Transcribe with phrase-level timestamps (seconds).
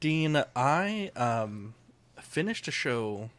[0.00, 1.74] Dean, I um,
[2.20, 3.30] finished a show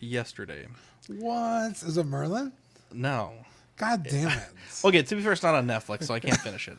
[0.00, 0.66] yesterday.
[1.08, 2.52] What is it, Merlin?
[2.92, 3.32] No.
[3.76, 4.48] God damn it!
[4.84, 6.76] Okay, to be fair, it's not on Netflix, so I can't finish it.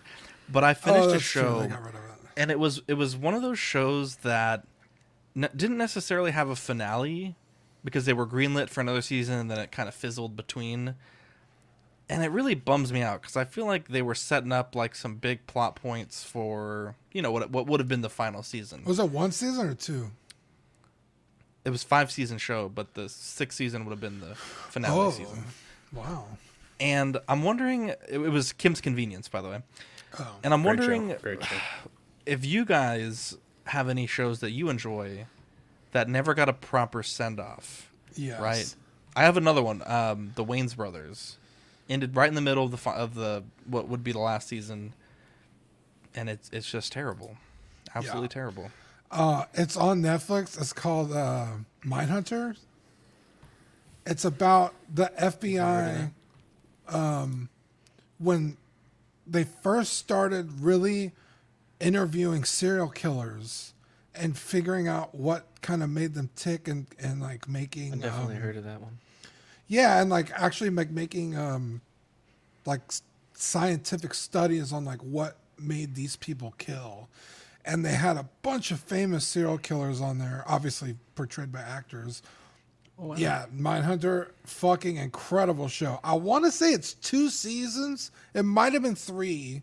[0.49, 2.11] But I finished oh, a show, They got rid of it.
[2.37, 4.65] and it was it was one of those shows that
[5.35, 7.35] n- didn't necessarily have a finale
[7.83, 10.95] because they were greenlit for another season, and then it kind of fizzled between.
[12.13, 14.93] And it really bums me out because I feel like they were setting up like
[14.95, 18.83] some big plot points for you know what what would have been the final season.
[18.85, 20.11] Was it one season or two?
[21.65, 25.11] It was five season show, but the sixth season would have been the finale Oh,
[25.11, 25.43] season.
[25.93, 26.25] wow.
[26.79, 29.61] And I'm wondering, it, it was Kim's Convenience, by the way.
[30.19, 30.35] Oh.
[30.43, 31.15] And I'm Great wondering
[32.25, 35.25] if you guys have any shows that you enjoy
[35.93, 37.89] that never got a proper send off.
[38.15, 38.39] Yes.
[38.41, 38.75] Right.
[39.15, 39.81] I have another one.
[39.85, 41.37] Um, the Wayans Brothers
[41.93, 44.93] ended right in the middle of the of the what would be the last season,
[46.15, 47.37] and it's it's just terrible,
[47.95, 48.27] absolutely Yeah.
[48.29, 48.71] terrible.
[49.11, 50.59] Uh, it's on Netflix.
[50.59, 51.47] It's called uh,
[51.85, 52.57] Mindhunter.
[54.05, 56.11] It's about the FBI
[56.89, 57.49] um,
[58.17, 58.57] when
[59.25, 61.11] they first started really
[61.79, 63.73] interviewing serial killers
[64.15, 68.35] and figuring out what kind of made them tick and, and like making I definitely
[68.35, 68.97] um, heard of that one.
[69.73, 71.81] Yeah, and like actually like making um
[72.65, 72.81] like
[73.33, 77.09] scientific studies on like what made these people kill.
[77.65, 82.21] And they had a bunch of famous serial killers on there, obviously portrayed by actors.
[83.15, 85.99] Yeah, Mindhunter, fucking incredible show.
[86.03, 88.11] I want to say it's two seasons.
[88.33, 89.61] It might have been 3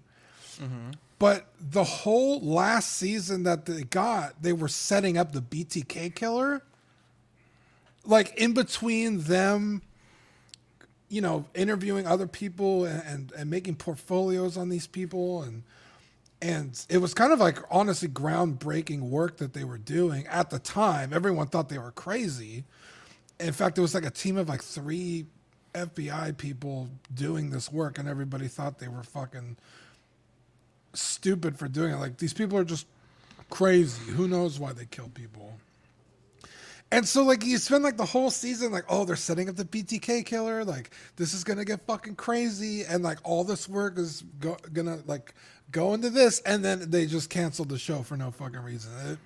[1.18, 6.62] But the whole last season that they got, they were setting up the BTK killer.
[8.04, 9.82] Like in between them
[11.10, 15.62] you know, interviewing other people and, and, and making portfolios on these people and
[16.42, 20.58] and it was kind of like honestly groundbreaking work that they were doing at the
[20.58, 21.12] time.
[21.12, 22.64] Everyone thought they were crazy.
[23.38, 25.26] In fact, it was like a team of like three
[25.74, 29.58] FBI people doing this work, and everybody thought they were fucking
[30.94, 31.96] stupid for doing it.
[31.96, 32.86] Like these people are just
[33.50, 34.12] crazy.
[34.12, 35.58] Who knows why they kill people?
[36.92, 39.64] And so, like, you spend like the whole season, like, oh, they're setting up the
[39.64, 40.64] BTK killer.
[40.64, 44.98] Like, this is gonna get fucking crazy, and like, all this work is go- gonna
[45.06, 45.32] like
[45.70, 48.90] go into this, and then they just canceled the show for no fucking reason.
[49.06, 49.18] It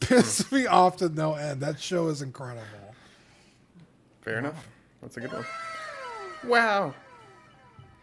[0.00, 1.60] pissed me off to no end.
[1.60, 2.62] That show is incredible.
[4.22, 4.66] Fair enough.
[5.00, 5.44] That's a good one.
[6.44, 6.94] Wow.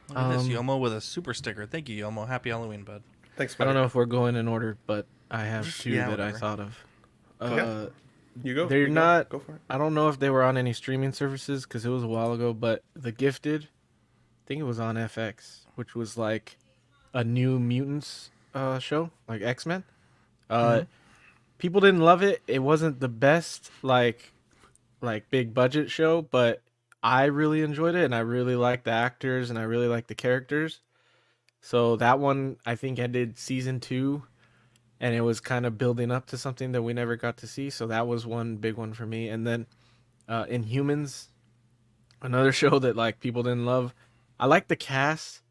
[0.10, 1.66] Look at this Um, Yomo with a super sticker.
[1.66, 2.28] Thank you, Yomo.
[2.28, 3.04] Happy Halloween, bud.
[3.36, 6.20] Thanks, I don't know if we're going in order, but I have two yeah, that
[6.20, 6.38] I whatever.
[6.40, 6.86] thought of.
[7.42, 7.86] Uh, Yeah.
[8.44, 8.68] You go.
[8.68, 9.62] They're you not- Go for it.
[9.70, 12.34] I don't know if they were on any streaming services because it was a while
[12.34, 16.58] ago, but The Gifted, I think it was on FX, which was like
[17.14, 19.84] a new mutants uh, show, like X Men.
[20.50, 20.84] Uh,
[21.58, 22.42] People didn't love it.
[22.48, 24.32] It wasn't the best like
[25.02, 26.62] like big budget show, but
[27.04, 30.16] I really enjoyed it, and I really liked the actors, and I really liked the
[30.16, 30.80] characters.
[31.62, 34.24] So that one I think ended season two,
[35.00, 37.70] and it was kind of building up to something that we never got to see.
[37.70, 39.30] So that was one big one for me.
[39.30, 39.66] And then
[40.28, 41.28] uh, Inhumans,
[42.22, 43.94] another show that like people didn't love.
[44.40, 45.42] I like the cast,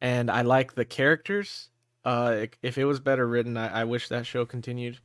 [0.00, 1.70] and I like the characters.
[2.04, 4.98] Uh, if it was better written, I, I wish that show continued.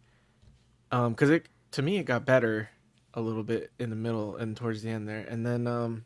[0.92, 2.70] Um, cause it to me it got better
[3.16, 5.26] a little bit in the middle and towards the end there.
[5.28, 6.06] And then um,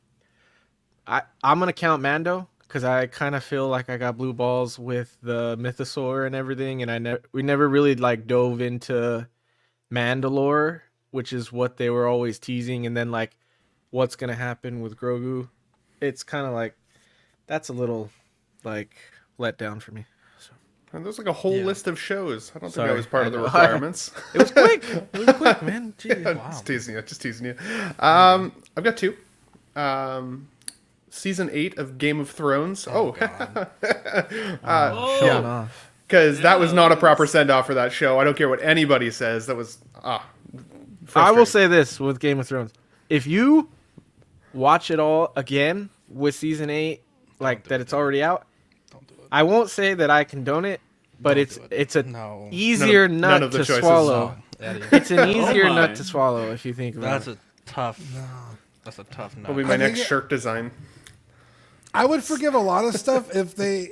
[1.05, 4.77] I I'm gonna count Mando because I kind of feel like I got blue balls
[4.77, 9.27] with the Mythosaur and everything, and I never we never really like dove into
[9.91, 13.37] Mandalore, which is what they were always teasing, and then like
[13.91, 15.49] what's gonna happen with Grogu.
[16.01, 16.75] It's kind of like
[17.47, 18.09] that's a little
[18.63, 18.95] like
[19.37, 20.05] let down for me.
[20.93, 21.65] And there's like a whole Yeah.
[21.65, 22.49] list of shows.
[22.55, 22.87] I don't think Sorry.
[22.89, 24.09] that was part of the requirements.
[24.33, 24.83] It was quick.
[25.13, 25.93] it was quick, man.
[25.97, 26.23] Jeez.
[26.49, 27.01] Just teasing you.
[27.01, 27.55] Just teasing you.
[27.99, 29.13] Um, I've got two.
[29.75, 30.47] Um,
[31.09, 32.87] season eight of Game of Thrones.
[32.89, 35.41] Oh, Showing yeah.
[35.43, 35.91] off.
[36.07, 38.19] because that was not a proper send off for that show.
[38.19, 39.47] I don't care what anybody says.
[39.47, 40.25] That was ah.
[41.15, 42.73] I will say this with Game of Thrones:
[43.09, 43.69] if you
[44.53, 47.01] watch it all again with season eight,
[47.39, 48.45] like do that, it, it's already out.
[48.91, 49.27] Don't do it.
[49.31, 50.81] I won't say that I condone it,
[51.21, 51.67] but Don't it's it.
[51.71, 52.47] it's a No.
[52.51, 54.35] easier None of- nut none of the to swallow.
[54.59, 55.75] Eddie, It's an easier my.
[55.75, 57.37] nut to swallow if you think about that's it.
[57.65, 58.01] That's a tough.
[58.83, 59.47] That's a tough nut.
[59.49, 60.71] Will be my I think next it- shirt design.
[61.97, 63.91] I would forgive a lot of stuff if they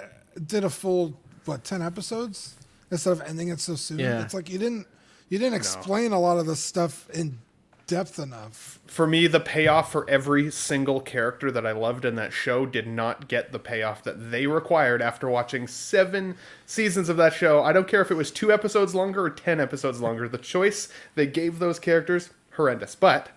[0.00, 0.04] uh,
[0.46, 2.56] did a full what ten episodes
[2.90, 3.98] instead of ending it so soon.
[3.98, 4.22] Yeah.
[4.22, 4.86] It's like you didn't
[5.28, 7.38] you didn't explain a lot of the stuff in
[7.86, 8.78] depth enough.
[8.86, 12.86] for me, the payoff for every single character that I loved in that show did
[12.86, 16.36] not get the payoff that they required after watching seven
[16.66, 17.62] seasons of that show.
[17.62, 20.28] I don't care if it was two episodes longer or ten episodes longer.
[20.28, 22.94] The choice they gave those characters, horrendous.
[22.94, 23.30] But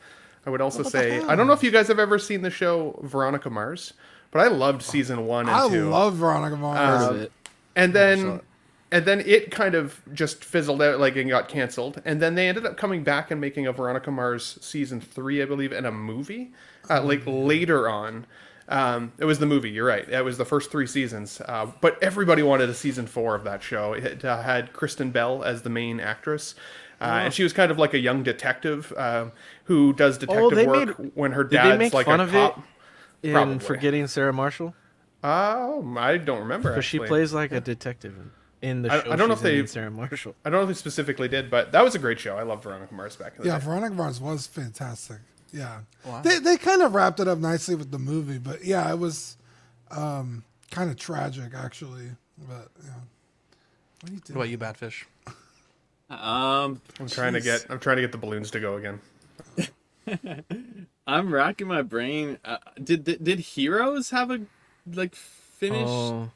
[0.46, 3.00] I would also say, I don't know if you guys have ever seen the show
[3.04, 3.94] Veronica Mars,
[4.32, 5.90] but I loved season one and I two.
[5.90, 7.02] love Veronica Mars.
[7.04, 7.32] Heard of it.
[7.76, 8.44] and then it.
[8.92, 12.50] and then it kind of just fizzled out like and got canceled and then they
[12.50, 15.92] ended up coming back and making a veronica mars season three i believe and a
[15.92, 16.52] movie
[16.90, 18.26] uh, like later on
[18.68, 22.02] um, it was the movie you're right it was the first three seasons uh, but
[22.04, 25.70] everybody wanted a season four of that show it uh, had kristen bell as the
[25.70, 26.56] main actress
[27.02, 29.26] uh, and she was kind of like a young detective uh,
[29.66, 32.24] who does detective they work made- when her Did dad's they make like fun a
[32.24, 32.58] of cop.
[33.24, 33.60] it in Probably.
[33.60, 34.74] Forgetting Sarah Marshall?
[35.24, 36.70] Oh, I don't remember.
[36.72, 38.16] Because she plays like a detective
[38.62, 39.12] in- in the I- show.
[39.12, 40.36] I don't know if they- Sarah Marshall.
[40.46, 42.38] I don't know if they specifically did, but that was a great show.
[42.38, 43.66] I love Veronica Mars back in the Yeah, day.
[43.66, 45.18] Veronica Mars was fantastic.
[45.54, 46.22] Yeah, Wow.
[46.22, 49.36] they they kind of wrapped it up nicely with the movie, but yeah, it was
[49.92, 52.12] um, kind of tragic actually.
[52.38, 52.92] But yeah,
[54.00, 54.34] what do you do?
[54.34, 55.04] What about you, Badfish?
[56.12, 59.00] Um, I'm trying to get I'm trying to get the balloons to go again.
[61.08, 62.38] I'm racking my brain.
[62.44, 64.42] Uh, did, did did Heroes have a
[64.92, 65.88] like finish?
[65.88, 66.32] Oh,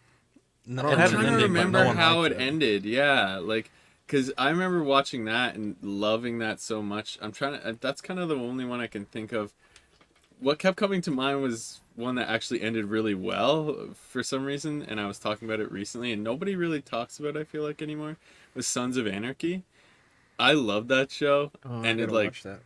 [0.66, 2.86] No, I'm it had an trying to ending, but remember no how liked it ended.
[2.86, 3.72] Yeah, like
[4.08, 7.18] because I remember watching that and loving that so much.
[7.22, 7.68] I'm trying to.
[7.70, 9.54] uh, That's kind of the only one I can think of.
[10.40, 14.84] What kept coming to mind was one that actually ended really well for some reason,
[14.84, 17.36] and I was talking about it recently, and nobody really talks about.
[17.38, 18.18] It, I feel like anymore
[18.56, 19.64] was Sons of Anarchy.
[20.40, 22.60] I love that show, oh and it like watch that.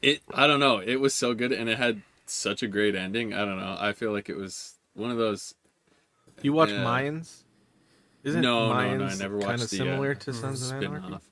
[0.00, 3.34] it i don't know it was so good and it had such a great ending
[3.34, 5.54] i don't know i feel like it was one of those
[6.42, 6.84] You watch Yeah.
[6.84, 7.42] Mayans?
[8.22, 10.70] Isn't no no Mayans no i never watched kind of the similar uh, to Sons
[10.70, 11.02] of Anarchy?
[11.02, 11.28] spin-off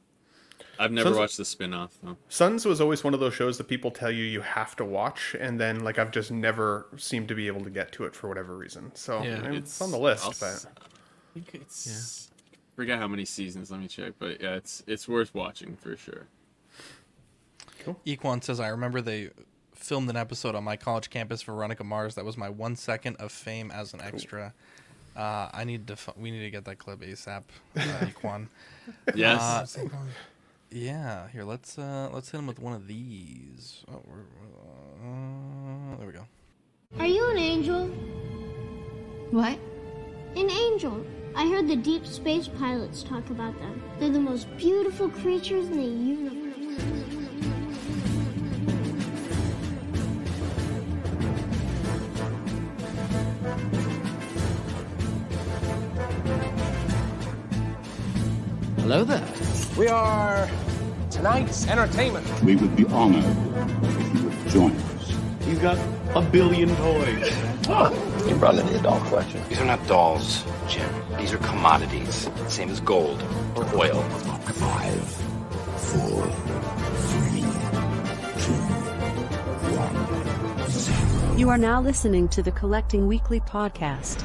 [0.79, 3.65] i've never Sons- watched the spin-off though Sons was always one of those shows that
[3.69, 7.35] people tell you you have to watch, and then like I've just never seemed to
[7.35, 8.91] be able to get to it for whatever reason.
[8.95, 9.53] So Yeah.
[9.53, 12.31] it's, on the list, I'll but s- I think it's
[12.77, 16.27] forget how many seasons let me check but yeah it's it's worth watching for sure
[17.85, 17.99] Cool.
[18.07, 19.31] Equan says, I remember they
[19.75, 22.15] filmed an episode on my college campus for Veronica Mars.
[22.15, 24.55] That was my one second of fame as an extra.
[25.17, 25.95] Uh, I need to.
[25.95, 27.43] F- we need to get that clip ASAP.
[27.77, 28.47] Uh, Equan.
[29.17, 29.87] yes Uh,
[30.71, 31.29] Yeah.
[31.31, 33.83] Here, let's uh, let's hit him with one of these.
[33.91, 34.21] Oh, we're,
[35.05, 36.25] uh, there we go.
[37.01, 37.89] Are you an angel?
[39.33, 39.59] What?
[40.37, 41.05] An angel.
[41.35, 43.83] I heard the deep space pilots talk about them.
[43.99, 46.43] They're the most beautiful creatures in the universe.
[58.81, 59.27] Hello there.
[59.79, 60.51] We are
[61.11, 62.27] tonight's entertainment.
[62.43, 65.15] We would be honored if you would join us.
[65.47, 65.79] He's got
[66.15, 67.31] a billion toys.
[67.69, 68.12] Oh!
[68.27, 69.43] You brought in the doll collection.
[69.49, 70.89] These are not dolls, Jim.
[71.19, 72.29] These are commodities.
[72.47, 73.21] Same as gold
[73.57, 74.01] or oil.
[74.03, 75.05] Five,
[75.91, 76.27] four,
[77.11, 77.43] three,
[78.43, 78.53] two,
[79.77, 81.37] one, zero.
[81.37, 84.23] You are now listening to the Collecting Weekly podcast.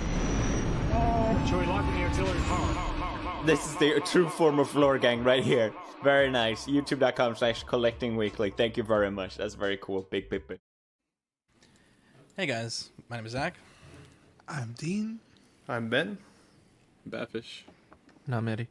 [3.46, 5.74] This is the true form of floor gang right here.
[6.04, 6.68] Very nice.
[6.68, 8.52] YouTube.com slash collecting weekly.
[8.56, 9.38] Thank you very much.
[9.38, 10.08] That's very cool.
[10.12, 10.60] Big, big, big.
[12.36, 13.56] Hey guys, my name is Zach.
[14.48, 15.20] I'm Dean.
[15.68, 16.18] I'm Ben.
[17.10, 17.62] batfish
[18.28, 18.68] Not Maddie.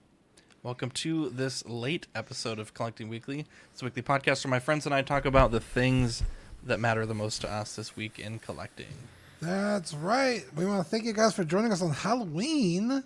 [0.62, 3.47] Welcome to this late episode of Collecting Weekly.
[3.73, 6.23] It's a weekly podcast where my friends and I talk about the things
[6.64, 8.87] that matter the most to us this week in collecting.
[9.40, 10.45] That's right.
[10.56, 13.04] We want to thank you guys for joining us on Halloween.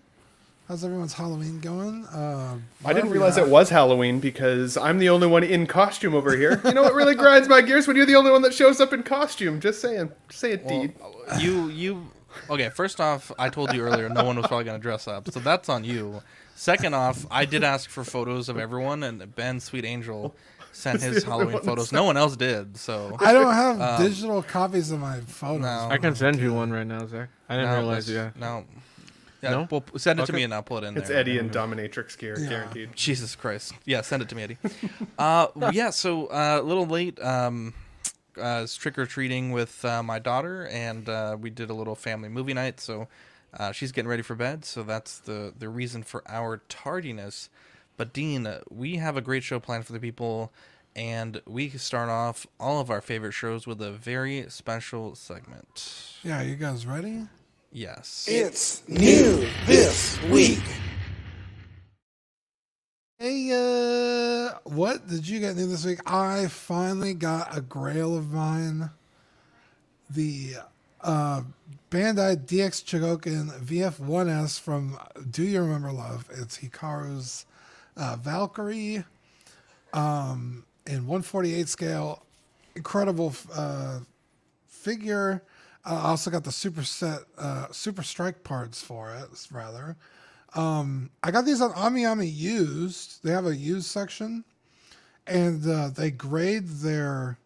[0.69, 2.07] How's everyone's Halloween going?
[2.07, 6.37] Uh, I didn't realize it was Halloween because I'm the only one in costume over
[6.37, 6.61] here.
[6.65, 8.93] You know what really grinds my gears when you're the only one that shows up
[8.93, 9.59] in costume.
[9.59, 10.13] Just saying.
[10.31, 10.95] Say it, Well, Deed.
[11.43, 12.07] you you
[12.49, 12.69] okay?
[12.71, 15.41] First off, I told you earlier no one was probably going to dress up, so
[15.41, 16.23] that's on you.
[16.55, 20.35] Second off, I did ask for photos of everyone, and Ben, Sweet Angel,
[20.73, 21.91] sent his Halloween photos.
[21.93, 23.17] No one else did, so.
[23.19, 25.63] I don't have Um, digital copies of my photos.
[25.63, 25.89] no.
[25.91, 27.29] I can send you one right now, Zach.
[27.49, 28.09] I didn't no, realize.
[28.09, 28.41] let's- Yeah.
[28.41, 28.65] No.
[29.43, 29.69] Yeah, No?
[29.71, 31.17] well, send it to me and I'll put it in It's there.
[31.17, 32.47] Eddie and Dominatrix gear, Yeah.
[32.51, 32.91] guaranteed.
[32.95, 33.73] Jesus Christ.
[33.87, 34.59] Yeah, send it to me, Eddie.
[35.19, 37.19] uh, yeah, so uh, a little late.
[37.23, 37.73] Um,
[38.39, 42.29] uh, trick or treating with uh, my daughter, and uh, we did a little family
[42.29, 42.81] movie night.
[42.81, 43.09] So
[43.59, 44.65] uh, she's getting ready for bed.
[44.65, 47.49] So that's the the reason for our tardiness.
[47.97, 50.53] But Dean, we have a great show planned for the people,
[50.97, 56.17] and we start off all of our favorite shows with a very special segment.
[56.23, 57.27] Yeah, you guys ready?
[57.73, 58.27] Yes.
[58.29, 60.63] It's new this week.
[63.23, 66.01] Hey, uh, what did you get new this week?
[66.11, 68.89] I finally got a grail of mine.
[70.09, 70.55] The
[71.03, 71.43] uh,
[71.91, 74.99] Bandai DX Chogokin VF1S from
[75.31, 76.31] Do You Remember Love?
[76.33, 77.45] It's Hikaru's
[77.95, 79.05] uh, Valkyrie
[79.93, 82.25] um, in 148 scale.
[82.75, 83.99] Incredible uh,
[84.67, 85.43] figure.
[85.85, 89.99] I also got the super set, uh, super strike parts for it, rather.
[90.55, 93.23] Um, I got these on AmiAmi used.
[93.23, 94.45] They have a used section,
[95.27, 97.39] and uh, they grade their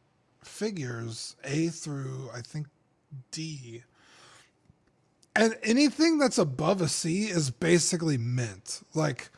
[0.42, 2.66] figures A through I think
[3.30, 3.82] D.
[5.36, 8.82] And anything that's above a C is basically mint.
[8.94, 9.30] Like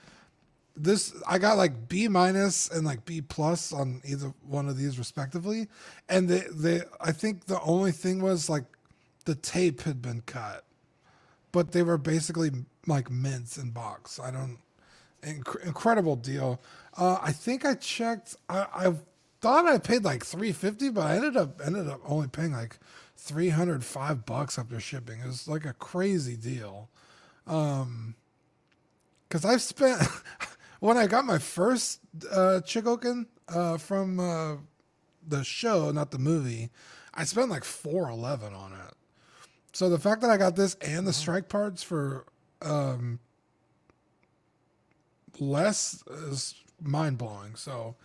[0.76, 4.98] this, I got like B minus and like B plus on either one of these
[4.98, 5.68] respectively.
[6.08, 8.64] And they, they, I think the only thing was like
[9.24, 10.64] the tape had been cut,
[11.50, 12.50] but they were basically
[12.86, 14.20] like mints in box.
[14.20, 14.58] I don't,
[15.22, 16.60] inc- incredible deal.
[16.96, 18.36] Uh, I think I checked.
[18.48, 18.94] I, I
[19.40, 22.78] thought I paid like three fifty, but I ended up ended up only paying like
[23.16, 25.20] three hundred five bucks after shipping.
[25.20, 26.88] It was like a crazy deal.
[27.46, 28.14] Um,
[29.28, 30.02] because I've spent
[30.80, 32.00] when I got my first
[32.30, 34.56] uh, Chogokin uh, from uh,
[35.26, 36.70] the show, not the movie.
[37.14, 38.94] I spent like four eleven on it.
[39.72, 42.24] So the fact that I got this and the strike parts for
[42.62, 43.18] um,
[45.38, 47.54] less is mind blowing.
[47.56, 47.96] So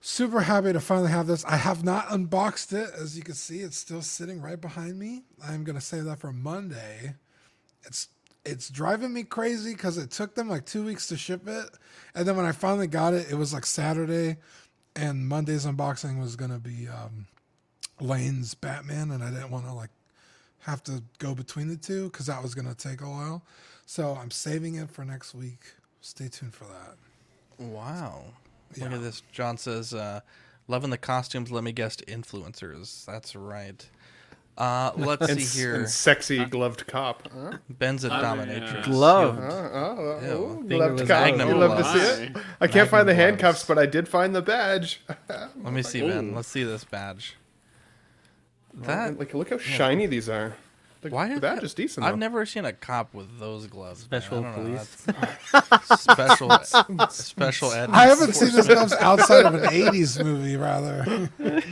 [0.00, 1.44] super happy to finally have this.
[1.46, 3.60] I have not unboxed it, as you can see.
[3.60, 5.22] It's still sitting right behind me.
[5.44, 7.14] I'm gonna save that for Monday.
[7.84, 8.08] It's
[8.44, 11.66] it's driving me crazy because it took them like two weeks to ship it,
[12.14, 14.36] and then when I finally got it, it was like Saturday,
[14.94, 17.26] and Monday's unboxing was gonna be um,
[18.00, 19.90] Lane's Batman, and I didn't want to like
[20.64, 23.42] have to go between the two because that was gonna take a while.
[23.86, 25.60] So I'm saving it for next week.
[26.00, 26.96] Stay tuned for that.
[27.58, 28.24] Wow.
[28.78, 29.22] Look at this.
[29.32, 30.20] John says, uh,
[30.66, 33.04] loving the costumes, let me guess, influencers.
[33.04, 33.86] That's right.
[34.56, 35.74] Uh, let's And see here.
[35.76, 37.28] and sexy gloved cop.
[37.32, 37.58] Huh?
[37.68, 38.72] Ben's a dominatrix.
[38.72, 38.82] yeah.
[38.84, 39.38] Gloved.
[39.40, 40.30] Oh, oh, Ew.
[40.30, 41.08] oh, gloved cop.
[41.08, 42.36] Magnum You love to see it.
[42.60, 45.02] I can't find the Magnum handcuffs, but I did find the badge.
[45.28, 46.34] Let me see, Ben.
[46.34, 47.36] Let's see this badge.
[48.82, 50.54] That like, look how shiny these are.
[51.02, 52.06] The, Why the are badge that- is decent.
[52.06, 52.18] I've though.
[52.18, 54.06] never seen a cop with those gloves.
[54.10, 54.20] man.
[54.22, 55.04] Special I don't know, police.
[55.04, 57.90] that's- special, special ed.
[57.90, 61.28] I haven't seen this gloves outside of an '80s movie, rather.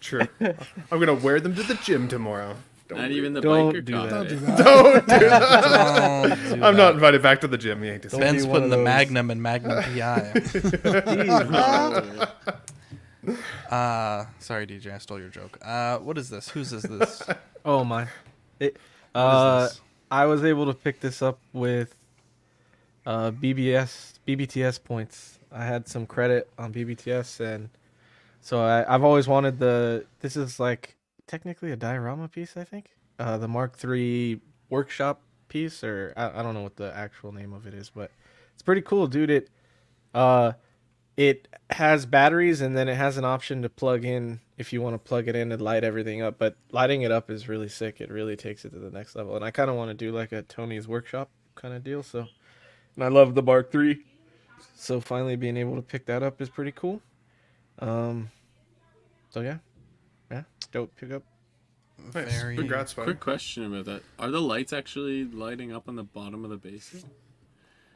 [0.00, 0.26] True.
[0.40, 2.56] I'm gonna wear them to the gym tomorrow.
[2.88, 3.16] Don't Not worry.
[3.18, 4.08] even the Don't biker do cop.
[4.08, 4.28] that.
[4.28, 4.64] Don't do that.
[4.64, 6.62] Don't do that.
[6.64, 7.84] I'm not invited back to the gym.
[7.84, 8.18] You hate to see.
[8.18, 8.84] Ben's be one putting of the those.
[8.86, 10.32] Magnum and Magnum PI.
[13.70, 15.58] uh, sorry, DJ, I stole your joke.
[15.62, 16.48] Uh, what is this?
[16.48, 17.22] Whose is this?
[17.62, 18.08] Oh my!
[18.58, 18.78] It,
[19.14, 19.68] uh.
[20.10, 21.94] I was able to pick this up with
[23.06, 25.38] uh, BBS BBTS points.
[25.52, 27.68] I had some credit on BBTS, and
[28.40, 30.06] so I, I've always wanted the.
[30.20, 30.96] This is like
[31.26, 32.90] technically a diorama piece, I think.
[33.18, 37.52] Uh, the Mark III workshop piece, or I, I don't know what the actual name
[37.52, 38.10] of it is, but
[38.54, 39.30] it's pretty cool, dude.
[39.30, 39.50] It,
[40.14, 40.52] uh,
[41.20, 44.94] it has batteries, and then it has an option to plug in if you want
[44.94, 46.38] to plug it in and light everything up.
[46.38, 48.00] But lighting it up is really sick.
[48.00, 49.36] It really takes it to the next level.
[49.36, 52.02] And I kind of want to do like a Tony's workshop kind of deal.
[52.02, 52.26] So,
[52.94, 54.02] and I love the Mark 3
[54.76, 57.02] So finally being able to pick that up is pretty cool.
[57.80, 58.30] Um,
[59.28, 59.58] so yeah,
[60.30, 61.22] yeah, dope pickup.
[62.14, 62.40] Nice.
[62.40, 63.08] Very- Congrats, buddy.
[63.08, 66.56] Quick question about that: Are the lights actually lighting up on the bottom of the
[66.56, 67.04] base?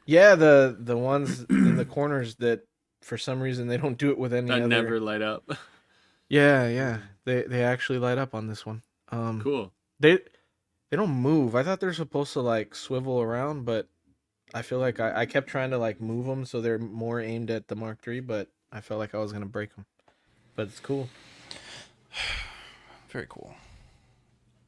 [0.05, 2.67] Yeah, the the ones in the corners that
[3.05, 4.69] for some reason they don't do it with any That other.
[4.69, 5.45] never light up.
[6.27, 8.81] Yeah, yeah, they they actually light up on this one.
[9.13, 9.73] Um, cool.
[10.01, 10.19] They
[10.91, 11.55] they don't move.
[11.55, 13.89] I thought they're supposed to like swivel around, but
[14.55, 17.51] I feel like I, I kept trying to like move them so they're more aimed
[17.51, 19.85] at the Mark III, but I felt like I was gonna break them.
[20.57, 21.11] But it's cool.
[23.11, 23.55] Very cool.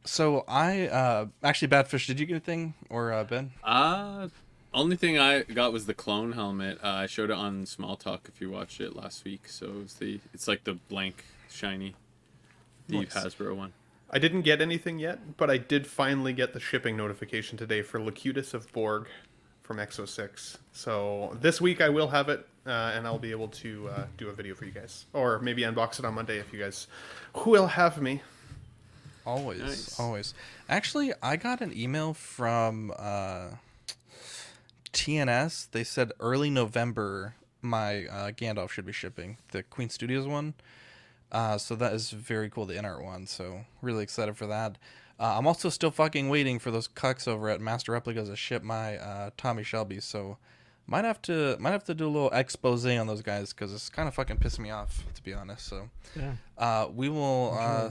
[0.05, 3.53] So I uh actually Badfish, did you get anything or uh, Ben?
[3.65, 4.29] Uh
[4.77, 6.79] only thing I got was the clone helmet.
[6.85, 9.49] Uh, I showed it on Small Talk if you watched it last week.
[9.49, 11.95] So it's the it's like the blank shiny
[12.89, 13.15] the Nice.
[13.15, 13.73] Hasbro one.
[14.11, 18.01] I didn't get anything yet, but I did finally get the shipping notification today for
[18.01, 19.09] Locutus of Borg
[19.65, 20.59] from Exo6.
[20.73, 24.29] So this week I will have it, uh, and I'll be able to uh, do
[24.29, 26.87] a video for you guys, or maybe unbox it on Monday if you guys
[27.45, 28.23] will have me.
[29.27, 29.99] Always, Nice.
[29.99, 30.35] always.
[30.69, 33.49] Actually, I got an email from uh,
[34.97, 35.69] TNS.
[35.71, 40.55] They said early November my uh, Gandalf should be shipping the Queen Studios one.
[41.33, 43.27] Uh, so that is very cool, the InArt one.
[43.27, 44.79] So really excited for that.
[45.19, 48.63] Uh, I'm also still fucking waiting for those cucks over at Master Replicas to ship
[48.63, 50.01] my uh, Tommy Shelby.
[50.01, 50.39] So
[50.87, 53.89] might have to might have to do a little expose on those guys because it's
[53.89, 55.67] kind of fucking pissing me off to be honest.
[55.67, 56.33] So Yeah.
[56.57, 57.91] uh, we will uh,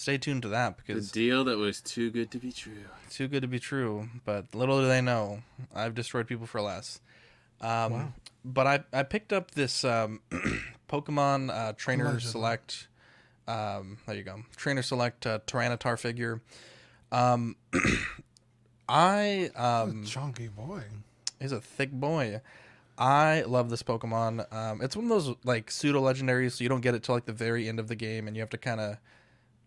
[0.00, 2.84] stay tuned to that because The because deal that was too good to be true.
[3.10, 4.08] too good to be true.
[4.24, 5.42] But little do they know,
[5.74, 7.00] I've destroyed people for less.
[7.60, 8.12] Um, Wow.
[8.42, 10.20] But I I picked up this um,
[10.88, 12.30] Pokemon uh, Trainer Allegedly.
[12.30, 12.88] Select.
[13.46, 16.40] Um, there you go, Trainer Select uh, Tyranitar figure.
[17.12, 17.56] Um,
[18.88, 20.82] I um, Chunky boy.
[21.40, 22.40] He's a thick boy.
[22.98, 24.52] I love this Pokemon.
[24.52, 27.24] Um, it's one of those like pseudo legendaries, so you don't get it till like
[27.26, 28.96] the very end of the game, and you have to kind of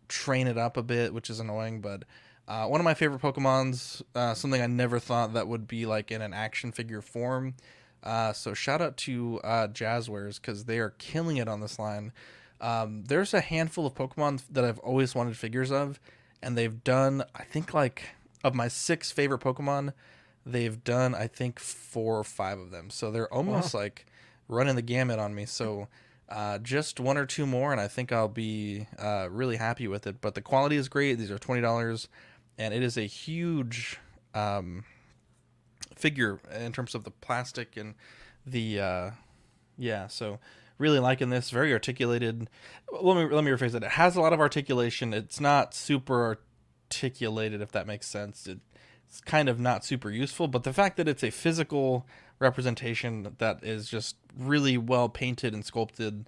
[0.08, 1.82] train it up a bit, which is annoying.
[1.82, 2.04] But
[2.48, 6.12] uh, one of my favorite Pokemon's, uh, something I never thought that would be like
[6.12, 7.56] in an action figure form.
[8.04, 12.12] Uh, so shout out to uh, Jazwares because they are killing it on this line.
[12.60, 16.00] Um, there's a handful of Pokemon that I've always wanted figures of,
[16.42, 18.10] and they've done I think like
[18.44, 19.94] of my six favorite Pokemon,
[20.46, 22.90] they've done I think four or five of them.
[22.90, 24.06] So they're almost like
[24.50, 25.46] running the gamut on me.
[25.46, 25.88] So
[26.34, 30.08] uh, just one or two more, and I think I'll be uh, really happy with
[30.08, 30.20] it.
[30.20, 31.20] But the quality is great.
[31.20, 32.08] These are twenty dollars,
[32.58, 34.00] and it is a huge
[34.34, 34.84] um,
[35.96, 37.94] figure in terms of the plastic and
[38.48, 39.12] the uh,
[39.78, 40.08] yeah.
[40.08, 40.40] So
[40.80, 41.52] really liking this.
[41.52, 42.50] Very articulated.
[42.92, 43.84] Let me let me rephrase it.
[43.84, 45.13] It has a lot of articulation.
[45.13, 46.38] It's not super
[46.92, 48.48] articulated, if that makes sense.
[48.48, 48.60] It,
[49.08, 52.08] it's kind of not super useful, but the fact that it's a physical
[52.40, 56.28] representation that is just really well painted and sculpted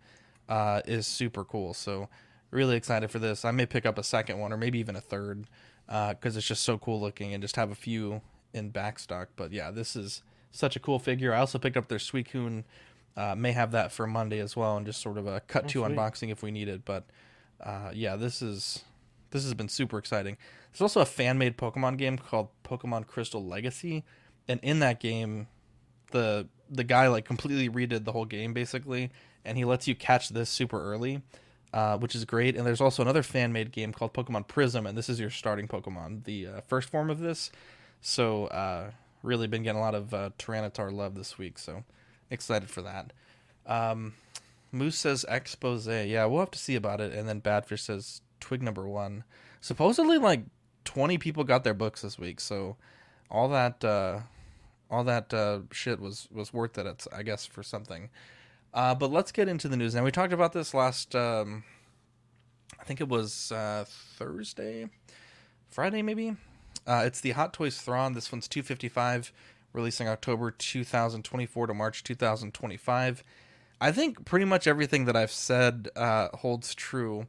[0.50, 1.74] uh, is super cool.
[1.74, 2.09] So
[2.51, 3.43] really excited for this.
[3.45, 5.47] I may pick up a second one or maybe even a third
[5.88, 8.21] because it's just so cool looking and just have a few
[8.53, 9.29] in back stock.
[9.35, 11.33] But yeah, this is such a cool figure.
[11.33, 12.63] I also picked up their Suicune.
[13.17, 15.67] Uh, may have that for Monday as well, and just sort of a cut Oh,
[15.67, 15.95] to sweet.
[15.95, 16.83] unboxing if we need it.
[16.83, 17.05] But
[17.63, 18.83] uh, yeah, this is
[19.31, 20.35] this has been super exciting.
[20.71, 24.03] There's also a fan made Pokemon game called Pokemon Crystal Legacy,
[24.50, 25.47] and in that game,
[26.12, 29.12] the the guy like completely redid the whole game basically,
[29.43, 31.21] and he lets you catch this super early,
[31.74, 32.55] uh, which is great.
[32.55, 35.67] And there's also another fan made game called Pokemon Prism, and this is your starting
[35.67, 37.51] Pokemon, the uh, first form of this.
[38.01, 38.91] So uh,
[39.24, 41.83] really been getting a lot of uh, Tyranitar love this week, so
[42.29, 43.13] excited for that.
[43.65, 44.13] Um,
[44.71, 45.87] Moose says expose.
[45.87, 47.13] Yeah, we'll have to see about it.
[47.13, 49.24] And then Badfish says twig number one.
[49.61, 50.41] Supposedly, like
[50.83, 52.75] twenty people got their books this week, so
[53.31, 54.20] all that uh,
[54.89, 56.85] all that uh, shit was was worth it.
[56.85, 58.09] It's, I guess for something.
[58.74, 60.03] Uh, but let's get into the news now.
[60.03, 61.15] We talked about this last.
[61.15, 61.63] Um,
[62.79, 64.89] I think it was uh, Thursday,
[65.69, 66.35] Friday maybe.
[66.85, 68.13] Uh, it's the Hot Toys Thrawn.
[68.13, 69.31] This one's 255,
[69.74, 73.24] releasing October 2024 to March 2025.
[73.81, 77.27] I think pretty much everything that I've said uh, holds true.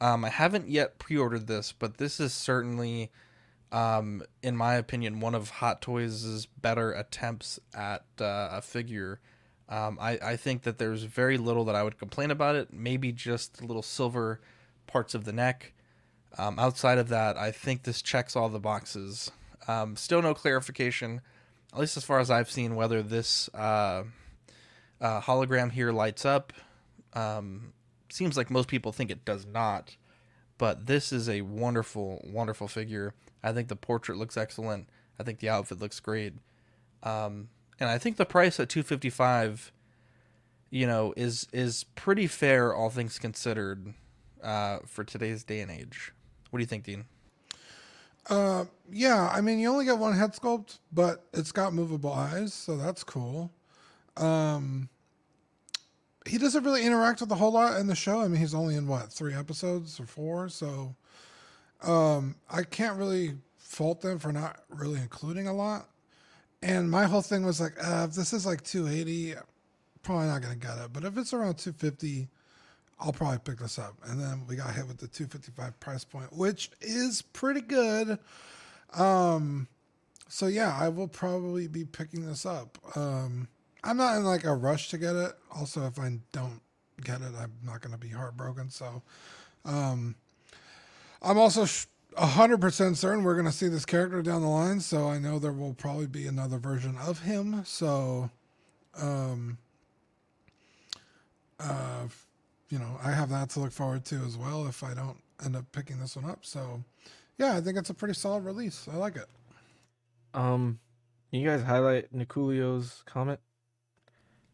[0.00, 3.10] Um, I haven't yet pre-ordered this, but this is certainly,
[3.70, 9.20] um, in my opinion, one of Hot Toys' better attempts at uh, a figure.
[9.68, 12.72] Um, I, I think that there's very little that I would complain about it.
[12.72, 14.40] Maybe just little silver
[14.86, 15.72] parts of the neck.
[16.38, 19.30] Um, outside of that, I think this checks all the boxes.
[19.66, 21.20] Um, still no clarification,
[21.72, 24.04] at least as far as I've seen, whether this uh,
[25.00, 26.52] uh, hologram here lights up.
[27.12, 27.72] Um,
[28.10, 29.96] seems like most people think it does not,
[30.56, 33.14] but this is a wonderful, wonderful figure.
[33.42, 34.88] I think the portrait looks excellent.
[35.18, 36.34] I think the outfit looks great,
[37.02, 37.48] um,
[37.80, 39.72] and I think the price at two fifty five,
[40.70, 43.94] you know, is is pretty fair, all things considered,
[44.42, 46.12] uh, for today's day and age.
[46.50, 47.04] What do you think, Dean?
[48.30, 52.52] Uh, yeah, I mean, you only get one head sculpt, but it's got movable eyes,
[52.52, 53.50] so that's cool.
[54.16, 54.88] Um,
[56.26, 58.20] he doesn't really interact with a whole lot in the show.
[58.20, 60.94] I mean, he's only in what three episodes or four, so
[61.82, 65.88] um, I can't really fault them for not really including a lot.
[66.62, 69.34] And my whole thing was like, uh, if this is like 280,
[70.02, 70.92] probably not gonna get it.
[70.92, 72.28] But if it's around 250,
[73.00, 73.94] I'll probably pick this up.
[74.04, 78.18] And then we got hit with the 255 price point, which is pretty good.
[78.94, 79.68] Um,
[80.28, 82.78] so yeah, I will probably be picking this up.
[82.96, 83.48] Um,
[83.84, 85.32] I'm not in like a rush to get it.
[85.54, 86.60] Also, if I don't
[87.02, 88.70] get it, I'm not to be heartbroken.
[88.70, 89.02] So,
[89.64, 90.16] um,
[91.22, 94.80] I'm also sh- 100% certain we're going to see this character down the line.
[94.80, 97.62] So I know there will probably be another version of him.
[97.64, 98.30] So,
[99.00, 99.58] um,
[101.60, 102.06] uh,
[102.70, 105.56] you know, I have that to look forward to as well if I don't end
[105.56, 106.44] up picking this one up.
[106.44, 106.82] So,
[107.38, 108.88] yeah, I think it's a pretty solid release.
[108.92, 109.26] I like it.
[110.34, 110.78] Um,
[111.30, 113.40] can you guys highlight Niculio's comment?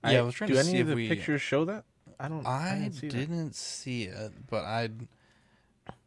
[0.05, 1.85] Yeah, I was trying do to any see of the we- pictures show that?
[2.21, 2.47] I don't.
[2.47, 5.09] I, I didn't see didn't see it, but I'd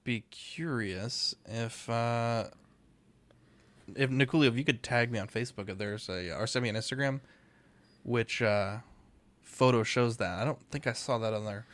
[0.07, 2.45] be curious if uh
[3.93, 6.69] if Nicolia, if you could tag me on Facebook if there's a or send me
[6.69, 7.19] an Instagram
[8.03, 8.77] which uh,
[9.43, 10.39] photo shows that.
[10.39, 11.65] I don't think I saw that on their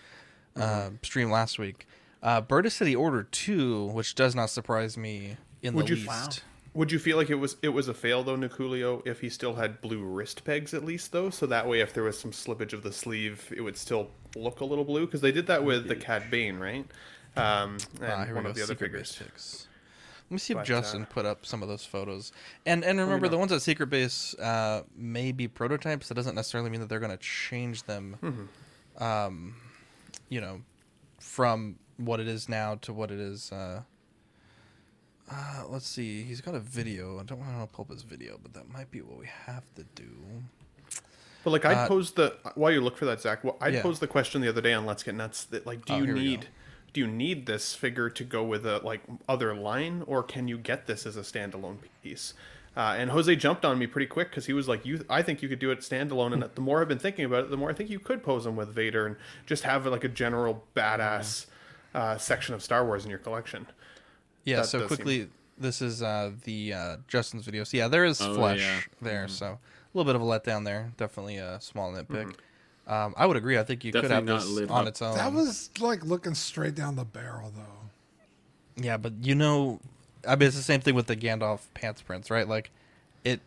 [0.55, 0.95] uh, Mm-hmm.
[1.03, 1.87] stream last week.
[2.23, 6.43] Uh, said he ordered two, which does not surprise me in Would the you least.
[6.73, 9.55] Would you feel like it was it was a fail though, Niculio, if he still
[9.55, 12.73] had blue wrist pegs at least though, so that way if there was some slippage
[12.73, 15.87] of the sleeve, it would still look a little blue because they did that with
[15.87, 16.87] the Cad Bane, right?
[17.35, 19.11] Um, and Ah, we one of the other Secret figures.
[19.17, 19.67] Base picks.
[20.29, 22.31] Let me see if But, Justin uh, put up some of those photos.
[22.65, 26.07] And and remember, the ones at Secret Base uh, may be prototypes.
[26.07, 28.17] That doesn't necessarily mean that they're going to change them.
[28.21, 29.03] Mm-hmm.
[29.03, 29.55] Um,
[30.29, 30.61] you know,
[31.19, 33.51] from what it is now to what it is.
[33.51, 33.81] Uh,
[35.31, 36.23] uh, let's see.
[36.23, 37.19] He's got a video.
[37.19, 39.63] I don't want to pull up his video, but that might be what we have
[39.75, 40.09] to do.
[41.43, 43.81] But like I Uh, posed the while you look for that, Zach, well, I Yeah.
[43.81, 46.13] posed the question the other day on Let's Get Nuts that like, do Oh, you
[46.13, 46.47] need.
[46.93, 50.57] Do you need this figure to go with a like other line, or can you
[50.57, 52.33] get this as a standalone piece?
[52.75, 55.41] Uh, and Jose jumped on me pretty quick because he was like, "You, I think
[55.43, 57.69] you could do it standalone." And the more I've been thinking about it, the more
[57.69, 61.45] I think you could pose him with Vader and just have like a general badass
[61.93, 63.67] uh, section of Star Wars in your collection.
[64.43, 64.57] Yeah.
[64.57, 65.27] That so does seem- quickly,
[65.57, 67.63] this is uh, the uh, Justin's video.
[67.63, 68.79] So yeah, there is Oh, flesh yeah.
[69.01, 69.27] there.
[69.27, 69.59] So a
[69.93, 70.91] little bit of a letdown there.
[70.97, 72.07] Definitely a small nitpick.
[72.07, 72.31] Mm-hmm.
[72.85, 73.57] Um, I would agree.
[73.57, 74.87] I think you Definitely could not have this lit on up.
[74.89, 75.15] its own.
[75.15, 78.81] That was like looking straight down the barrel, though.
[78.83, 79.79] Yeah, but you know,
[80.27, 82.47] I mean, it's the same thing with the Gandalf pants prints, right?
[82.47, 82.71] Like,
[83.23, 83.39] it,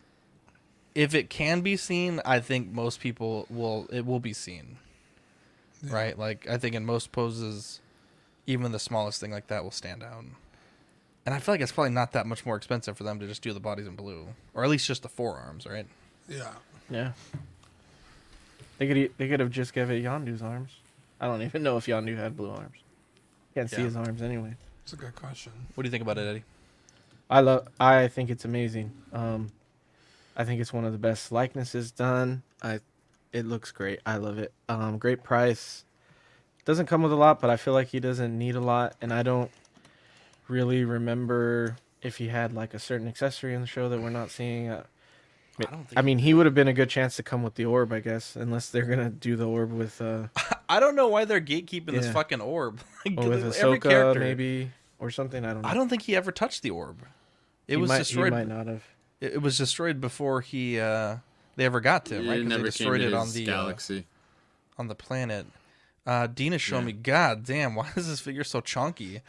[0.95, 3.87] if it can be seen, I think most people will.
[3.91, 4.77] It will be seen,
[5.83, 6.17] right?
[6.17, 7.79] Like, I think in most poses,
[8.47, 10.23] even the smallest thing like that will stand out.
[11.25, 13.41] And I feel like it's probably not that much more expensive for them to just
[13.41, 15.85] do the bodies in blue, or at least just the forearms, right?
[16.29, 16.53] Yeah.
[16.89, 17.11] Yeah.
[18.77, 20.71] They could they could have just given it Yondu's arms.
[21.19, 22.77] I don't even know if Yondu had blue arms.
[23.55, 23.85] Can't see Yeah.
[23.85, 24.55] his arms anyway.
[24.83, 25.51] It's a good question.
[25.75, 26.43] What do you think about it, Eddie?
[27.29, 27.67] I love.
[27.79, 28.91] I think it's amazing.
[29.11, 29.49] Um,
[30.35, 32.43] I think it's one of the best likenesses done.
[32.61, 32.79] I,
[33.33, 33.99] it looks great.
[34.05, 34.53] I love it.
[34.69, 35.83] Um, great price.
[36.63, 39.11] Doesn't come with a lot, but I feel like he doesn't need a lot, and
[39.11, 39.51] I don't
[40.47, 44.29] really remember if he had like a certain accessory in the show that we're not
[44.29, 44.69] seeing.
[44.69, 44.83] Uh,
[45.59, 47.55] I don't think I mean, he would have been a good chance to come with
[47.55, 50.27] the orb, I guess, unless they're gonna do the orb with uh,
[50.69, 52.79] I don't know why they're gatekeeping this fucking orb.
[53.05, 55.45] Like, or with every Ahsoka character, maybe or something.
[55.45, 55.69] I don't know.
[55.69, 57.01] I don't think he ever touched the orb.
[57.67, 58.33] It He was might- destroyed.
[58.33, 58.83] He might not have.
[59.21, 61.17] It, it was destroyed before he uh,
[61.55, 62.39] they ever got to him, It right?
[62.41, 64.05] 'Cause never they destroyed came it on his the uh, galaxy.
[64.77, 65.45] on the planet.
[66.05, 66.93] Uh, Dean is showing Yeah.
[66.93, 69.21] me, God damn, why is this figure so chunky?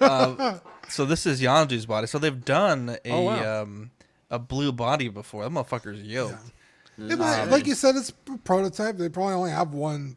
[0.00, 0.58] uh,
[0.88, 2.06] so this is Yondu's body.
[2.06, 3.62] So they've done a Oh, wow.
[3.62, 3.90] um,
[4.30, 5.44] a blue body before.
[5.44, 6.52] That motherfucker's yoked.
[6.98, 8.96] Yeah, but like you said, it's a prototype.
[8.96, 10.16] They probably only have one,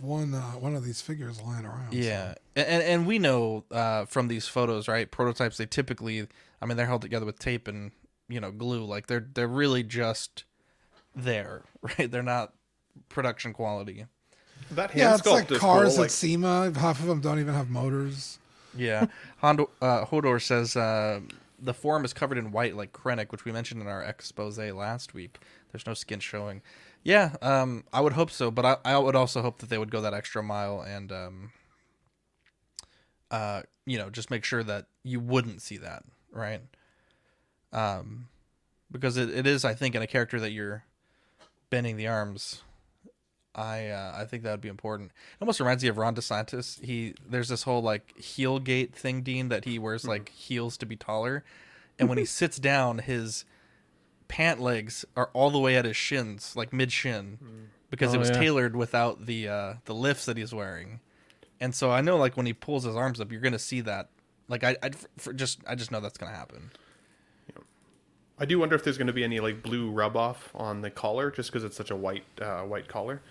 [0.00, 1.92] one, uh, one of these figures lying around.
[1.92, 5.10] Yeah, and and, and we know uh, from these photos, right?
[5.10, 6.28] Prototypes they typically,
[6.62, 7.90] I mean, they're held together with tape and
[8.28, 8.84] you know glue.
[8.84, 10.44] Like they're they're really just
[11.16, 12.10] there, right?
[12.10, 12.52] They're not
[13.08, 14.06] production quality.
[14.70, 16.04] That hand Yeah, it's like cars cool.
[16.04, 16.72] at SEMA.
[16.78, 18.38] Half of them don't even have motors.
[18.76, 19.06] Yeah,
[19.38, 21.20] Hondo, uh, Hodor says uh,
[21.64, 25.14] the form is covered in white like Krennic, which we mentioned in our expose last
[25.14, 25.38] week.
[25.72, 26.62] There's no skin showing.
[27.02, 29.90] Yeah, um, I would hope so, but I, I would also hope that they would
[29.90, 31.52] go that extra mile and, um,
[33.30, 36.62] uh, you know, just make sure that you wouldn't see that, right?
[37.72, 38.28] Um,
[38.90, 40.84] because it, it is, I think, in a character that you're
[41.68, 42.62] bending the arms.
[43.54, 45.10] I uh, I think that would be important.
[45.10, 46.82] It almost reminds me of Ron DeSantis.
[46.84, 50.86] He there's this whole like heel gate thing, Dean, that he wears like heels to
[50.86, 51.44] be taller,
[51.98, 53.44] and when he sits down, his
[54.28, 57.38] pant legs are all the way at his shins, like mid shin,
[57.90, 58.38] because it Oh, was yeah.
[58.40, 61.00] tailored without the uh, the lifts that he's wearing.
[61.60, 64.08] And so I know, like when he pulls his arms up, you're gonna see that.
[64.48, 66.70] Like I, I for just I just know that's gonna happen.
[68.38, 70.90] I do wonder if there's going to be any like blue rub off on the
[70.90, 73.22] collar, just because it's such a white uh, white collar.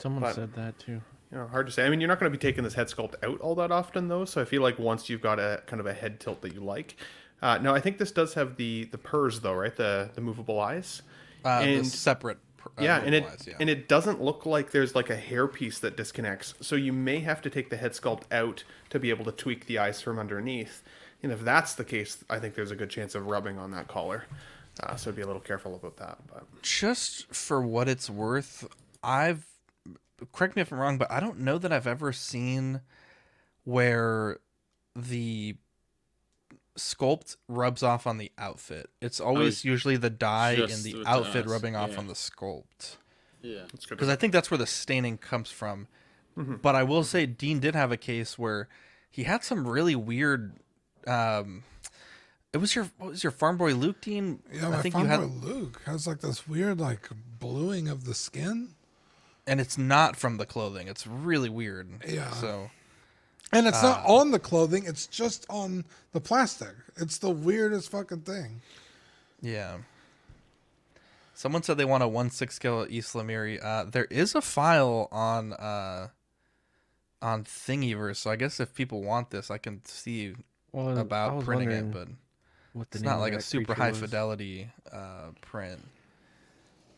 [0.00, 1.00] Someone But- said that too.
[1.32, 1.86] You know, hard to say.
[1.86, 4.08] I mean, you're not going to be taking this head sculpt out all that often,
[4.08, 4.24] though.
[4.24, 6.60] So I feel like once you've got a kind of a head tilt that you
[6.60, 6.96] like.
[7.42, 9.74] Uh, now I think this does have the the purrs though, right?
[9.74, 11.02] The the movable eyes.
[11.44, 12.38] Uh, the separate.
[12.66, 13.54] Uh, yeah, and it eyes, yeah.
[13.58, 16.54] and it doesn't look like there's like a hair piece that disconnects.
[16.60, 19.66] So you may have to take the head sculpt out to be able to tweak
[19.66, 20.82] the eyes from underneath.
[21.22, 23.88] And if that's the case, I think there's a good chance of rubbing on that
[23.88, 24.24] collar.
[24.82, 26.18] Uh, so be a little careful about that.
[26.32, 28.68] But just for what it's worth,
[29.02, 29.46] I've
[30.32, 32.80] correct me if I'm wrong, but I don't know that I've ever seen
[33.64, 34.38] where
[34.96, 35.56] the
[36.78, 38.90] sculpt rubs off on the outfit.
[39.00, 41.98] It's always usually the dye in the outfit us, rubbing off yeah.
[41.98, 42.96] on the sculpt.
[43.42, 43.64] Yeah.
[43.88, 45.88] Because I think that's where the staining comes from.
[46.38, 46.56] Mm-hmm.
[46.56, 48.68] But I will say Dean did have a case where
[49.10, 50.54] he had some really weird
[51.06, 51.64] um
[52.52, 54.40] It was your what was your farm boy Luke Dean?
[54.52, 57.88] Yeah, I my think farm you had, boy Luke has like this weird like bluing
[57.88, 58.70] of the skin,
[59.50, 60.88] and it's not from the clothing.
[60.88, 61.88] It's really weird.
[62.08, 62.30] Yeah.
[62.30, 62.70] So
[63.52, 66.74] and it's not Uh, on the clothing; it's just on the plastic.
[66.96, 68.62] It's the weirdest fucking thing.
[69.42, 69.78] yeah.
[71.34, 73.58] Someone said they want a one six scale ysalamiri.
[73.64, 76.08] Uh, there is a file on uh,
[77.22, 80.34] on Thingiverse, so I guess if people want this, I can see
[80.72, 82.08] Well, about printing it, but
[82.74, 84.00] what the it's name not like a super high was.
[84.00, 85.80] fidelity uh, print.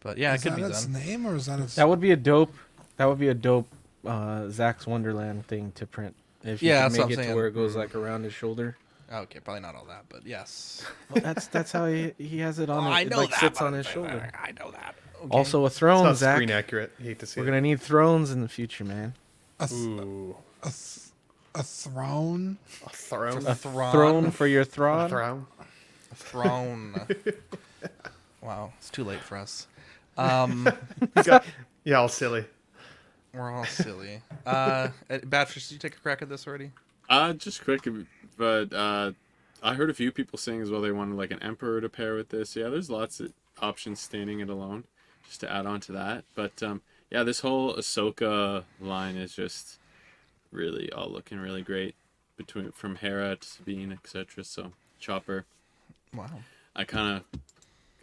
[0.03, 0.93] But yeah, is it could that be its done.
[1.05, 1.75] name or is that its?
[1.77, 2.55] That would be a dope.
[2.97, 3.69] That would be a dope
[4.07, 6.15] uh, Zach's Wonderland thing to print.
[6.45, 7.37] If you Yeah, could that's what make I'm it to saying.
[7.37, 8.77] where it goes like around his shoulder.
[9.13, 10.85] Okay, probably not all that, but yes.
[11.11, 12.85] Well, that's that's how he he has it on.
[12.85, 14.31] Oh, it, I it, know like that, sits on his I- shoulder.
[14.35, 14.95] I know that.
[15.21, 15.29] Okay.
[15.31, 16.37] Also, a It's throne, not Zach.
[16.37, 16.91] screen accurate.
[16.99, 17.51] I hate to see We're it.
[17.51, 19.15] gonna need thrones in the future, man.
[19.61, 20.99] a, th- Ooh, a, th-
[21.55, 22.57] a throne.
[22.85, 23.47] a throne.
[23.47, 23.93] A Thrawn.
[23.93, 25.05] throne for your throne.
[25.07, 25.47] A throne.
[26.15, 26.95] throne.
[27.07, 27.35] throne.
[28.41, 29.67] wow, it's too late for us.
[30.17, 30.69] Um,
[31.85, 32.45] Yeah, all silly.
[33.35, 34.21] we're all silly.
[34.47, 36.71] Uh, uh, Batfish, did you take a crack at this already?
[37.09, 37.87] Uh, just quick,
[38.37, 39.13] but uh,
[39.63, 42.15] I heard a few people saying as well they wanted like an emperor to pair
[42.15, 42.55] with this.
[42.55, 44.85] Yeah, there's lots of options standing it alone,
[45.27, 46.25] just to add on to that.
[46.37, 49.79] But um, yeah, this whole Ahsoka line is just
[50.53, 51.95] really all looking really great
[52.37, 54.45] between from Hera to Sabine, etc.
[54.45, 55.45] So Chopper,
[56.15, 56.27] Wow.
[56.77, 57.41] I kind of,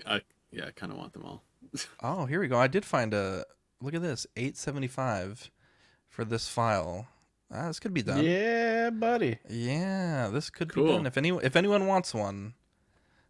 [0.05, 1.41] I yeah, I kind of want them all.
[2.01, 2.57] Oh, here we go.
[2.57, 3.45] I did find a.
[3.81, 5.49] Look at this, eight seventy five,
[6.09, 7.07] for this file.
[7.51, 8.23] Ah, this could be done.
[8.23, 9.39] Yeah, buddy.
[9.49, 11.05] Yeah, this could be done.
[11.05, 12.53] If any, if anyone wants one,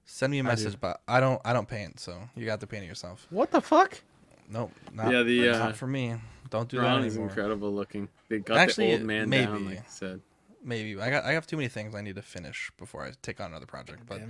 [0.06, 0.48] send me a do.
[0.48, 0.80] message.
[0.80, 3.28] But I don't, I don't paint, so you got to paint it yourself.
[3.30, 4.02] What the fuck?
[4.50, 4.72] Nope.
[4.92, 6.16] Not, Yeah, the, not uh, for me.
[6.50, 7.30] Don't do that Thrawn is anymore.
[7.30, 8.10] incredible looking.
[8.28, 9.46] They got Actually, the old man maybe.
[9.46, 10.22] down, like I said.
[10.64, 13.40] Maybe I got I have too many things I need to finish before I take
[13.40, 14.02] on another project.
[14.08, 14.30] But it.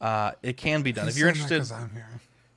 [0.00, 2.00] uh, it can be done if you're saying that interested.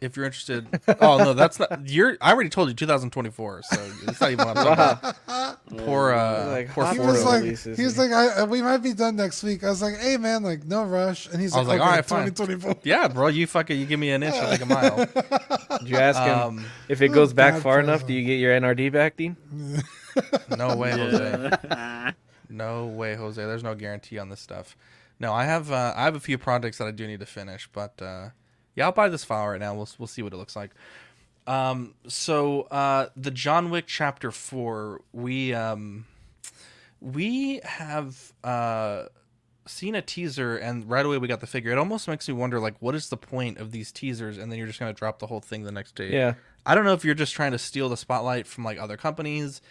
[0.04, 0.10] 'Cause I'm here.
[0.10, 0.68] If you're interested,
[1.02, 1.88] oh no, that's not.
[1.89, 2.18] You're.
[2.22, 5.68] I already told you 2024, so it's not even what I'm talking about.
[5.86, 8.62] Poor, uh, Like poor hot He was like, releases he was like, I, uh, we
[8.62, 9.63] might be done next week.
[9.63, 11.28] I was like, hey man, like no rush.
[11.28, 12.26] And he's I like, was like, okay, all right, fine.
[12.32, 12.82] 2024.
[12.84, 14.98] Yeah, bro, you fucking you give me an inch, I'll take a mile.
[15.80, 18.06] Did you ask him Um, if it goes back bad far enough?
[18.06, 19.38] Do you get your NRD back, Dean?
[20.58, 21.52] No way, Jose.
[22.50, 23.44] No way, Jose.
[23.44, 24.78] There's no guarantee on this stuff.
[25.20, 27.68] No, I have uh, I have a few projects that I do need to finish,
[27.72, 28.30] but uh,
[28.76, 29.74] yeah, I'll buy this file right now.
[29.74, 30.72] We'll we'll see what it looks like.
[31.46, 36.06] Um, so uh, the John Wick Chapter Four, we um,
[37.02, 39.06] we have uh,
[39.68, 41.72] seen a teaser, and right away we got the figure.
[41.72, 44.38] It almost makes me wonder, like, what is the point of these teasers?
[44.38, 46.12] And then you're just gonna drop the whole thing the next day.
[46.12, 46.36] Yeah.
[46.66, 49.62] I don't know if you're just trying to steal the spotlight from like other companies.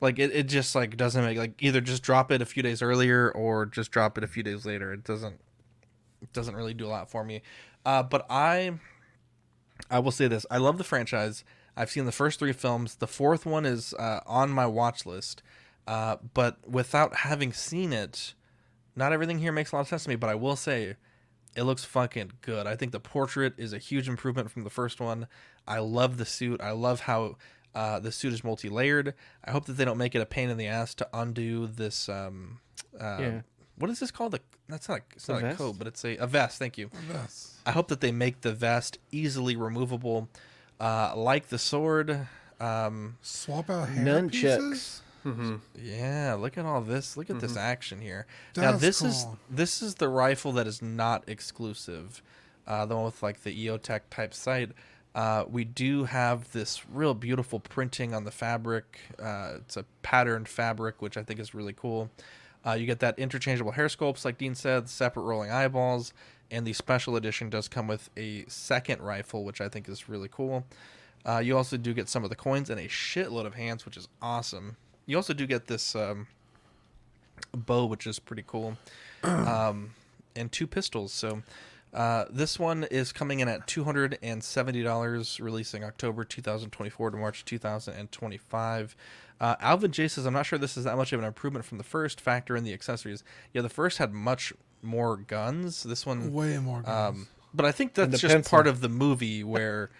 [0.00, 2.80] Like it, it just like doesn't make like either just drop it a few days
[2.80, 4.94] earlier or just drop it a few days later.
[4.94, 5.38] It doesn't
[6.22, 7.42] it doesn't really do a lot for me.
[7.84, 8.72] Uh, but I
[9.90, 11.44] I will say this: I love the franchise.
[11.76, 12.96] I've seen the first three films.
[12.96, 15.42] The fourth one is uh, on my watch list,
[15.86, 18.34] uh, but without having seen it,
[18.96, 20.16] not everything here makes a lot of sense to me.
[20.16, 20.96] But I will say,
[21.56, 22.66] it looks fucking good.
[22.66, 25.26] I think the portrait is a huge improvement from the first one.
[25.66, 26.60] I love the suit.
[26.60, 27.36] I love how
[27.74, 29.14] uh, the suit is multi-layered.
[29.44, 32.08] I hope that they don't make it a pain in the ass to undo this.
[32.08, 32.60] Um,
[33.00, 33.40] uh, Yeah.
[33.80, 34.34] What is this called?
[34.34, 35.00] A, that's not.
[35.00, 35.58] A, it's not a vest?
[35.58, 36.58] coat, but it's a, a vest.
[36.58, 36.90] Thank you.
[37.10, 37.58] Yes.
[37.66, 40.28] I hope that they make the vest easily removable,
[40.78, 42.28] uh, like the sword.
[42.60, 44.30] Um, Swap out hair Nunchucks.
[44.32, 45.02] pieces?
[45.82, 47.16] yeah, look at all this.
[47.16, 48.26] Look at this action here.
[48.56, 52.22] now That's this is this is the rifle that is not exclusive.
[52.66, 54.70] Uh, the one with like the EOTech type sight.
[55.14, 59.00] Uh, we do have this real beautiful printing on the fabric.
[59.20, 62.10] Uh, it's a patterned fabric, which I think is really cool.
[62.66, 66.12] Uh, you get that interchangeable hair sculpts, like Dean said, separate rolling eyeballs,
[66.50, 70.28] and the special edition does come with a second rifle, which I think is really
[70.30, 70.66] cool.
[71.24, 73.96] Uh, you also do get some of the coins and a shitload of hands, which
[73.96, 74.76] is awesome.
[75.06, 76.26] You also do get this um,
[77.52, 78.76] bow, which is pretty cool,
[79.22, 79.90] um,
[80.36, 81.12] and two pistols.
[81.12, 81.42] So
[81.92, 86.42] uh, this one is coming in at two hundred and seventy dollars, releasing October two
[86.42, 88.94] thousand twenty-four to March two thousand and twenty-five.
[89.40, 91.78] Uh, Alvin J says, "I'm not sure this is that much of an improvement from
[91.78, 92.20] the first.
[92.20, 93.24] Factor in the accessories.
[93.52, 95.82] Yeah, the first had much more guns.
[95.82, 97.16] This one Way more guns.
[97.18, 98.50] um, but I think that's just pencil.
[98.50, 99.90] part of the movie where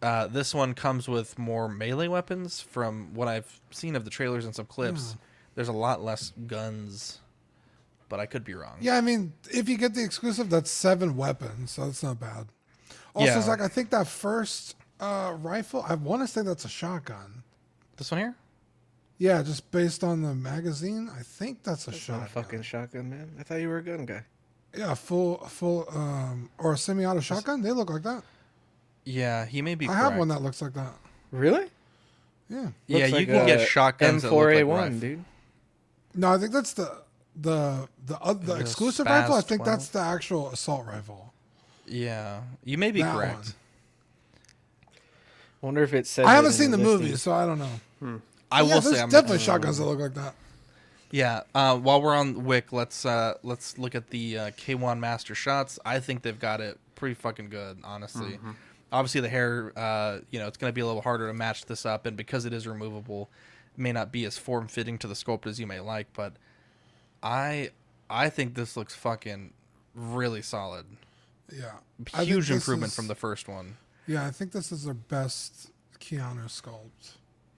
[0.00, 2.60] uh, this one comes with more melee weapons.
[2.60, 5.18] From what I've seen of the trailers and some clips, Hmm.
[5.56, 7.20] there's a lot less guns.
[8.14, 8.76] But I could be wrong.
[8.80, 12.46] Yeah, I mean, if you get the exclusive, that's seven weapons, so that's not bad.
[13.12, 13.40] Also, Yeah.
[13.40, 17.42] Zach, I think that first uh, rifle, I want to say that's a shotgun.
[17.96, 18.36] This one here?
[19.18, 22.42] Yeah, just based on the magazine, I think that's a That's not a shotgun.
[22.44, 23.32] fucking shotgun, man.
[23.36, 24.22] I thought you were a gun guy.
[24.76, 27.62] Yeah, full, full, um, or a semi-auto shotgun.
[27.62, 28.22] They look like that.
[29.04, 29.88] Yeah, he may be.
[29.88, 30.92] I have one that looks like that.
[31.32, 31.66] Really?
[32.48, 32.68] Yeah.
[32.86, 34.98] Yeah, Looks you like can get shotguns that look like M4A1, rifle.
[35.00, 35.24] dude.
[36.14, 37.02] No, I think that's the
[37.36, 39.34] the the uh, the The exclusive SPAS rifle.
[39.36, 39.72] I think 12.
[39.78, 41.32] that's the actual assault rifle.
[41.86, 43.34] Yeah, you may be That correct.
[43.36, 43.44] one.
[45.60, 46.26] Wonder if it says.
[46.26, 47.02] I haven't seen the listing.
[47.06, 48.20] movie, so I don't know.
[48.52, 50.34] I yeah, will say I'm definitely shotguns that look like that.
[51.10, 51.42] Yeah.
[51.54, 55.78] Uh, while we're on Wick, let's uh, let's look at the uh, K1 Master Shots.
[55.84, 58.38] I think they've got it pretty fucking good, honestly.
[58.44, 58.54] Mhm.
[58.92, 61.64] Obviously, the hair, uh, you know, it's going to be a little harder to match
[61.66, 63.28] this up, and because it is removable,
[63.76, 66.06] it may not be as form fitting to the sculpt as you may like.
[66.14, 66.34] But
[67.24, 67.70] I,
[68.10, 69.52] I think this looks fucking
[69.94, 70.84] really solid.
[71.52, 71.72] Yeah,
[72.12, 73.76] I Huge improvement is- from the first one.
[74.06, 77.14] Yeah, I think this is their best Keanu sculpt.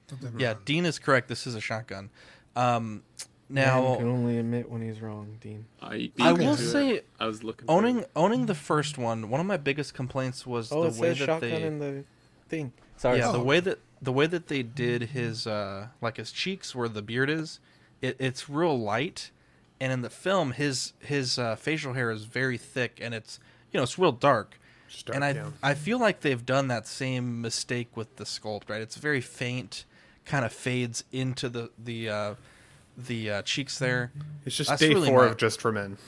[0.08, 0.62] that Yeah, done.
[0.64, 1.28] Dean is correct.
[1.28, 2.10] This is a shotgun.
[2.54, 3.02] Um,
[3.48, 5.66] Man now, can only admit when he's wrong, Dean.
[5.82, 6.66] I, I will to it.
[6.70, 8.10] say, I was looking owning it.
[8.16, 9.28] owning the first one.
[9.30, 11.78] One of my biggest complaints was Oh, the it way says that shotgun they in
[11.78, 12.04] the
[12.48, 12.72] thing.
[12.96, 13.18] Sorry.
[13.18, 13.42] yeah the Oh.
[13.44, 17.30] way that the way that they did his uh like his cheeks where the beard
[17.30, 17.60] is,
[18.02, 19.30] it, it's real light,
[19.80, 23.38] and in the film his his uh, facial hair is very thick and it's
[23.72, 24.58] you know it's real dark.
[24.88, 25.50] Just dark, and I yeah.
[25.62, 28.80] I feel like they've done that same mistake with the sculpt, right?
[28.80, 29.84] It's very faint,
[30.24, 32.34] kind of fades into the the uh,
[32.96, 34.12] the uh, cheeks there.
[34.44, 35.98] It's just That's day really four my- of just for men.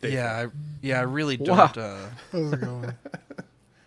[0.00, 0.46] Day yeah, I,
[0.80, 1.78] yeah, I really don't.
[1.78, 2.92] Uh, How's it going?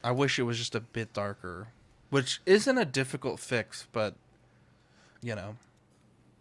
[0.04, 1.68] I wish it was just a bit darker,
[2.10, 4.14] which isn't a difficult fix, but
[5.22, 5.56] you know.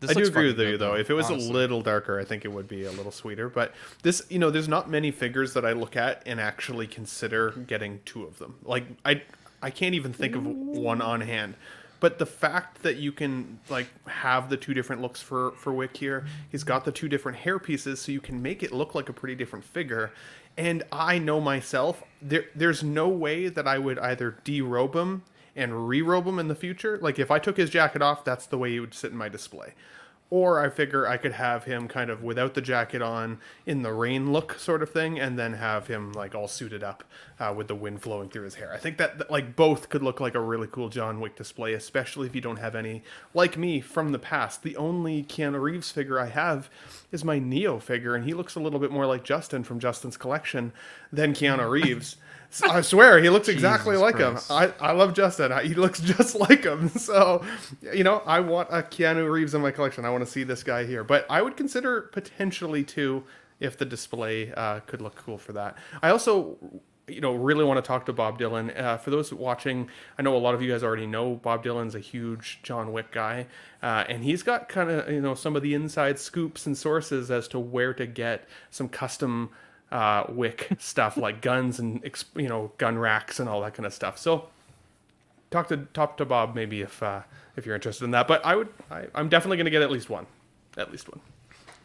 [0.01, 0.95] This I do agree with you good, though.
[0.95, 1.51] If it was honestly.
[1.51, 3.49] a little darker, I think it would be a little sweeter.
[3.49, 7.51] But this, you know, there's not many figures that I look at and actually consider
[7.51, 8.57] getting two of them.
[8.65, 9.23] Like I,
[9.63, 11.55] I can't even think of one on hand.
[12.01, 15.97] But the fact that you can like have the two different looks for for Wick
[15.97, 19.09] here, he's got the two different hair pieces, so you can make it look like
[19.09, 20.13] a pretty different figure.
[20.59, 25.23] And I know myself, there there's no way that I would either derobe him
[25.57, 26.99] and re-robe him in the future.
[27.01, 29.29] Like if I took his jacket off, that's the way he would sit in my
[29.29, 29.75] display.
[30.31, 33.93] Or I figure I could have him kind of without the jacket on in the
[33.93, 37.05] rain look sort of thing, and then have him like all suited up
[37.39, 38.73] uh, with the wind flowing through his hair.
[38.73, 41.75] I think that that, like both could look like a really cool John Wick display,
[41.75, 44.63] especially if you don't have any like me from the past.
[44.63, 46.69] The only Keanu Reeves figure I have
[47.13, 50.17] is my Neo figure, and he looks a little bit more like Justin from Justin's
[50.17, 50.73] collection
[51.13, 52.17] than Keanu Reeves.
[52.63, 54.51] I swear he looks exactly Jesus like Christ.
[54.51, 54.57] him.
[54.57, 55.53] I, I love Justin.
[55.53, 56.89] I, he looks just like him.
[56.91, 57.45] So,
[57.93, 60.05] you know, I want a Keanu Reeves in my collection.
[60.05, 61.05] I want to see this guy here.
[61.05, 63.25] But I would consider potentially two
[63.61, 65.77] if the display uh, could look cool for that.
[66.03, 66.57] I also,
[67.07, 68.79] you know, really want to talk to Bob Dylan.
[68.79, 69.89] Uh, for those watching,
[70.19, 73.11] I know a lot of you guys already know Bob Dylan's a huge John Wick
[73.11, 73.47] guy.
[73.83, 77.31] Uh, and he's got kind of, you know, some of the inside scoops and sources
[77.31, 79.51] as to where to get some custom
[79.95, 82.03] uh, wick stuff like guns and
[82.35, 84.19] you know gun racks and all that kind of stuff.
[84.19, 84.49] So
[85.51, 87.23] talk to talk to Bob maybe if uh,
[87.57, 88.27] if you're interested in that.
[88.27, 90.27] But I would I, I'm definitely going to get at least one,
[90.77, 91.21] at least one.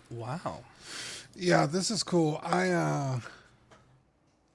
[0.09, 0.63] Wow.
[1.35, 2.41] Yeah, this is cool.
[2.43, 3.19] I uh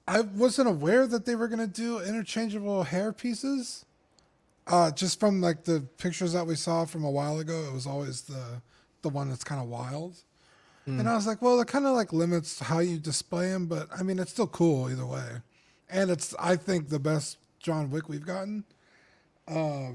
[0.07, 3.85] I wasn't aware that they were gonna do interchangeable hair pieces.
[4.67, 7.87] Uh just from like the pictures that we saw from a while ago, it was
[7.87, 8.61] always the
[9.01, 10.17] the one that's kind of wild.
[10.87, 13.87] And I was like, well, it kind of like limits how you display them, but
[13.97, 15.41] I mean, it's still cool either way.
[15.89, 18.63] And it's, I think, the best John Wick we've gotten.
[19.47, 19.93] Uh,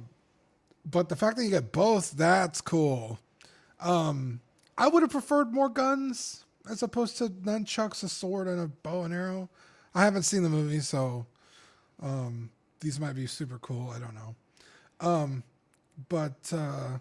[0.85, 3.21] but the fact that you get both, that's cool.
[3.79, 4.41] Um,
[4.77, 9.05] I would have preferred more guns as opposed to nunchucks, a sword, and a bow
[9.05, 9.49] and arrow.
[9.95, 11.27] I haven't seen the movie, so
[12.03, 12.51] um,
[12.81, 13.91] these might be super cool.
[13.91, 14.35] I don't know.
[15.01, 15.43] Um,
[16.09, 16.99] but uh,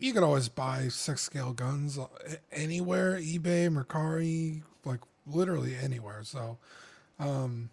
[0.00, 2.06] you could always buy six scale guns uh,
[2.52, 6.20] anywhere, eBay, Mercari, like literally anywhere.
[6.22, 6.58] So
[7.18, 7.70] um,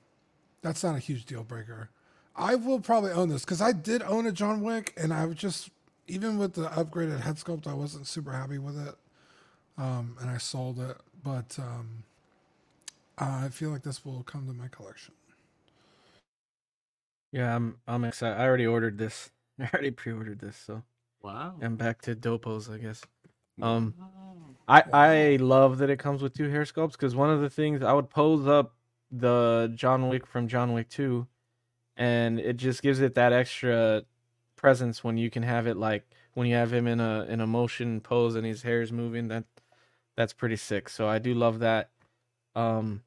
[0.62, 1.90] that's not a huge deal breaker.
[2.36, 5.38] I will probably own this because I did own a John Wick, and I was
[5.38, 5.70] just
[6.08, 8.96] even with the upgraded head sculpt, I wasn't super happy with it,
[9.78, 10.98] um, and I sold it.
[11.24, 12.04] But um,
[13.18, 15.14] I feel like this will come to my collection.
[17.32, 18.40] Yeah, I'm I'm excited.
[18.40, 19.32] I already ordered this.
[19.60, 20.84] I already pre-ordered this, so
[21.28, 21.56] Wow.
[21.62, 23.04] I'm back to dopos, I guess.
[23.62, 23.94] Um,
[24.66, 27.84] I I love that it comes with two hair sculpts because one of the things
[27.84, 28.76] I would pose up
[29.12, 31.28] the John Wick from John Wick Two,
[31.98, 34.04] and it just gives it that extra
[34.56, 37.48] presence when you can have it like when you have him in a in a
[37.48, 39.28] motion pose and his hair is moving.
[39.28, 39.44] That
[40.16, 40.88] that's pretty sick.
[40.88, 41.90] So I do love that.
[42.56, 43.04] Um,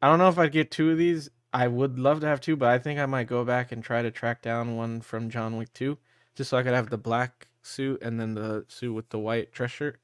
[0.00, 1.30] I don't know if I'd get two of these.
[1.52, 4.02] I would love to have two, but I think I might go back and try
[4.02, 5.96] to track down one from John Wick 2,
[6.34, 9.52] just so I could have the black suit and then the suit with the white
[9.52, 10.00] dress shirt.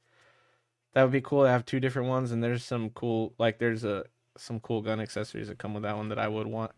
[0.93, 2.31] That would be cool to have two different ones.
[2.31, 4.05] And there's some cool, like there's a
[4.37, 6.71] some cool gun accessories that come with that one that I would want.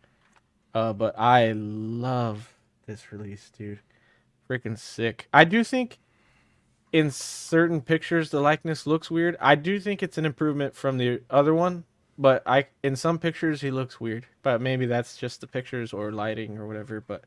[0.73, 2.53] Uh, but I love
[2.85, 3.79] this release, dude.
[4.49, 5.27] Freaking sick.
[5.33, 5.99] I do think
[6.91, 9.37] in certain pictures the likeness looks weird.
[9.39, 11.85] I do think it's an improvement from the other one,
[12.17, 14.27] but I in some pictures he looks weird.
[14.43, 17.01] But maybe that's just the pictures or lighting or whatever.
[17.01, 17.23] But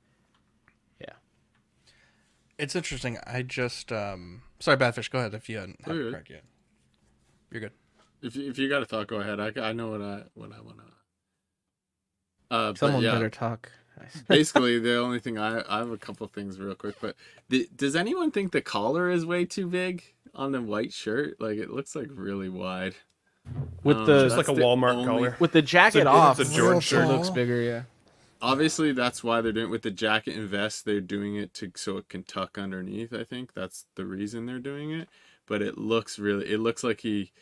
[2.59, 3.19] It's interesting.
[3.27, 5.11] I just um sorry, Badfish.
[5.11, 6.45] Go ahead if you hadn't had You're it yet.
[7.51, 7.73] You're good.
[8.21, 9.39] If you, if you got a thought, go ahead.
[9.39, 10.85] I, I know what I what I want to.
[12.51, 13.13] Uh, someone yeah.
[13.13, 13.71] better talk.
[14.29, 17.17] Basically, the only thing I I have a couple things real quick, but
[17.49, 20.03] the, does anyone think the collar is way too big
[20.35, 21.41] on the white shirt?
[21.41, 22.95] Like it looks like really wide.
[23.83, 25.37] With Um, the that's like a Walmart only- collar.
[25.41, 27.09] with the jacket It's a- off, it's a Jordan it shirt.
[27.09, 27.61] looks bigger.
[27.61, 27.83] Yeah.
[28.41, 30.85] Obviously, that's why they're doing it with the jacket and vest.
[30.85, 33.13] They're doing it to so it can tuck underneath.
[33.13, 35.09] I think that's the reason they're doing it.
[35.47, 36.51] But it looks really.
[36.51, 37.33] It looks like he,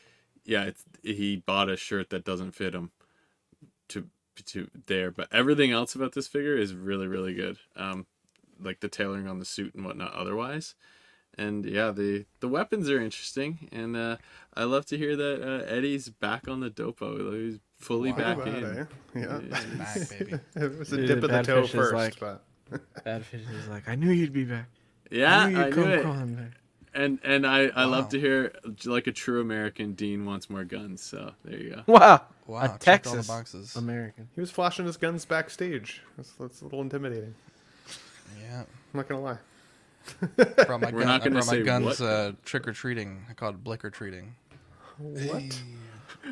[0.45, 2.93] yeah, it's he bought a shirt that doesn't fit him.
[3.91, 4.09] To
[4.47, 7.59] to there, but everything else about this figure is really really good.
[7.77, 8.07] Um,
[8.61, 10.15] like the tailoring on the suit and whatnot.
[10.15, 10.75] Otherwise,
[11.37, 14.17] and yeah, the the weapons are interesting, and uh,
[14.55, 17.33] I love to hear that uh, Eddie's back on the dopo.
[17.33, 18.55] He's fully Wow, back in.
[18.55, 18.85] it, eh?
[19.20, 19.39] Yeah.
[19.79, 20.33] Back, baby.
[20.57, 22.43] it was a Dude, dip the of the toe first, like- but
[23.05, 24.68] Badfish is like, I knew you'd be back.
[25.11, 26.03] Yeah, I knew you'd knew come it.
[26.03, 26.51] crawling back.
[26.95, 27.91] And and I, I Wow.
[27.93, 28.53] love to hear
[28.87, 31.03] like a true American Dean wants more guns.
[31.03, 31.83] So there you go.
[31.87, 32.22] Wow.
[32.47, 33.77] Wow, a checked all the Texas boxes.
[33.77, 34.29] American.
[34.35, 36.01] he was flashing his guns backstage.
[36.16, 37.35] That's, that's a little intimidating.
[38.43, 38.61] Yeah.
[38.61, 39.39] I'm not gonna lie.
[40.66, 43.24] Brought my, We're gun, not gonna brought my guns uh, trick or treating.
[43.29, 44.35] I call it blicker treating.
[44.99, 45.61] What?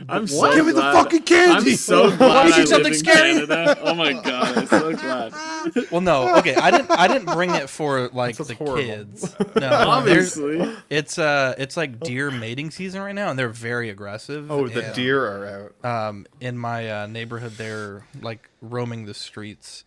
[0.09, 1.70] I'm so Give me the glad- fucking candy!
[1.72, 3.33] I'm so glad Eat I live something in scary.
[3.35, 3.79] Canada.
[3.83, 5.33] Oh my god, I'm so glad.
[5.91, 6.55] Well, no, okay.
[6.57, 6.91] I didn't.
[6.91, 8.83] I didn't bring it for like Sounds the horrible.
[8.83, 9.35] kids.
[9.55, 10.75] No, there's- Obviously.
[10.91, 14.51] it's uh, it's like deer mating season right now, and they're very aggressive.
[14.51, 16.09] Oh, the and, deer are out.
[16.09, 19.85] Um, in my uh, neighborhood, they're like roaming the streets.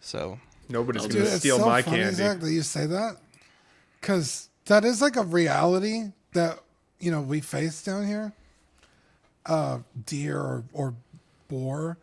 [0.00, 2.14] So Nobody's Dude, gonna it's steal so my funny, candy.
[2.14, 3.16] Zach, that you say that,
[4.00, 6.60] because that is like a reality that
[7.00, 8.32] you know we face down here.
[9.46, 10.94] Uh, deer or, or
[11.48, 11.96] boar,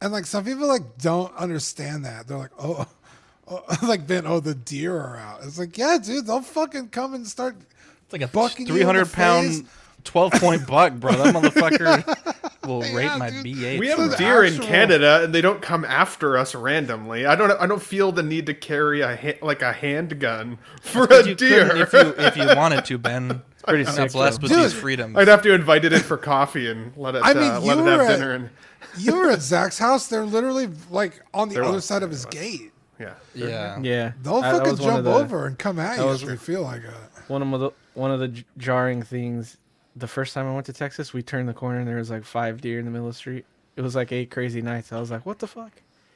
[0.00, 2.26] and like some people like don't understand that.
[2.26, 2.86] They're like, oh,
[3.48, 5.40] oh like Ben, oh, the deer are out.
[5.44, 7.56] It's like, yeah, dude, they'll fucking come and start.
[8.04, 9.62] it's like a Bucking you in the hundred face.
[10.04, 11.12] twelve point buck, bro.
[11.12, 13.44] That motherfucker will Yeah, rape my dude.
[13.44, 13.78] B8.
[13.78, 17.26] We have It's an deer in Canada, and they don't come after us randomly.
[17.26, 17.50] I don't.
[17.60, 21.34] I don't feel the need to carry a ha- like a handgun for Because a
[21.34, 21.68] deer.
[21.68, 23.42] couldn't if you if you wanted to, Ben.
[23.66, 24.12] Pretty sick.
[24.12, 25.16] blessed with Dude, these freedoms.
[25.16, 27.22] I'd have to invite it in for coffee and let it.
[27.24, 28.50] I mean, uh, you let it were have at- dinner and
[28.98, 30.06] You were at Zach's house.
[30.08, 32.72] They're literally like on the They're other on- side of his gate.
[32.98, 33.14] yeah.
[33.34, 33.78] yeah.
[33.80, 34.12] Yeah.
[34.22, 36.08] They'll That- that fucking was one of jump the- over and come at that you
[36.08, 36.90] was- if they feel like it.
[37.28, 39.56] One of the one of the j- jarring things.
[39.96, 42.24] The first time I went to Texas, we turned the corner and there was like
[42.24, 43.44] five deer in the middle of the street.
[43.76, 44.92] It was like eight crazy nights.
[44.92, 45.72] I was like, "What the fuck?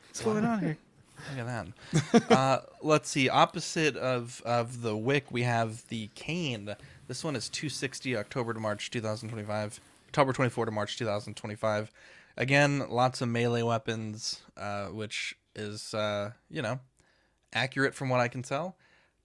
[0.09, 0.77] What's going on here?"
[1.37, 2.33] Look at that.
[2.33, 3.29] uh, let's see.
[3.29, 6.75] Opposite of of the wick, we have the cane.
[7.09, 9.81] This one is 260 October to March 2025.
[10.09, 11.91] October 24 to March 2025.
[12.37, 16.81] Again, lots of melee weapons, uh, which is uh, you know
[17.53, 18.77] accurate from what I can tell.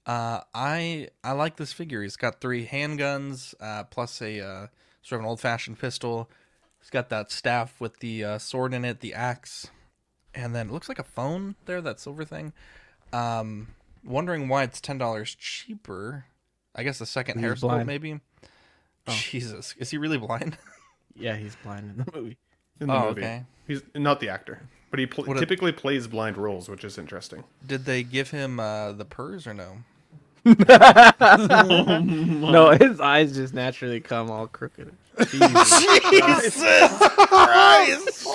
[0.06, 2.02] Uh, I I like this figure.
[2.02, 4.68] He's got three handguns uh, plus a uh,
[5.04, 6.30] sort of an old fashioned pistol.
[6.80, 9.68] He's got that staff with the uh, sword in it, the axe,
[10.34, 12.54] and then it looks like a phone there, that silver thing.
[13.14, 16.26] Um, wondering why it's ten dollars cheaper.
[16.78, 17.88] I guess the second He's hair sculpt, blind.
[17.88, 18.20] maybe.
[19.10, 20.58] Jesus, is he really blind?
[21.20, 22.38] Yeah, he's blind in the movie.
[22.80, 23.44] In the Oh, movie, okay.
[23.68, 24.62] he's not the actor,
[24.92, 27.44] but he pl- What a- typically plays blind roles, which is interesting.
[27.66, 29.78] Did they give him uh, the purrs or no?
[31.98, 34.92] No, his eyes just naturally come all crooked.
[35.32, 35.80] Jesus.
[36.12, 38.28] Jesus Christ!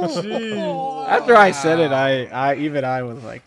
[0.00, 3.42] After I said it, I, I even I was like,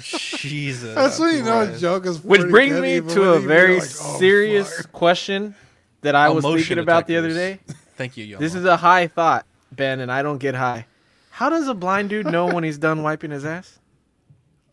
[0.00, 0.94] Jesus.
[0.94, 2.22] That's when you know a joke is.
[2.24, 4.92] which brings me even to a very like, oh, serious fuck.
[4.92, 5.54] question
[6.02, 7.60] that I was thinking about the other day.
[7.96, 8.40] Thank you, Yomo.
[8.40, 10.86] This is a high thought, Ben, and I don't get high.
[11.30, 13.78] How does a blind dude know when he's done wiping his ass?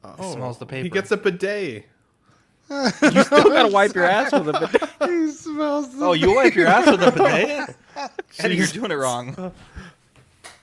[0.03, 0.83] Oh, He smells the paper.
[0.83, 1.85] He gets a bidet.
[2.69, 4.53] You still gotta wipe your ass with a
[4.99, 5.09] bidet.
[5.09, 5.95] He smells.
[5.97, 7.75] The Oh, you wipe your ass with a bidet?
[8.39, 9.53] Eddie, you're doing it wrong.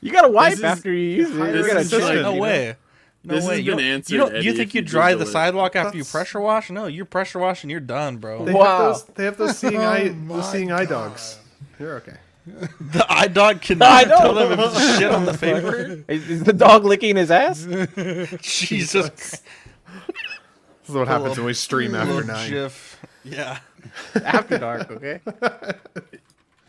[0.02, 1.34] You gotta wipe This is- after you use it.
[1.34, 2.76] You gotta is just- it, No way.
[3.26, 3.56] No This way.
[3.56, 4.34] has you been don't, answered, you don't.
[4.36, 5.32] Eddie, you if think you you dry the Google it.
[5.32, 6.70] sidewalk after you pressure wash?
[6.70, 8.44] No, you're pressure wash and you're done, bro.
[8.44, 8.64] They Wow.
[8.64, 9.04] have those.
[9.14, 10.10] They have those seeing Oh eye.
[10.10, 11.38] my Those seeing eye dogs.
[11.78, 12.16] You're okay.
[12.46, 16.04] The eye dog can I tell them if it's shit on the paper.
[16.08, 17.66] Is, is the dog licking his ass?
[18.42, 19.08] Jesus.
[19.08, 19.42] This
[20.90, 22.50] is what happens when we stream after Little nine.
[22.50, 23.00] GIF.
[23.24, 23.58] Yeah.
[24.22, 25.20] After dark, okay?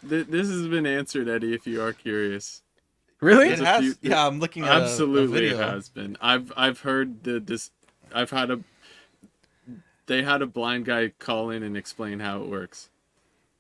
[0.04, 1.54] This has been answered, Eddie.
[1.54, 2.62] If you are curious,
[3.26, 3.50] Really?
[3.50, 5.58] It has- few- yeah, I'm looking at a- a absolutely it video.
[5.58, 6.16] has been.
[6.22, 7.72] I've I've heard the this.
[8.14, 8.60] I've had a.
[10.06, 12.90] They had a blind guy call in and explain how it works,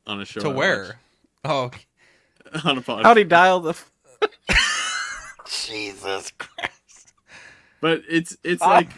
[0.06, 0.42] on a show.
[0.42, 1.00] To I where?
[1.44, 1.82] Oh, okay.
[2.64, 3.04] on a podcast.
[3.04, 3.70] How'd he dial the?
[3.72, 3.92] f-
[5.68, 7.14] Jesus Christ.
[7.82, 8.70] But it's it's Ah.
[8.70, 8.90] like.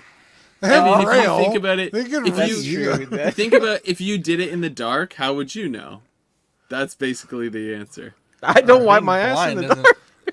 [0.62, 2.10] I mean, if you think about it, if
[2.50, 3.06] you you.
[3.32, 6.02] Think about if you did it in the dark, how would you know?
[6.68, 8.16] That's basically the answer.
[8.42, 9.86] I don't wipe Being my ass in the dark.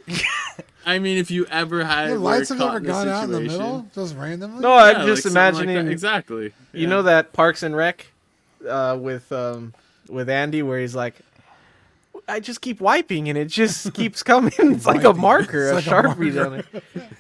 [0.07, 0.24] Isn't-
[0.86, 3.32] I mean, if you ever had The lights have caught never a gone out in
[3.32, 4.61] the middle, just randomly.
[4.61, 5.62] No, I'm Yeah, just like something like that.
[5.62, 5.92] imagining.
[5.92, 6.52] exactly.
[6.74, 8.07] You know that Parks and Rec,
[8.68, 9.72] uh, with um,
[10.09, 11.14] with Andy, where he's like,
[12.28, 14.52] I just keep wiping and it just keeps coming.
[14.59, 16.64] It's like a marker, It's a like sharpie marker.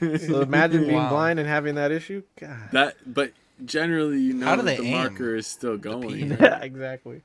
[0.00, 0.20] on it.
[0.20, 1.08] So imagine being Wow.
[1.08, 2.22] blind and having that issue.
[2.38, 2.58] God.
[2.72, 3.32] that, but
[3.64, 4.92] generally, you know, How do that they the aim?
[4.96, 6.30] marker is still going.
[6.30, 6.40] right?
[6.40, 7.22] Yeah, exactly.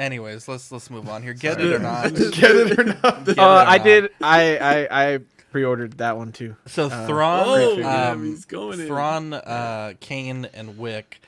[0.00, 1.34] Anyways, let's let's move on here.
[1.34, 2.14] Get it or not?
[2.14, 3.24] Get it or not?
[3.24, 3.84] Get it Uh, or I not.
[3.84, 4.10] did.
[4.22, 4.56] I,
[4.90, 5.18] I I
[5.52, 6.56] pre-ordered that one too.
[6.66, 7.88] So Uh, Thrawn, Oh, figure.
[7.90, 8.86] um, he's going in.
[8.86, 11.20] Thrawn, uh, Caine, and Wick.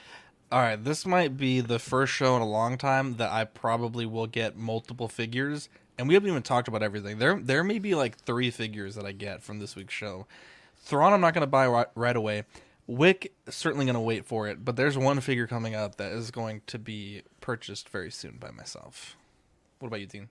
[0.50, 4.06] All right, this might be the first show in a long time that I probably
[4.06, 5.68] will get multiple figures,
[5.98, 7.18] and we haven't even talked about everything.
[7.18, 10.26] There, there may be like three figures that I get from this week's show.
[10.82, 12.44] Thrawn, I'm not going to buy right, right away.
[12.86, 16.30] Wick, certainly going to wait for it, but there's one figure coming up that is
[16.30, 19.16] going to be purchased very soon by myself.
[19.78, 20.28] What about you, Dean?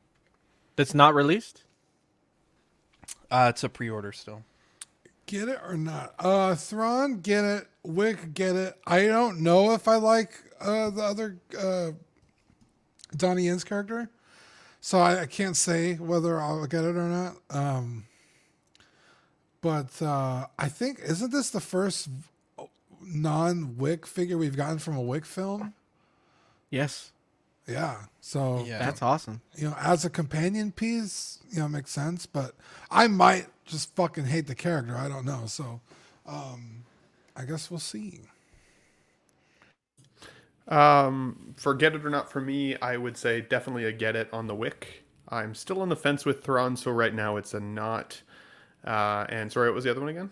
[0.76, 1.64] That's not released.
[3.30, 4.44] Uh, it's a pre-order still.
[5.28, 6.16] Get it or not?
[6.18, 7.68] Uh, Thrawn, get it.
[7.84, 8.76] Wick, get it.
[8.88, 11.92] I don't know if I like uh, the other uh,
[13.16, 14.10] Donnie Yen's character,
[14.80, 17.36] so I, I can't say whether I'll get it or not.
[17.50, 18.06] Um,
[19.62, 22.10] but uh, I think isn't this the first
[23.04, 25.74] non-Wick figure we've gotten from a Wick film?
[26.72, 27.12] Yes,
[27.68, 28.06] Yeah.
[28.22, 28.80] So Yeah.
[28.80, 29.42] that's awesome.
[29.56, 32.26] you know, as a companion piece, you know, makes sense.
[32.26, 32.56] But
[32.90, 34.96] I might just fucking hate the character.
[34.98, 35.46] I don't know.
[35.46, 35.80] So,
[36.26, 36.86] um,
[37.36, 38.22] I guess we'll see.
[40.68, 44.30] Um, for get it or not for me, I would say definitely a get it
[44.34, 45.04] on the wick.
[45.30, 48.22] I'm still on the fence with Thrawn, so right now it's a not.
[48.84, 50.30] Uh, and sorry, what was the other one again?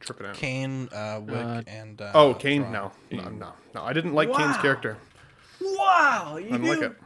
[0.00, 0.34] I'm tripping out.
[0.34, 2.62] Caine, uh, Wick, Uh, and uh, oh, Caine?
[2.62, 2.72] Thrawn.
[2.72, 3.82] No, no, no, no.
[3.82, 4.96] I didn't like Caine's character.
[5.60, 6.96] Wow, I didn't like it.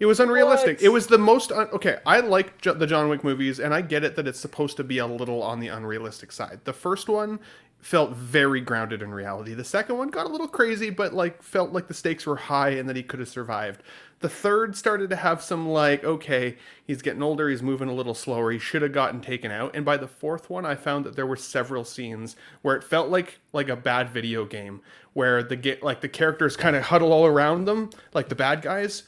[0.00, 0.82] It was unrealistic.
[0.82, 1.98] It was the most un- okay.
[2.04, 4.84] I like jo- the John Wick movies, and I get it that it's supposed to
[4.84, 6.60] be a little on the unrealistic side.
[6.64, 7.38] The first one
[7.84, 9.52] felt very grounded in reality.
[9.52, 12.70] The second one got a little crazy, but like felt like the stakes were high
[12.70, 13.82] and that he could have survived.
[14.20, 18.14] The third started to have some like, okay, he's getting older, he's moving a little
[18.14, 19.76] slower, he should have gotten taken out.
[19.76, 23.10] And by the fourth one, I found that there were several scenes where it felt
[23.10, 24.80] like like a bad video game,
[25.12, 28.62] where the get like the characters kind of huddle all around them, like the bad
[28.62, 29.02] guys,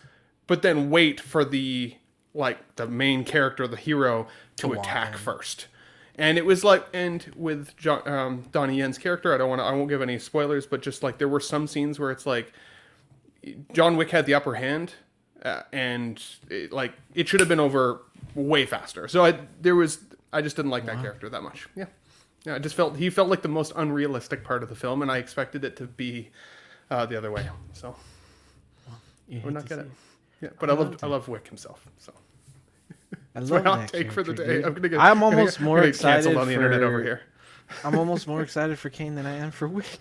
[0.46, 1.96] but then wait for the
[2.34, 5.18] like the main character, the hero, to, walk attack in.
[5.18, 5.66] first.
[6.18, 9.64] And it was like, and with John, um, Donnie Yen's character, I don't want to,
[9.64, 12.52] I won't give any spoilers, but just like there were some scenes where it's like
[13.72, 14.94] John Wick had the upper hand,
[15.42, 18.02] uh, and it, like it should have been over
[18.34, 19.08] way faster.
[19.08, 20.00] So I there was
[20.32, 21.68] I just didn't like that character that much.
[21.76, 21.86] Yeah,
[22.44, 22.56] yeah.
[22.56, 25.18] I just felt he felt like the most unrealistic part of the film, and I
[25.18, 26.30] expected it to be
[26.90, 27.48] uh, the other way.
[27.72, 27.94] So
[29.28, 29.86] we're not to gonna.
[30.40, 30.52] See it.
[30.52, 31.86] Yeah, but I love I love Wick himself.
[31.98, 32.12] So
[33.34, 34.46] I love my hot that take for the day.
[34.46, 34.64] Dude.
[34.64, 35.00] I'm gonna get.
[35.00, 37.20] I'm gonna almost get- more gonna get canceled excited on the internet over for- here.
[37.84, 39.98] I'm almost more excited for Caine than I am for Wick.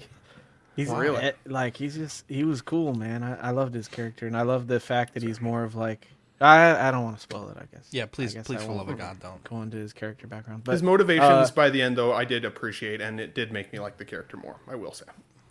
[0.76, 1.00] He's Wow.
[1.00, 1.22] Really?
[1.24, 3.24] eh, like he's just he was cool, man.
[3.24, 6.08] I, I loved his character, and I love the fact that he's more of like
[6.42, 7.58] I I don't want to spoil it.
[7.58, 7.88] I guess.
[7.92, 9.42] Yeah, please, guess please, I for love of God, don't.
[9.46, 10.66] go into his character background.
[10.66, 13.72] But His motivations uh, by the end, though, I did appreciate, and it did make
[13.72, 14.58] me like the character more.
[14.68, 15.06] I will say.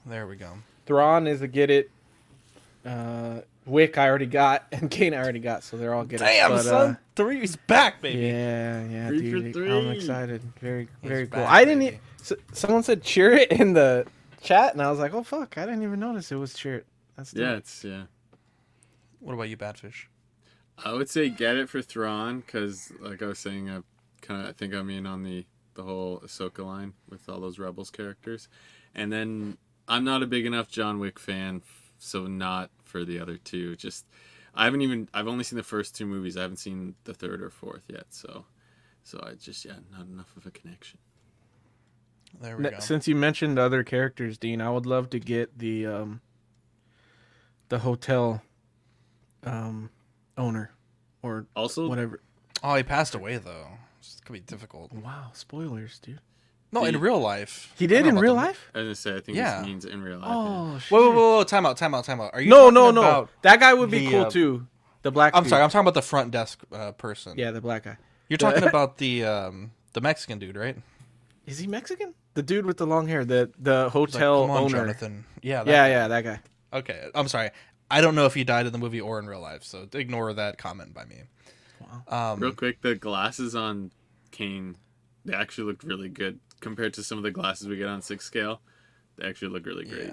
[0.05, 0.53] There we go.
[0.85, 1.91] Thrawn is a get it.
[2.85, 6.25] Uh, Wick I already got, and Caine I already got, so they're all get it.
[6.25, 8.21] Damn, but, son, uh, three's back, baby.
[8.21, 9.55] Yeah, yeah, Three for dude.
[9.55, 9.71] three.
[9.73, 10.43] I'm excited.
[10.61, 11.41] Very, He's very cool.
[11.43, 11.81] back, I didn't.
[11.81, 11.97] baby.
[11.97, 14.07] E- s someone said cheer it in the
[14.43, 16.87] chat, and I was like, oh fuck, I didn't even notice it was cheer it.
[17.17, 17.41] That's dope.
[17.43, 18.03] Yeah, it's yeah.
[19.21, 20.07] What about you, Badfish?
[20.85, 23.81] I would say get it for Thrawn because, like I was saying, I
[24.23, 27.59] kind of I think I'm in on the the whole Ahsoka line with all those
[27.59, 28.49] Rebels characters,
[28.95, 29.57] and then
[29.89, 31.63] I'm not a big enough John Wick fan,
[31.99, 33.75] so not for the other two.
[33.75, 34.07] Just
[34.55, 36.37] I haven't even I've only seen the first two movies.
[36.37, 38.45] I haven't seen the third or fourth yet, so
[39.03, 41.01] so I just yeah not enough of a connection.
[42.41, 42.79] There we N- go.
[42.79, 46.21] Since you mentioned other characters, Dean, I would love to get the um
[47.69, 48.43] the hotel
[49.43, 49.91] um
[50.39, 50.71] owner
[51.21, 52.21] or Also, whatever.
[52.63, 53.67] Oh, he passed away though.
[53.99, 54.93] This could be difficult.
[54.93, 56.21] Wow, spoilers, dude.
[56.75, 57.73] No, in real life.
[57.79, 58.71] He did in real the- life.
[58.75, 59.59] I was gonna say I think Yeah.
[59.59, 60.29] this means in real life.
[60.31, 60.91] Oh shit.
[60.91, 61.45] Whoa, whoa, whoa, whoa!
[61.45, 62.31] Time out, time out, time out.
[62.35, 62.51] Are you?
[62.51, 63.01] no, talking no, no.
[63.01, 64.67] about That guy would be the, cool uh, too.
[65.03, 65.35] The black.
[65.37, 65.51] I'm dude.
[65.51, 65.63] sorry.
[65.63, 67.35] I'm talking about the front desk uh, person.
[67.39, 67.97] Yeah, the black guy.
[68.29, 70.77] You're The- talking about the um, the Mexican dude, right?
[71.47, 72.15] Is he Mexican?
[72.35, 74.79] The dude with the long hair, the the He's like, hotel "Come on, owner.
[74.79, 75.25] Jonathan.
[75.43, 75.89] Yeah, that yeah, guy.
[75.91, 76.41] yeah, that guy.
[76.79, 77.51] Okay, I'm sorry.
[77.91, 80.33] I don't know if he died in the movie or in real life, so ignore
[80.33, 81.23] that comment by me.
[82.09, 83.93] Um, Real quick, the glasses on
[84.33, 84.77] Caine,
[85.25, 88.25] they actually looked really good compared to some of the glasses we get on six
[88.25, 88.61] scale.
[89.17, 90.13] They actually look really great.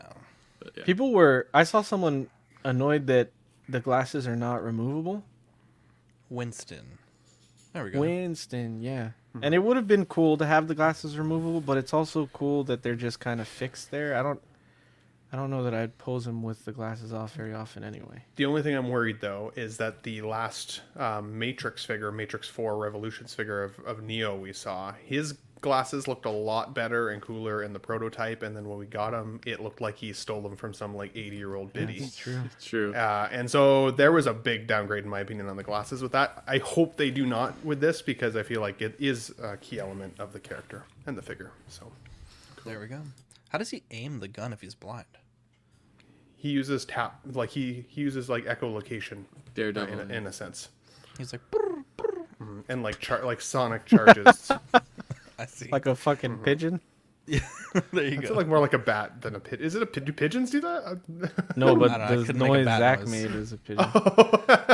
[0.60, 0.84] But yeah.
[0.84, 1.48] People were.
[1.54, 2.30] I saw someone
[2.64, 3.32] annoyed that
[3.68, 5.24] the glasses are not removable.
[6.30, 7.00] Winston.
[7.74, 8.00] There we go.
[8.00, 9.12] Winston, yeah.
[9.42, 12.66] And it would have been cool to have the glasses removable, but it's also cool
[12.66, 14.16] that they're just kind of fixed there.
[14.16, 14.42] I don't.
[15.34, 18.22] I don't know that I'd pose him with the glasses off very often anyway.
[18.36, 22.78] The only thing I'm worried though is that the last um, Matrix figure, Matrix Four
[22.78, 27.62] Revolutions figure of, of Neo we saw, his glasses looked a lot better and cooler
[27.64, 30.56] in the prototype, and then when we got them, it looked like he stole them
[30.56, 32.00] from some like 80 year old biddy.
[32.00, 32.42] That's true.
[32.62, 32.94] True.
[32.96, 36.12] Uh, and so there was a big downgrade in my opinion on the glasses with
[36.14, 36.44] that.
[36.48, 39.80] I hope they do not with this because I feel like it is a key
[39.80, 41.52] element of the character and the figure.
[41.70, 41.92] So
[42.66, 43.02] There we go.
[43.50, 45.06] How does he aim the gun if he's blind?
[46.36, 50.00] he uses tap like he, he uses like echolocation Daredevil.
[50.00, 50.70] in, a, in a sense.
[51.20, 51.42] He's like,
[52.42, 52.64] Mhm.
[52.68, 54.52] and like char- like sonic charges.
[55.62, 55.70] I.
[55.72, 56.44] Like a fucking mm-hmm.
[56.44, 56.82] pigeon.
[57.28, 57.40] Yeah,
[57.94, 58.28] there you I go.
[58.30, 59.62] feel like more like a bat than a pit.
[59.62, 60.06] Is it a pit?
[60.06, 61.00] Do pigeons do that?
[61.56, 63.10] No, but I don't know, I the couldn't make a noise bat Zach noise.
[63.10, 63.86] made is a pigeon.
[63.94, 64.74] Oh.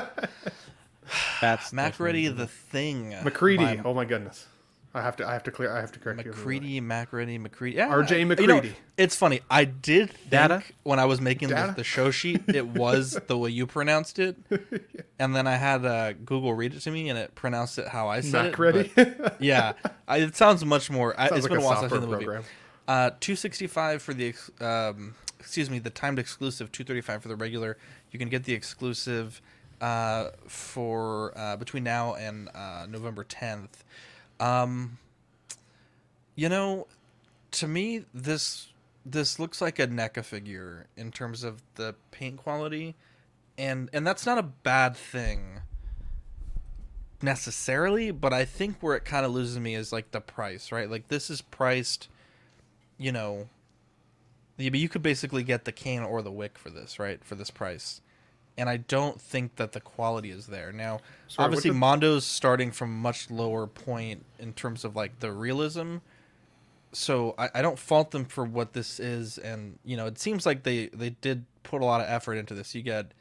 [1.42, 3.10] That's Macready the thing.
[3.24, 3.58] McCready.
[3.58, 4.48] by Oh my goodness.
[4.94, 5.28] I have to.
[5.28, 5.72] I have to clear.
[5.72, 6.32] I have to correct you.
[6.32, 7.76] McCready, Macready, McCready.
[7.76, 8.20] Yeah, R.J.
[8.20, 8.62] you know,
[8.98, 9.42] it's funny.
[9.50, 10.64] I did think Data?
[10.84, 14.38] when I was making the, the show sheet, it was the way you pronounced it,
[15.20, 18.08] and then I had uh, Google read it to me, and it pronounced it how
[18.08, 18.92] I said MacReady?
[18.96, 19.18] it.
[19.22, 19.74] but- yeah,
[20.08, 21.14] I, it sounds much more.
[21.20, 22.26] I, Sounds it's like been a while since I've software seen the movie.
[22.26, 22.44] program.
[22.88, 26.72] Uh, two sixty five for the ex- um, excuse me, the timed exclusive.
[26.72, 27.78] Two thirty five for the regular.
[28.12, 29.42] You can get the exclusive
[29.82, 33.84] uh, for uh, between now and uh, November tenth.
[34.40, 34.98] Um,
[36.36, 36.88] you know,
[37.52, 38.68] to me, this
[39.06, 42.96] this looks like a NECA figure in terms of the paint quality,
[43.58, 45.62] and and that's not a bad thing
[47.22, 50.90] necessarily, but I think where it kind of loses me is like the price, right?
[50.90, 52.10] Like this is priced,
[52.98, 53.50] you know.
[54.58, 57.24] but You could basically get the can or the wick for this, right?
[57.24, 58.02] For this price,
[58.58, 60.72] and I don't think that the quality is there.
[60.72, 65.20] Now, Sorry, obviously, did- Mondo's starting from a much lower point in terms of like
[65.20, 65.97] the realism.
[66.93, 70.45] So I, I don't fault them for what this is, and you know it seems
[70.45, 72.74] like they they did put a lot of effort into this.
[72.74, 73.12] You get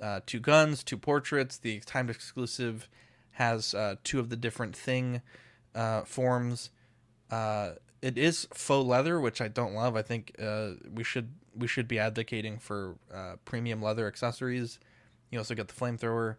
[0.00, 1.58] uh, two guns, two portraits.
[1.58, 2.88] The timed exclusive
[3.32, 5.20] has uh, two of the different thing
[5.74, 6.70] uh, forms.
[7.30, 9.96] Uh, it is faux leather, which I don't love.
[9.96, 14.78] I think uh, we should we should be advocating for uh, premium leather accessories.
[15.30, 16.36] You also get the flamethrower,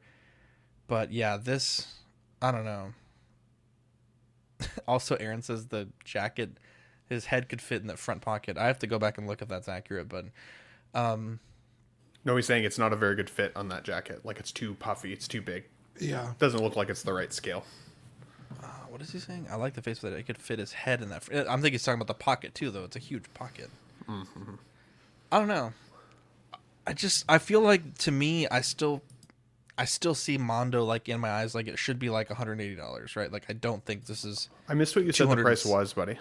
[0.87, 1.95] but yeah, this
[2.41, 2.93] I don't know.
[4.87, 6.51] also, Aaron says the jacket,
[7.07, 8.57] his head could fit in that front pocket.
[8.57, 10.25] I have to go back and look if that's accurate, but
[10.93, 11.39] um,
[12.25, 14.25] No, he's saying it's not a very good fit on that jacket.
[14.25, 15.13] Like it's too puffy.
[15.13, 15.65] It's too big.
[15.99, 16.33] Yeah.
[16.39, 17.63] Doesn't look like it's the right scale.
[18.63, 19.47] uh, what is he saying?
[19.51, 21.23] I like the face that it could fit his head in that.
[21.23, 22.83] fr- I'm thinking he's talking about the pocket too, though.
[22.85, 23.69] It's a huge pocket.
[24.09, 24.55] Mm-hmm.
[25.31, 25.73] I don't know.
[26.87, 29.01] I just I feel like to me I still
[29.77, 33.31] I still see Mondo like in my eyes like it should be like $180, right?
[33.31, 36.17] Like I don't think this is I missed what you said the price was, buddy.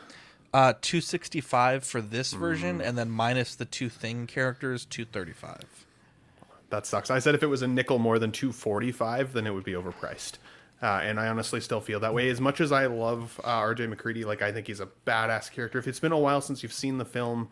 [0.53, 2.39] uh 265 for this Mm.
[2.39, 5.63] version and then minus the two thing characters 235.
[6.71, 7.11] That sucks.
[7.11, 10.35] I said if it was a nickel more than 245, then it would be overpriced.
[10.83, 12.29] Uh, and I honestly still feel that way.
[12.29, 15.79] As much as I love uh, RJ McCready, like I think he's a badass character.
[15.79, 17.49] If it's been a while since you've seen the film,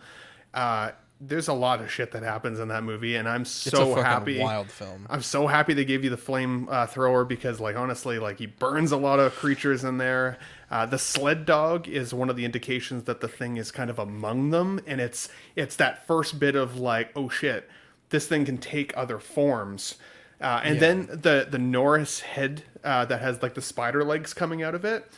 [0.55, 0.91] uh,
[1.21, 4.39] there's a lot of shit that happens in that movie, and I'm so happy.
[4.39, 5.07] wild film.
[5.09, 8.47] I'm so happy they gave you the flame uh, thrower because, like, honestly, like he
[8.47, 10.39] burns a lot of creatures in there.
[10.71, 13.99] Uh, the sled dog is one of the indications that the thing is kind of
[13.99, 17.69] among them, and it's it's that first bit of like, oh shit,
[18.11, 19.95] this thing can take other forms.
[20.39, 20.81] Uh, and Yeah.
[20.81, 24.85] then the the Norris head uh, that has like the spider legs coming out of
[24.85, 25.11] it.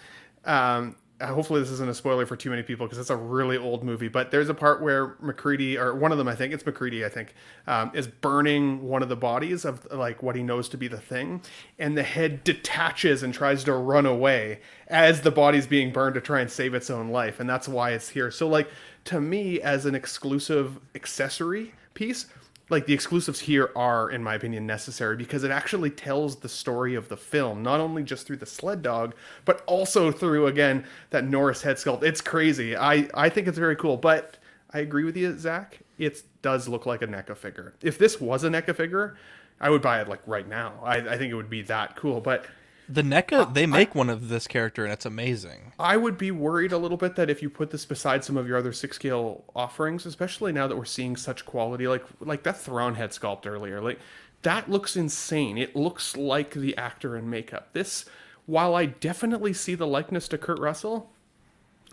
[0.45, 3.83] Um, hopefully this isn't a spoiler for too many people because it's a really old
[3.83, 4.09] movie.
[4.09, 7.09] But there's a part where McCready, or one of them, I think it's McCready, I
[7.09, 7.35] think,
[7.67, 11.01] um, is burning one of the bodies of like what he knows to be the
[11.01, 11.43] thing,
[11.79, 16.21] and the head detaches and tries to run away as the body's being burned to
[16.21, 18.31] try and save its own life, and that's why it's here.
[18.31, 18.69] So like
[19.07, 22.27] to me, as an exclusive accessory piece,
[22.71, 26.95] like the exclusives here are in my opinion necessary because it actually tells the story
[26.95, 29.15] of the film not only just through the sled dog
[29.45, 32.03] but also through again that norris head sculpt.
[32.03, 32.77] It's crazy.
[32.77, 34.39] I i think it's very cool but
[34.73, 35.81] i agree with you zach.
[35.99, 37.75] It does look like a NECA figure.
[37.83, 39.17] If this was a NECA figure
[39.61, 40.75] i would buy it like right now.
[40.83, 42.47] I, I think it would be that cool but
[42.89, 45.73] The NECA, they make one of this character, and it's amazing.
[45.79, 48.49] I would be worried a little bit that if you put this beside some of
[48.49, 52.59] your other six scale offerings, especially now that we're seeing such quality, like like that
[52.59, 53.99] Thrawn head sculpt earlier, like
[54.43, 55.59] that looks insane.
[55.59, 57.69] It looks like the actor in makeup.
[57.75, 58.07] This,
[58.47, 61.11] while I definitely see the likeness to Kurt Russell,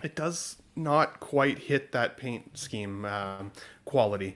[0.02, 3.52] it does not quite hit that paint scheme um,
[3.84, 4.36] quality.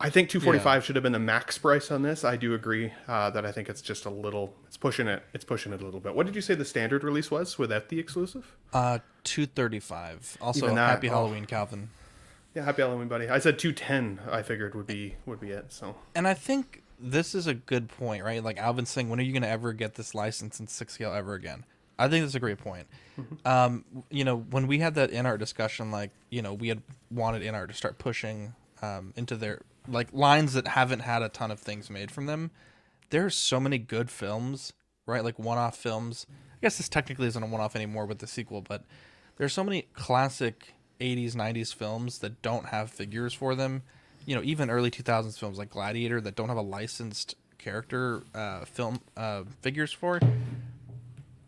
[0.00, 2.22] I think 245 should have been the max price on this.
[2.22, 4.54] I do agree uh, that I think it's just a little.
[4.66, 5.24] It's pushing it.
[5.34, 6.14] It's pushing it a little bit.
[6.14, 8.56] What did you say the standard release was without the exclusive?
[8.72, 10.38] Uh, two thirty-five.
[10.40, 11.14] Also, that, happy oh.
[11.14, 11.90] Halloween, Calvin.
[12.54, 13.28] Yeah, happy Halloween, buddy.
[13.28, 14.20] I said 210.
[14.32, 15.72] I figured would be would be it.
[15.72, 18.42] So And I think this is a good point, right?
[18.42, 21.12] Like Alvin's saying, when are you going to ever get this license in six scale
[21.12, 21.64] ever again?
[21.98, 22.86] I think that's a great point.
[23.44, 26.82] Um, you know, when we had that in our discussion, like you know, we had
[27.10, 31.28] wanted in our to start pushing um, into their like lines that haven't had a
[31.28, 32.50] ton of things made from them.
[33.10, 34.72] There are so many good films,
[35.06, 35.24] right?
[35.24, 36.26] Like one-off films.
[36.30, 38.84] I guess this technically isn't a one-off anymore with the sequel, but
[39.36, 43.82] there's so many classic 80s, 90s films that don't have figures for them.
[44.26, 48.64] You know, even early 2000s films like Gladiator that don't have a licensed character uh,
[48.64, 50.20] film uh, figures for.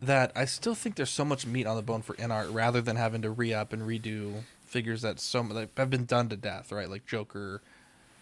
[0.01, 2.81] That I still think there's so much meat on the bone for in art rather
[2.81, 6.37] than having to re up and redo figures that so that have been done to
[6.37, 6.89] death, right?
[6.89, 7.61] Like Joker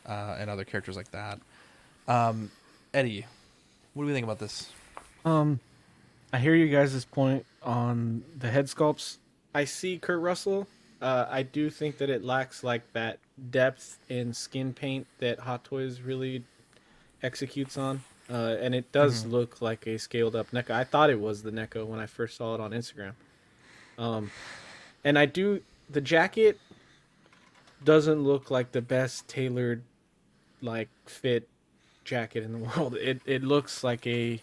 [0.05, 1.39] uh, and other characters like that.
[2.07, 2.51] Um,
[2.93, 3.25] Eddie,
[3.93, 4.69] what do we think about this?
[5.25, 5.59] Um,
[6.33, 9.17] I hear you guys' point on the head sculpts.
[9.53, 10.67] I see Kurt Russell.
[11.01, 13.19] Uh, I do think that it lacks like that
[13.51, 16.43] depth in skin paint that Hot Toys really
[17.23, 18.03] executes on.
[18.29, 19.31] Uh, and it does Mhm.
[19.31, 20.71] look like a scaled up NECA.
[20.71, 23.13] I thought it was the NECA when I first saw it on Instagram.
[23.97, 24.29] Um,
[25.03, 26.59] and I do the jacket
[27.83, 29.81] doesn't look like the best tailored
[30.61, 31.47] like fit
[32.03, 32.95] jacket in the world.
[32.95, 34.41] It it looks like a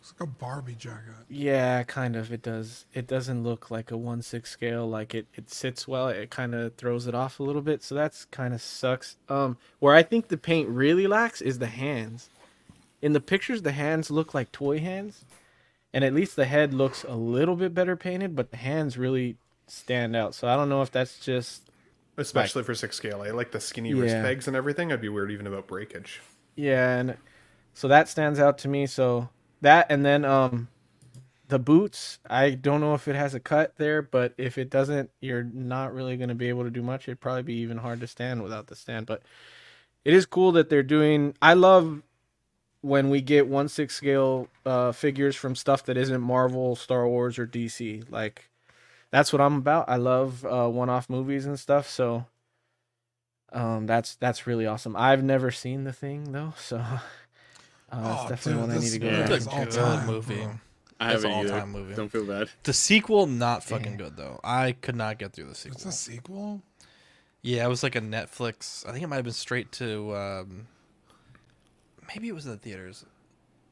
[0.00, 1.14] It's like a Barbie jacket.
[1.28, 2.32] yeah, kind of.
[2.32, 2.84] It does.
[2.94, 4.88] It doesn't look like a one six scale.
[4.88, 6.08] Like it, it sits well.
[6.08, 7.82] It kind of throws it off a little bit.
[7.82, 9.16] So that's kind of sucks.
[9.28, 12.28] Um, where I think the paint really lacks is the hands.
[13.02, 15.24] In the pictures, the hands look like toy hands,
[15.92, 19.36] and at least the head looks a little bit better painted, but the hands really
[19.66, 20.34] stand out.
[20.34, 21.65] So I don't know if that's just
[22.16, 24.22] especially for six scale, I like the skinny wrist Yeah.
[24.22, 24.92] pegs and everything.
[24.92, 26.20] I'd be weird even about breakage.
[26.56, 27.16] Yeah, and
[27.74, 28.86] so that stands out to me.
[28.86, 29.28] So
[29.60, 30.68] that and then um
[31.48, 35.10] the boots, I don't know if it has a cut there, but if it doesn't,
[35.20, 37.06] you're not really going to be able to do much.
[37.06, 39.22] It'd probably be even hard to stand without the stand, but
[40.04, 42.02] it is cool that they're doing I love
[42.80, 47.38] when we get one six scale uh figures from stuff that isn't Marvel, Star Wars
[47.38, 48.04] or DC.
[48.10, 48.48] Like
[49.10, 49.88] that's what I'm about.
[49.88, 52.26] I love uh one-off movies and stuff, so
[53.52, 54.96] um, that's that's really awesome.
[54.96, 56.98] I've never seen the thing though, so uh,
[57.90, 59.10] that's Oh, definitely dude, one I need to go.
[59.10, 59.98] movie back is all check Good out.
[59.98, 60.34] time, movie.
[60.36, 60.50] bro.
[60.98, 61.54] I It's an haven't either.
[61.54, 61.94] all-time movie.
[61.94, 62.48] Don't feel bad.
[62.62, 64.40] The sequel, not fucking good though.
[64.42, 65.76] I could not get through the sequel.
[65.76, 66.62] It's a sequel.
[67.42, 68.86] Yeah, it was like a Netflix.
[68.88, 70.16] I think it might have been straight to.
[70.16, 70.66] Um,
[72.08, 73.04] maybe it was in the theaters.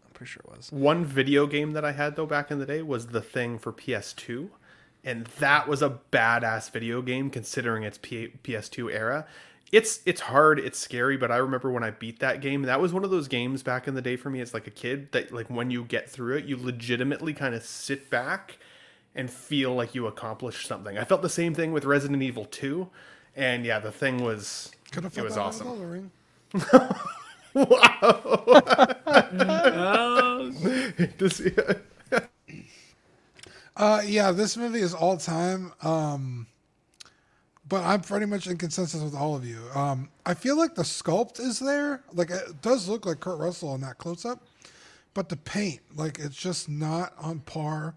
[0.05, 0.70] I'm pretty sure it was.
[0.70, 3.72] One video game that I had though back in the day was The Thing for
[3.72, 4.51] PS2,
[5.05, 9.26] and that was a badass video game considering its P- PS2 era.
[9.72, 12.62] It's it's hard, it's scary, but I remember when I beat that game.
[12.62, 14.70] That was one of those games back in the day for me as like a
[14.70, 18.59] kid that like when you get through it, you legitimately kind of sit back
[19.14, 20.98] and feel like you accomplished something.
[20.98, 22.88] I felt the same thing with Resident Evil 2,
[23.36, 26.11] and yeah, the thing was Could have it was awesome.
[26.52, 26.72] with
[27.57, 31.12] oh, Ring.
[31.18, 31.42] Does-
[33.77, 35.72] Uh, yeah, this movie is all time.
[35.83, 36.47] Um,
[37.68, 39.59] but I'm pretty much in consensus with all of you.
[39.75, 42.03] Um, I feel like the sculpt is there.
[42.12, 44.45] Like it does look like Kurt Russell in that close up,
[45.14, 47.95] but the paint, like it's just not on par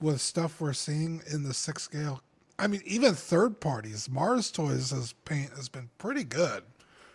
[0.00, 2.22] with stuff we're seeing in the six scale.
[2.58, 6.62] I mean, even third parties, Mars Toys has paint has been pretty good.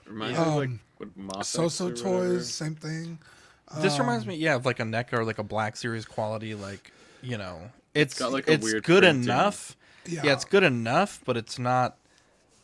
[0.06, 0.80] Reminds me of like Um,
[1.28, 2.03] what So-so whatever.
[2.10, 3.20] Toys, same thing.
[3.78, 6.53] This reminds Um, me, yeah, of like a NECA or like a Black Series quality.
[6.56, 6.91] Like
[7.22, 9.75] you know, it's got, like, a it's weird good enough.
[10.05, 10.21] Yeah.
[10.23, 10.33] Yeah.
[10.33, 11.97] it's good enough, but it's not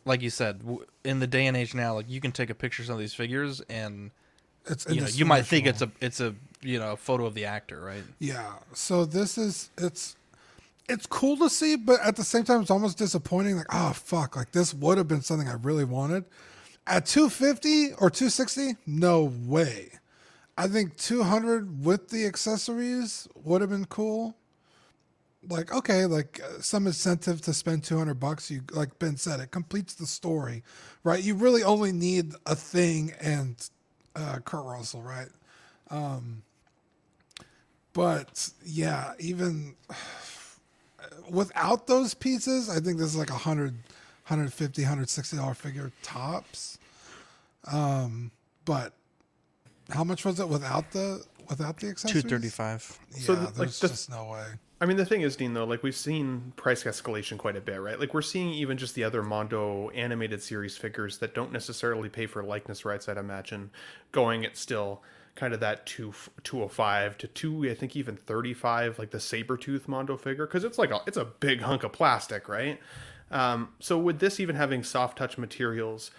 [0.06, 0.62] like you said.
[1.04, 3.00] In the day and age now, like you can take a picture of some of
[3.00, 4.12] these figures, and
[4.68, 7.46] It's you know you might think it's a it's a you know photo of the
[7.46, 8.04] actor, right?
[8.20, 8.54] Yeah.
[8.74, 10.16] So this is it's
[10.88, 13.58] it's cool to see, but at the same time, it's almost disappointing.
[13.58, 16.26] Like, oh fuck, like this would have been something I really wanted.
[16.86, 19.94] At 250 or 260, no way.
[20.58, 24.36] I think 200 with the accessories would have been cool.
[25.50, 28.52] Like okay, like uh, some incentive to spend 200 bucks.
[28.52, 30.64] You like Ben said, it completes the story,
[31.04, 31.22] right?
[31.24, 33.56] You really only need a thing and
[34.16, 35.30] uh, Kurt Russell, right?
[35.90, 36.44] Um,
[37.94, 39.76] but yeah, even
[41.30, 43.76] without those pieces, I think this is like a hundred,
[44.26, 46.78] hundred fifty, hundred sixty dollar figure tops.
[47.72, 48.30] Um,
[48.66, 48.94] but
[49.90, 52.24] how much was it without the without the accessories?
[52.24, 53.00] Two thirty five.
[53.16, 54.46] Yeah, So, the- like, there's the- just no way.
[54.82, 57.80] I mean, the thing is, Dean, though, like we've seen price escalation quite a bit,
[57.80, 58.00] right?
[58.00, 62.26] Like we're seeing even just the other Mondo animated series figures that don't necessarily pay
[62.26, 63.70] for likeness rights, I'd imagine,
[64.12, 65.04] going at still
[65.36, 66.14] kind of that two,
[66.44, 70.80] 205 to two, I think even 35, like the saber tooth Mondo figure, because it's
[70.80, 72.80] like a, it's a big hunk of plastic, right?
[73.30, 76.10] Um, so with this even having soft touch materials,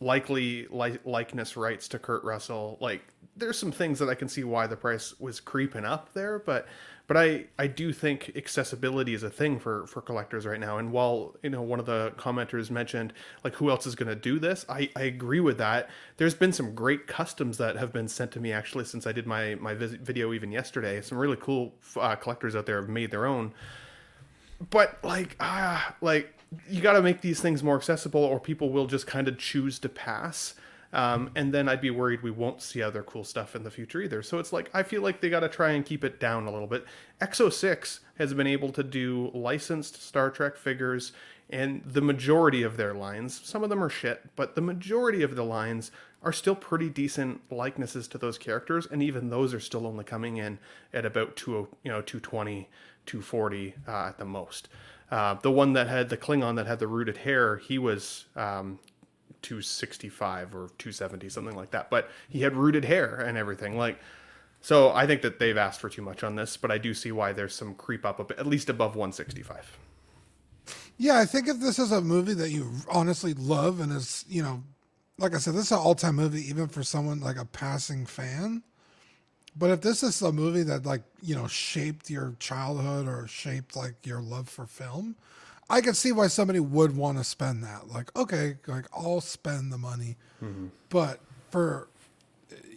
[0.00, 2.78] likely li- likeness rights to Kurt Russell.
[2.80, 3.02] Like
[3.36, 6.66] there's some things that I can see why the price was creeping up there, but
[7.06, 10.78] but I I do think accessibility is a thing for for collectors right now.
[10.78, 13.12] And while you know one of the commenters mentioned
[13.44, 15.88] like who else is going to do this, I I agree with that.
[16.16, 19.26] There's been some great customs that have been sent to me actually since I did
[19.26, 21.00] my my video even yesterday.
[21.00, 23.52] Some really cool uh, collectors out there have made their own
[24.70, 26.32] but like ah like
[26.68, 29.78] you got to make these things more accessible or people will just kind of choose
[29.78, 30.54] to pass
[30.92, 34.00] um, and then i'd be worried we won't see other cool stuff in the future
[34.00, 34.22] either.
[34.22, 36.52] So it's like i feel like they got to try and keep it down a
[36.52, 36.84] little bit.
[37.20, 41.12] Exo6 has been able to do licensed star trek figures
[41.48, 45.36] and the majority of their lines some of them are shit but the majority of
[45.36, 45.90] the lines
[46.22, 50.38] are still pretty decent likenesses to those characters and even those are still only coming
[50.38, 50.58] in
[50.92, 52.68] at about 2 you know 220
[53.06, 54.68] 240 uh, at the most.
[55.10, 58.78] Uh, the one that had the klingon that had the rooted hair he was um,
[59.46, 61.90] 265 or 270 something like that.
[61.90, 63.78] But he had rooted hair and everything.
[63.78, 63.98] Like
[64.60, 67.12] so i think that they've asked for too much on this but i do see
[67.12, 69.78] why there's some creep up at least above 165
[70.98, 74.42] Yeah, I think if this is a movie that you honestly love and is, you
[74.42, 74.62] know,
[75.18, 78.06] like I said, this is an all time movie, even for someone like a passing
[78.06, 78.62] fan.
[79.56, 83.76] But if this is a movie that like, you know, shaped your childhood or shaped
[83.76, 85.16] like your love for film,
[85.68, 87.88] I could see why somebody would want to spend that.
[87.88, 90.16] Like, okay, like I'll spend the money.
[90.42, 90.66] Mm-hmm.
[90.90, 91.88] But for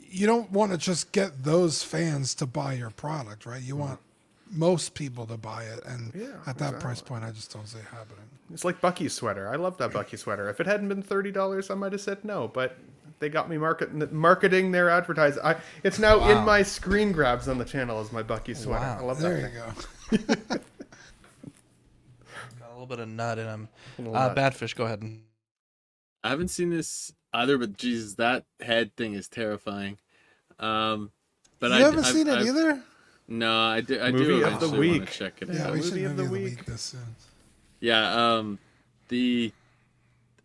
[0.09, 3.61] you don't want to just get those fans to buy your product, right?
[3.61, 3.83] You mm-hmm.
[3.83, 3.99] want
[4.51, 7.77] most people to buy it and Yeah, at that price point I just don't see
[7.77, 8.25] it happening.
[8.51, 9.47] It's like Bucky's sweater.
[9.47, 10.49] I love that Bucky sweater.
[10.49, 12.47] If it hadn't been thirty dollars, I might have said no.
[12.47, 12.75] But
[13.19, 15.43] they got me market marketing their advertising.
[15.43, 18.81] I, it's now in my screen grabs on the channel as my Bucky sweater.
[18.85, 18.97] Wow.
[18.99, 19.53] I love There that.
[20.11, 20.47] you thing.
[20.47, 20.55] go.
[22.79, 23.69] Got a little bit of nut in them.
[23.97, 24.37] Little Uh, nut.
[24.37, 25.01] Badfish, go ahead.
[25.01, 25.23] and
[26.23, 29.97] I haven't seen this either, but Jesus, that head thing is terrifying.
[30.59, 31.11] Um,
[31.59, 32.83] but you I haven't I've- seen it I've- either?
[33.27, 33.99] No, I do.
[33.99, 35.11] I Movie do of the eventually wanna week.
[35.11, 35.73] check it Yeah, out.
[35.73, 36.65] we should Movie of the movie week.
[36.65, 36.95] this.
[37.81, 38.59] Yeah, um,
[39.09, 39.51] the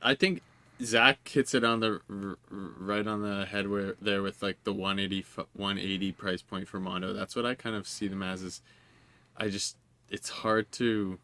[0.02, 0.42] I think
[0.82, 4.62] Zach hits it on the r- r- right on the head where there with like
[4.64, 7.12] the 180 f- 180 price point for Mondo.
[7.14, 8.42] That's what I kind of see them as.
[8.42, 8.60] Is
[9.36, 9.76] I just
[10.10, 11.18] it's hard to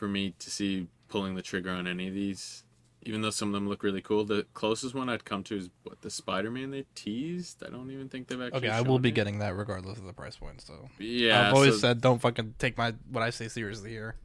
[0.00, 2.64] for me to see pulling the trigger on any of these,
[3.02, 4.24] even though some of them look really cool.
[4.24, 7.62] The closest one I'd come to is what the Spider Man they teased.
[7.62, 8.58] I don't even think they've actually.
[8.68, 9.12] Okay, I will be it.
[9.12, 10.62] getting that regardless of the price point.
[10.62, 14.16] So Yeah, I've always so- said don't fucking take my what I say seriously here.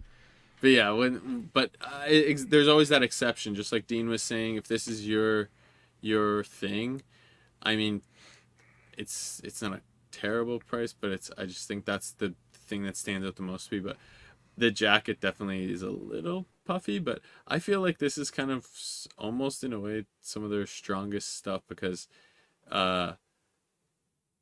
[0.61, 3.53] But yeah, when but uh, it, there's always that exception.
[3.55, 5.49] Just like Dean was saying, if this is your
[5.99, 7.01] your thing,
[7.61, 8.01] I mean,
[8.97, 12.95] it's it's not a terrible price, but it's I just think that's the thing that
[12.95, 13.81] stands out the most to me.
[13.81, 13.97] But
[14.57, 18.67] the jacket definitely is a little puffy, but I feel like this is kind of
[19.17, 22.07] almost in a way some of their strongest stuff because
[22.71, 23.13] uh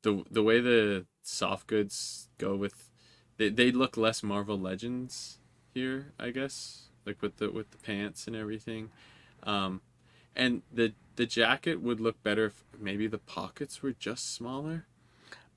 [0.02, 2.90] the the way the soft goods go with
[3.36, 5.38] they, they look less Marvel Legends
[5.72, 8.90] here, I guess, like with the with the pants and everything.
[9.42, 9.80] Um
[10.36, 14.86] and the the jacket would look better if maybe the pockets were just smaller.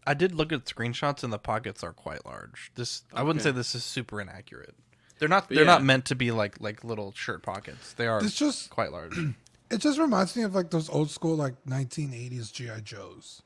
[0.07, 2.71] I did look at screenshots and the pockets are quite large.
[2.75, 3.49] This I wouldn't Okay.
[3.51, 4.73] say this is super inaccurate.
[5.19, 5.85] They're not But they're not yeah.
[5.85, 7.93] meant to be like like little shirt pockets.
[7.93, 9.17] They are It's just quite large.
[9.71, 13.41] it just reminds me of like those old school like 1980s GI Joes.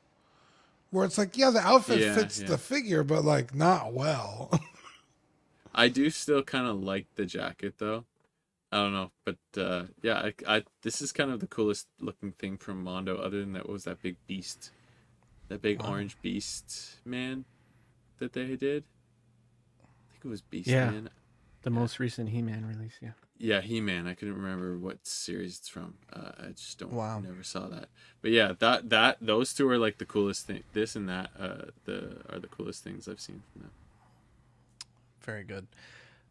[0.90, 2.48] Where it's like, yeah, the outfit Yeah, fits yeah.
[2.48, 4.50] the figure, but like not well.
[5.74, 8.04] I do still kind of like the jacket though.
[8.70, 12.32] I don't know, but uh, yeah, I, I this is kind of the coolest looking
[12.32, 13.16] thing from Mondo.
[13.16, 14.70] Other than that, what was that big beast,
[15.52, 17.44] that big orange beast man
[18.18, 18.84] that they did?
[19.82, 20.90] I think it was Beast Yeah.
[20.90, 21.10] Man.
[21.62, 23.12] The most recent He-Man release, yeah.
[23.38, 24.08] yeah, He Man.
[24.08, 25.94] I couldn't remember what series it's from.
[26.12, 26.92] Uh, I just don't.
[26.92, 27.20] Wow.
[27.20, 27.88] Never saw that.
[28.20, 30.64] But yeah, that that those two are like the coolest thing.
[30.72, 33.70] This and that uh, the are the coolest things I've seen from them.
[35.20, 35.68] Very good.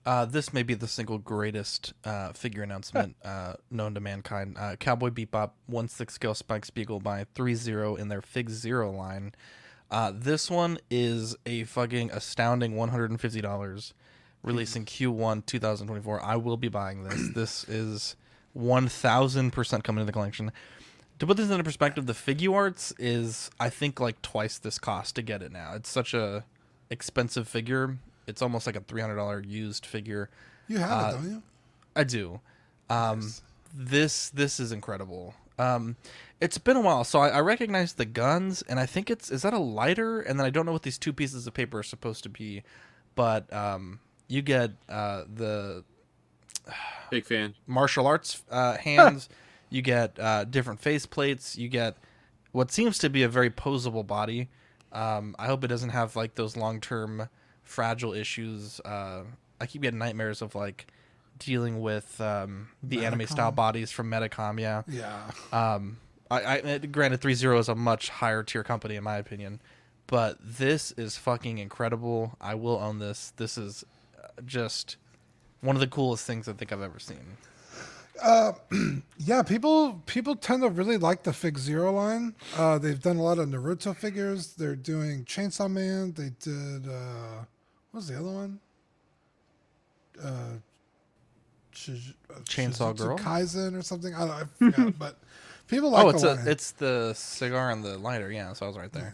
[0.04, 4.58] Uh, this may be the single greatest uh, figure announcement uh, known to mankind.
[4.60, 9.34] Uh, Cowboy Bebop one six scale Spike Spiegel by threezero in their FigZero line.
[9.92, 13.94] Uh, this one is a fucking astounding one hundred and fifty dollars,
[14.42, 16.24] releasing Q one two thousand twenty four.
[16.24, 17.30] I will be buying this.
[17.36, 18.16] this is
[18.54, 20.52] one thousand percent coming to the collection.
[21.20, 25.22] To put this into perspective, the Figuarts is I think like twice this cost to
[25.22, 25.74] get it now.
[25.76, 26.46] It's such a
[26.90, 28.00] expensive figure.
[28.28, 30.30] It's almost like a three hundred dollar used figure.
[30.68, 31.44] You have Uh, it, don't you?
[31.96, 32.40] I do.
[32.90, 33.32] Um,
[33.74, 35.34] This this is incredible.
[35.58, 35.96] Um,
[36.40, 39.44] it's been a while, so I, I recognize the guns, and I think it's is
[39.44, 41.84] that a lighter, and then I don't know what these two pieces of paper are
[41.84, 42.64] supposed to be,
[43.16, 45.84] but um, you get uh, the
[47.10, 47.54] Big fan.
[47.68, 49.30] martial arts uh, hands.
[49.70, 51.58] you get uh, different face plates.
[51.58, 51.96] You get
[52.52, 54.50] what seems to be a very posable body.
[54.92, 57.30] Um, I hope it doesn't have like those long term
[57.72, 58.80] fragile issues.
[58.82, 59.24] Uh,
[59.60, 60.88] I keep getting nightmares of like
[61.40, 64.60] dealing with um, the anime style bodies from Metacom.
[64.60, 64.84] Yeah.
[64.88, 65.32] Yeah.
[65.52, 65.98] Um,
[66.30, 69.60] I, I granted threezero is a much higher tier company in my opinion,
[70.08, 72.38] but this is fucking incredible.
[72.40, 73.34] I will own this.
[73.36, 73.84] This is
[74.18, 74.98] uh, just
[75.62, 77.38] one of the coolest things I think I've ever seen.
[78.22, 78.54] Uh,
[79.18, 82.36] yeah, people people tend to really like the FigZero line.
[82.56, 84.54] Uh, they've done a lot of Naruto figures.
[84.54, 86.14] They're doing Chainsaw Man.
[86.14, 87.46] They did uh,
[87.92, 88.60] what was the other one?
[90.24, 90.58] Uh, uh,
[91.74, 93.18] Chainsaw Shizutsu Girl?
[93.18, 94.14] Kaisen or something.
[94.14, 94.32] I don't.
[94.32, 95.18] I forgot, but
[95.68, 96.06] people like.
[96.06, 98.32] oh, it's the a, it's the cigar and the lighter.
[98.32, 99.14] Yeah, so I was right there.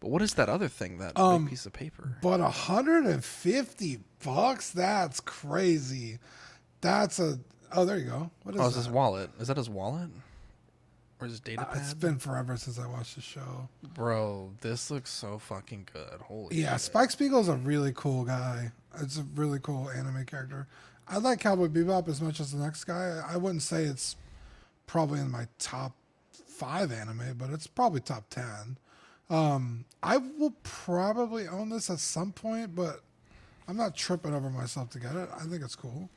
[0.00, 0.98] But what is that other thing?
[0.98, 2.16] That Um, big piece of paper?
[2.22, 4.70] But 150 bucks?
[4.70, 6.18] That's crazy.
[6.80, 7.38] That's a.
[7.72, 8.30] Oh, there you go.
[8.44, 8.76] What is Oh, that?
[8.76, 9.30] his wallet?
[9.38, 10.08] Is that his wallet?
[11.20, 13.68] Or his data Uh, it's been forever since I watched the show.
[13.94, 16.20] Bro, this looks so fucking good.
[16.22, 16.80] Holy Yeah, shit.
[16.82, 18.72] Spike Spiegel's a really cool guy.
[19.00, 20.66] It's a really cool anime character.
[21.06, 23.22] I like Cowboy Bebop as much as the next guy.
[23.26, 24.16] I wouldn't say it's
[24.86, 25.92] probably in my top
[26.32, 28.78] five anime, but it's probably top ten.
[29.28, 33.00] Um, I will probably own this at some point, but
[33.68, 35.28] I'm not tripping over myself to get it.
[35.34, 36.08] I think it's cool.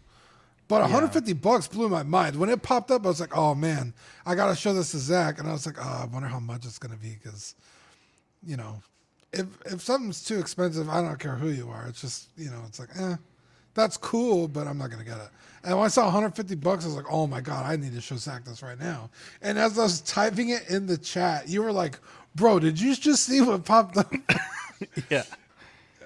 [0.73, 2.35] But 150 bucks blew my mind.
[2.35, 3.93] When it popped up, I was like, oh man,
[4.25, 5.37] I got to show this to Zach.
[5.37, 7.53] And I was like, oh, I wonder how much it's going to be because,
[8.43, 8.81] you know,
[9.31, 11.85] if if something's too expensive, I don't care who you are.
[11.87, 13.17] It's just, you know, it's like, eh,
[13.75, 15.29] that's cool, but I'm not going to get it.
[15.63, 18.01] And when I saw 150 bucks, I was like, oh my God, I need to
[18.01, 19.11] show Zach this right now.
[19.43, 21.99] And as I was typing it in the chat, you were like,
[22.33, 24.11] bro, did you just see what popped up?
[25.11, 25.21] yeah.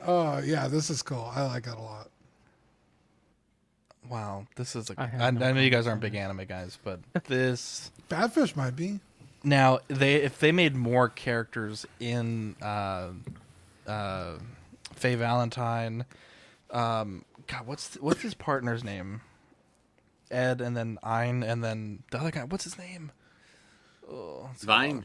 [0.05, 1.31] Oh, yeah, this is cool.
[1.33, 2.09] I like it a lot.
[4.09, 4.93] Wow, this is a.
[4.97, 7.91] I I, have I know you guys aren't big anime guys, but this.
[8.09, 8.99] Badfish might be.
[9.43, 13.09] Now they if they made more characters in uh,
[13.87, 14.33] uh,
[14.93, 16.05] Faye Valentine,
[16.71, 19.21] um, God, what's what's his partner's name?
[20.29, 22.43] Ed and then Ein and then the other guy.
[22.43, 23.11] What's his name?
[24.09, 25.03] Oh, it's gonna Vine.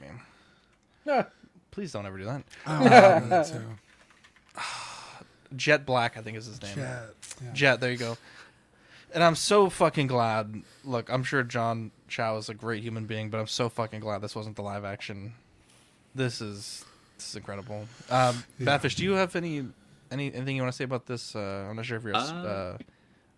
[1.04, 1.28] bother.
[1.70, 2.42] Please don't ever do that.
[2.66, 4.60] I don't that too.
[5.56, 6.74] Jet Black, I think is his name.
[6.74, 7.52] Jet, yeah.
[7.52, 8.16] Jet, there you go.
[9.14, 10.62] And I'm so fucking glad.
[10.84, 14.22] Look, I'm sure John Cho is a great human being, but I'm so fucking glad
[14.22, 15.34] this wasn't the live action.
[16.14, 16.84] This is
[17.18, 17.86] this is incredible.
[18.10, 18.66] Um, Yeah.
[18.78, 19.66] Batfish, do you have any
[20.10, 21.36] any anything you want to say about this?
[21.36, 22.78] Uh, I'm not sure if you're a s- Uh, uh,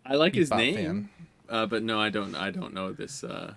[0.07, 1.09] I like his name, fan.
[1.49, 2.35] uh, but no, I don't.
[2.35, 3.55] I don't know this uh,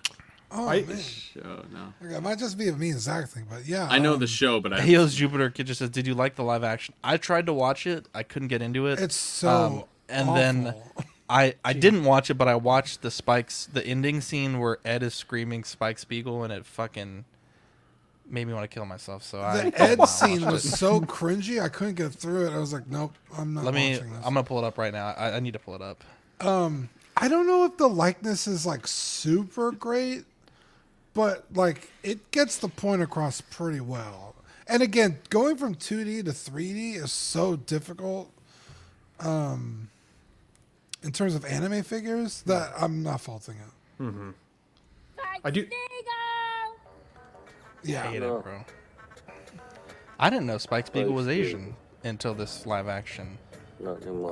[0.50, 0.98] Oh, I- man.
[0.98, 1.64] show.
[1.72, 3.86] No, Okay, it might just be a me and Zach thing, but yeah.
[3.90, 6.34] I know um, the show, but I Helios Jupiter Kid just says, "Did you like
[6.36, 8.06] the live action?" I tried to watch it.
[8.14, 8.98] I couldn't get into it.
[8.98, 10.74] Um, It's so and then
[11.30, 15.02] I I didn't watch it, but I watched the Spikes the ending scene where Ed
[15.02, 17.24] is screaming Spike Spiegel, and it fucking
[18.30, 19.22] made me want to kill myself.
[19.22, 20.68] So I The Ed I scene was it.
[20.76, 21.62] so cringy.
[21.62, 22.52] I couldn't get through it.
[22.52, 23.92] I was like, nope, I'm not Let me.
[23.94, 24.02] this.
[24.16, 25.08] I'm gonna pull it up right now.
[25.08, 26.02] I, I need to pull it up.
[26.40, 30.24] Um, I don't know if the likeness is like super great,
[31.14, 34.34] but like it gets the point across pretty well.
[34.66, 38.30] And again, going from 2D to 3D is so difficult.
[39.20, 39.88] Um,
[41.08, 44.02] in terms of anime figures, that I'm not faulting it.
[44.02, 44.30] Mm-hmm.
[45.42, 45.66] I do.
[47.82, 48.04] Yeah.
[48.04, 48.62] I hate it, bro.
[50.18, 53.38] I didn't know Spike Spiegel was Asian until this live action.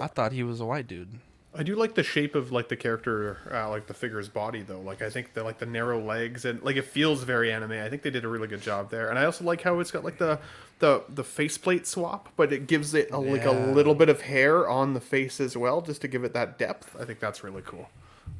[0.03, 1.09] I thought he was a white dude.
[1.55, 4.81] I do like the shape of like the character, uh, like the figure's body though.
[4.81, 7.73] Like I think the like the narrow legs and like it feels very anime.
[7.73, 9.09] I think they did a really good job there.
[9.09, 10.39] And I also like how it's got like the
[10.79, 14.69] the the faceplate swap, but it gives it a, like a little bit of hair
[14.69, 16.95] on the face as well, just to give it that depth.
[17.01, 17.89] I think that's really cool.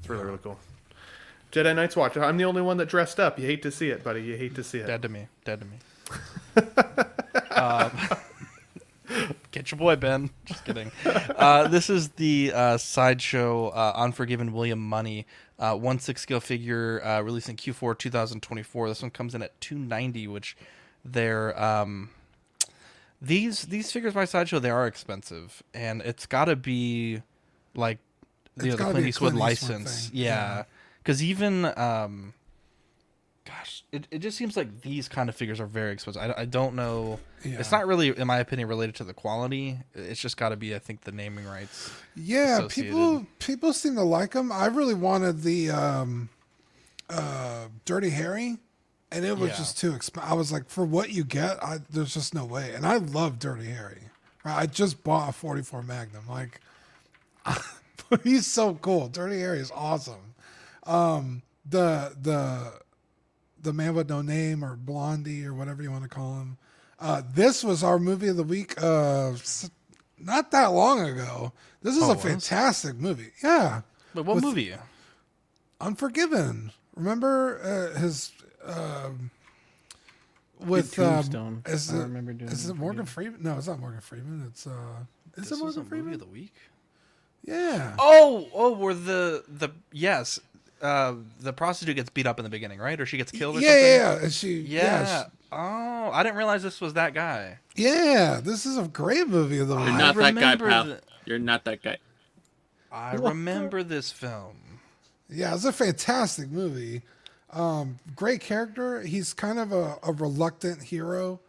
[0.01, 0.59] It's really really cool.
[1.53, 2.17] Jedi Knights Watch.
[2.17, 3.39] I'm the only one that dressed up.
[3.39, 4.23] You hate to see it, buddy.
[4.23, 4.87] You hate to see it.
[4.87, 5.29] Dead to me.
[5.45, 5.79] Dead to me.
[7.53, 7.91] um,
[9.53, 10.31] get your boy Ben.
[10.45, 10.91] Just kidding.
[11.05, 15.27] Uh, this is the uh, sideshow uh, Unforgiven William Munny.
[15.59, 18.89] Uh, one six scale figure uh, released in Q4 2024.
[18.89, 20.57] This one comes in at 290, which
[21.05, 22.11] they're um,
[23.21, 27.23] these these figures by sideshow they are expensive, and it's got to be
[27.75, 27.99] like
[28.61, 30.11] you know, the Clint Eastwood Clint license.
[30.13, 30.65] Yeah, Yeah.
[31.03, 32.35] because even um,
[33.45, 36.23] gosh, it, it just seems like these kind of figures are very expensive.
[36.23, 37.21] I, I don't know.
[37.43, 39.79] It's not really, in my opinion, related to the quality.
[39.95, 41.93] It's just got to be, I think, the naming rights.
[42.17, 42.93] Yeah, associated.
[42.93, 44.51] people people seem to like them.
[44.51, 46.29] I really wanted the um,
[47.09, 48.57] uh, Dirty Harry,
[49.17, 49.57] and it was Yeah.
[49.57, 50.31] just too expensive.
[50.31, 52.73] I was like, for what you get, I, there's just no way.
[52.75, 54.03] And I love Dirty Harry.
[54.45, 54.57] Right?
[54.57, 56.25] I just bought a 44 Magnum.
[56.29, 56.61] Like,
[58.23, 59.09] he's so cool.
[59.09, 60.35] Dirty Harry is awesome.
[60.85, 62.75] Um, the the
[63.61, 66.59] the man with no name or Blondie or whatever you want to call him.
[67.01, 68.81] Uh, this was our movie of the week.
[68.81, 69.33] Uh,
[70.19, 71.53] not that long ago.
[71.83, 72.23] This is Oh, a it was?
[72.25, 73.33] fantastic movie.
[73.43, 73.83] Yeah.
[74.15, 74.75] Wait, what With movie?
[75.81, 76.73] Unforgiven.
[76.95, 77.61] Remember
[77.95, 78.33] uh, his
[78.67, 79.31] um,
[80.61, 81.63] with um, Tombstone.
[81.67, 83.43] is I it, remember doing is it Morgan Freeman?
[83.43, 84.45] No, it's not Morgan Freeman.
[84.49, 84.71] It's uh,
[85.37, 86.13] is This it was a Morgan movie Freeman?
[86.15, 86.55] of the week.
[87.45, 87.95] Yeah.
[87.99, 90.41] Oh, oh, where the the yes,
[90.83, 93.01] uh, the prostitute gets beat up in the beginning, right?
[93.01, 93.57] Or she gets killed.
[93.57, 93.85] Or Yeah, something?
[93.87, 94.23] yeah, yeah.
[94.23, 94.83] And she- yeah.
[94.83, 97.59] yeah, she- oh, I didn't realize this was that guy.
[97.77, 99.87] Yeah, this is a great movie of the week.
[99.87, 100.85] You're not that guy, pal.
[100.85, 101.99] the- You're not that guy.
[102.91, 104.57] I remember this film.
[105.29, 107.03] Yeah, it's a fantastic movie.
[107.57, 109.01] Um, great character.
[109.01, 111.41] He's kind of a, a reluctant hero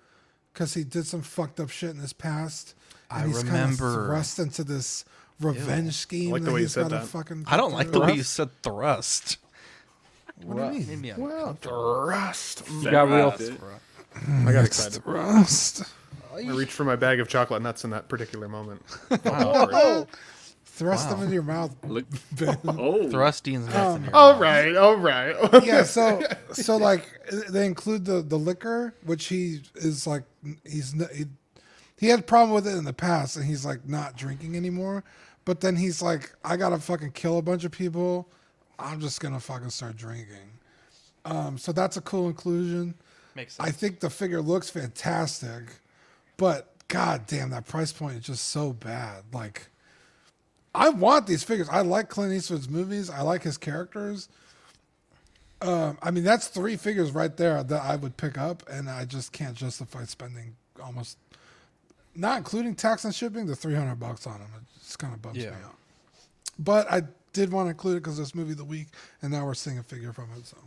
[0.53, 2.73] because he did some fucked up shit in his past.
[3.11, 5.03] And I he's remember- kind of thrust into this
[5.41, 6.31] revenge scheme.
[6.31, 7.07] like the that way you said gotta that.
[7.07, 9.37] Fucking I don't like the way you said thrust.
[10.43, 11.01] What do you mean?
[11.01, 12.63] Made Well, thrust.
[12.81, 13.33] You got real.
[14.45, 15.03] I got excited.
[15.03, 15.83] Thrust.
[16.33, 18.81] I reached for my bag of chocolate nuts in that particular moment.
[20.77, 21.75] Thrust them into your mouth.
[21.87, 22.05] Look.
[22.33, 22.57] Ben.
[22.67, 23.09] Oh.
[23.09, 24.41] Thrusting's mouth in your All mouth.
[24.41, 25.35] right, all right.
[25.65, 26.21] yeah, so
[26.53, 27.03] so like
[27.49, 30.23] they include the the liquor, which he is like
[30.63, 31.25] he's n- he,
[31.97, 35.03] he had a problem with it in the past, and he's like not drinking anymore.
[35.45, 38.29] But then he's like, I gotta fucking kill a bunch of people.
[38.77, 40.59] I'm just gonna fucking start drinking.
[41.25, 42.93] Um, so that's a cool inclusion.
[43.35, 43.67] Makes sense.
[43.67, 45.63] I think the figure looks fantastic,
[46.37, 49.23] but god damn, that price point is just so bad.
[49.33, 49.67] Like,
[50.77, 51.67] I want these figures.
[51.69, 53.09] I like Clint Eastwood's movies.
[53.09, 54.29] I like his characters.
[55.61, 59.05] Um, I mean, that's three figures right there that I would pick up, and I
[59.05, 61.17] just can't justify spending almost,
[62.15, 64.49] not including tax and shipping, the three hundred bucks on them.
[64.55, 65.49] It just kind of bums Yeah.
[65.49, 65.75] me out.
[66.59, 67.01] But I
[67.33, 68.87] did want to include it because it's movie of the week,
[69.23, 70.45] and now we're seeing a figure from it.
[70.45, 70.57] So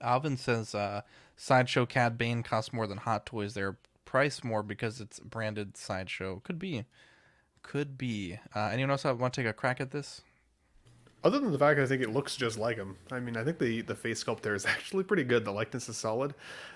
[0.00, 1.02] Alvin says uh,
[1.36, 3.54] Sideshow Cad Bane costs more than Hot Toys.
[3.54, 6.40] They're priced more because it's branded Sideshow.
[6.44, 6.84] Could be.
[7.64, 8.38] Could be.
[8.54, 10.20] Uh, anyone else have, want to take a crack at this?
[11.24, 12.96] Other than the fact I think it looks just like him.
[13.10, 15.44] I mean, I think the the face sculpt there is actually pretty good.
[15.46, 16.34] The likeness is solid,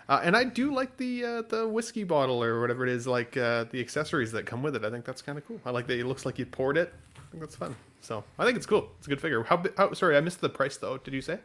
[0.09, 3.37] uh, and I do like the uh, the whiskey bottle or whatever it is, like
[3.37, 4.85] uh, the accessories that come with it.
[4.85, 5.61] I think that's kind of cool.
[5.67, 6.95] I like that it looks like you poured it.
[7.17, 7.77] I think that's fun.
[8.01, 8.91] So I think it's cool.
[8.97, 9.43] It's a good figure.
[9.45, 9.63] How?
[9.77, 10.97] how sorry, I missed the price though.
[10.97, 11.41] Did you say?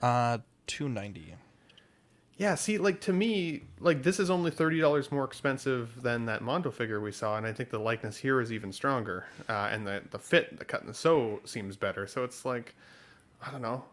[0.00, 1.34] Uh, two ninety.
[2.42, 6.42] Yeah, see, like to me, like this is only thirty dollars more expensive than that
[6.42, 9.86] Mondo figure we saw, and I think the likeness here is even stronger, uh, and
[9.86, 12.04] the the fit, the cut and the sew seems better.
[12.08, 12.74] So it's like,
[13.46, 13.84] I don't know,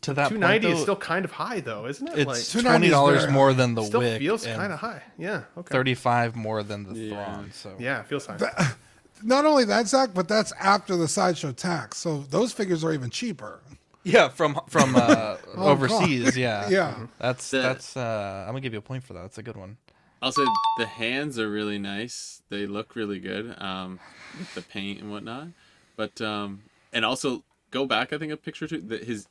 [0.00, 2.20] To that two point, ninety is still kind of high though, isn't it?
[2.20, 4.18] It's like, twenty dollars more than the still wick.
[4.18, 5.02] feels and kind of high.
[5.18, 5.70] Yeah, okay.
[5.70, 7.50] Thirty-five more than the Thrawn.
[7.52, 8.38] So Yeah, it feels high.
[9.22, 11.98] not only that, Zach, but that's after the sideshow tax.
[11.98, 13.60] So those figures are even cheaper.
[14.04, 16.24] Yeah, from from uh, Oh, overseas.
[16.30, 16.36] God.
[16.36, 17.06] Yeah, Yeah.
[17.18, 17.96] That's The- that's.
[17.96, 19.22] Uh, I'm gonna give you a point for that.
[19.22, 19.76] That's a good one.
[20.22, 20.42] Also,
[20.78, 22.42] the hands are really nice.
[22.50, 23.54] They look really good.
[23.58, 23.98] Um,
[24.38, 25.48] with the paint and whatnot.
[25.96, 26.62] But um,
[26.92, 28.12] and also go back.
[28.12, 28.80] I think a picture too.
[28.82, 29.26] That his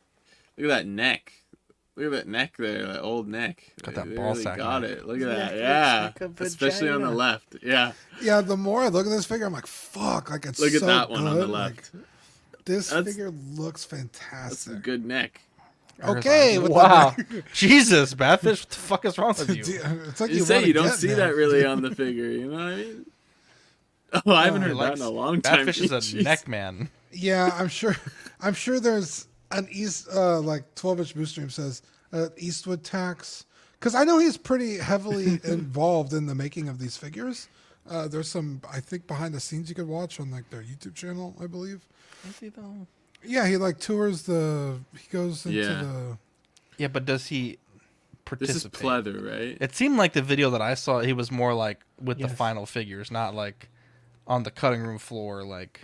[0.58, 1.34] look at that neck.
[1.96, 2.88] Look at that neck there.
[2.88, 3.74] That old neck.
[3.84, 4.91] Got that They ball really sack Got neck.
[4.91, 5.06] it.
[5.06, 5.58] Look at His that.
[5.58, 6.12] Yeah.
[6.22, 7.58] like Especially on the left.
[7.62, 7.91] Yeah.
[8.22, 10.80] Yeah, the more I look at this figure, I'm like, fuck, like it's Look at
[10.80, 11.91] so that one on the left.
[11.94, 12.04] Like,
[12.65, 14.81] this That's- figure looks That's a fantastic.
[14.84, 15.41] good neck.
[16.03, 17.15] Okay, with the- Wow.
[17.53, 19.80] Jesus, Badfish, what the fuck is wrong with you?
[20.07, 21.18] it's like You, you, say you don't see there.
[21.27, 22.26] that really on the figure.
[22.30, 23.06] You know what I mean?
[24.26, 25.68] Oh, I haven't He heard that likes- in a long time.
[25.68, 26.23] Badfish is a Jeez.
[26.23, 26.90] neck man.
[27.11, 27.95] Yeah, I'm sure.
[28.40, 31.81] I'm sure there's an East, uh, like 12 inch boost stream says
[32.14, 36.95] uh, Eastwood tax, because I know he's pretty heavily involved in the making of these
[36.98, 37.49] figures.
[37.90, 40.94] Uh, there's some, I think, behind the scenes you could watch on like their YouTube
[40.95, 41.86] channel, I believe.
[42.30, 42.86] Is he though?
[43.24, 44.80] Yeah, he like tours the.
[44.98, 45.82] He goes into Yeah.
[45.82, 46.18] the.
[46.78, 47.57] Yeah, but does he
[48.26, 48.48] participate?
[48.53, 49.16] This is participate?
[49.24, 49.57] pleather, right?
[49.60, 52.66] It seemed like the video that I saw, he was more like with the final
[52.66, 53.70] figures, not like
[54.28, 55.44] on the cutting room floor.
[55.44, 55.82] Like,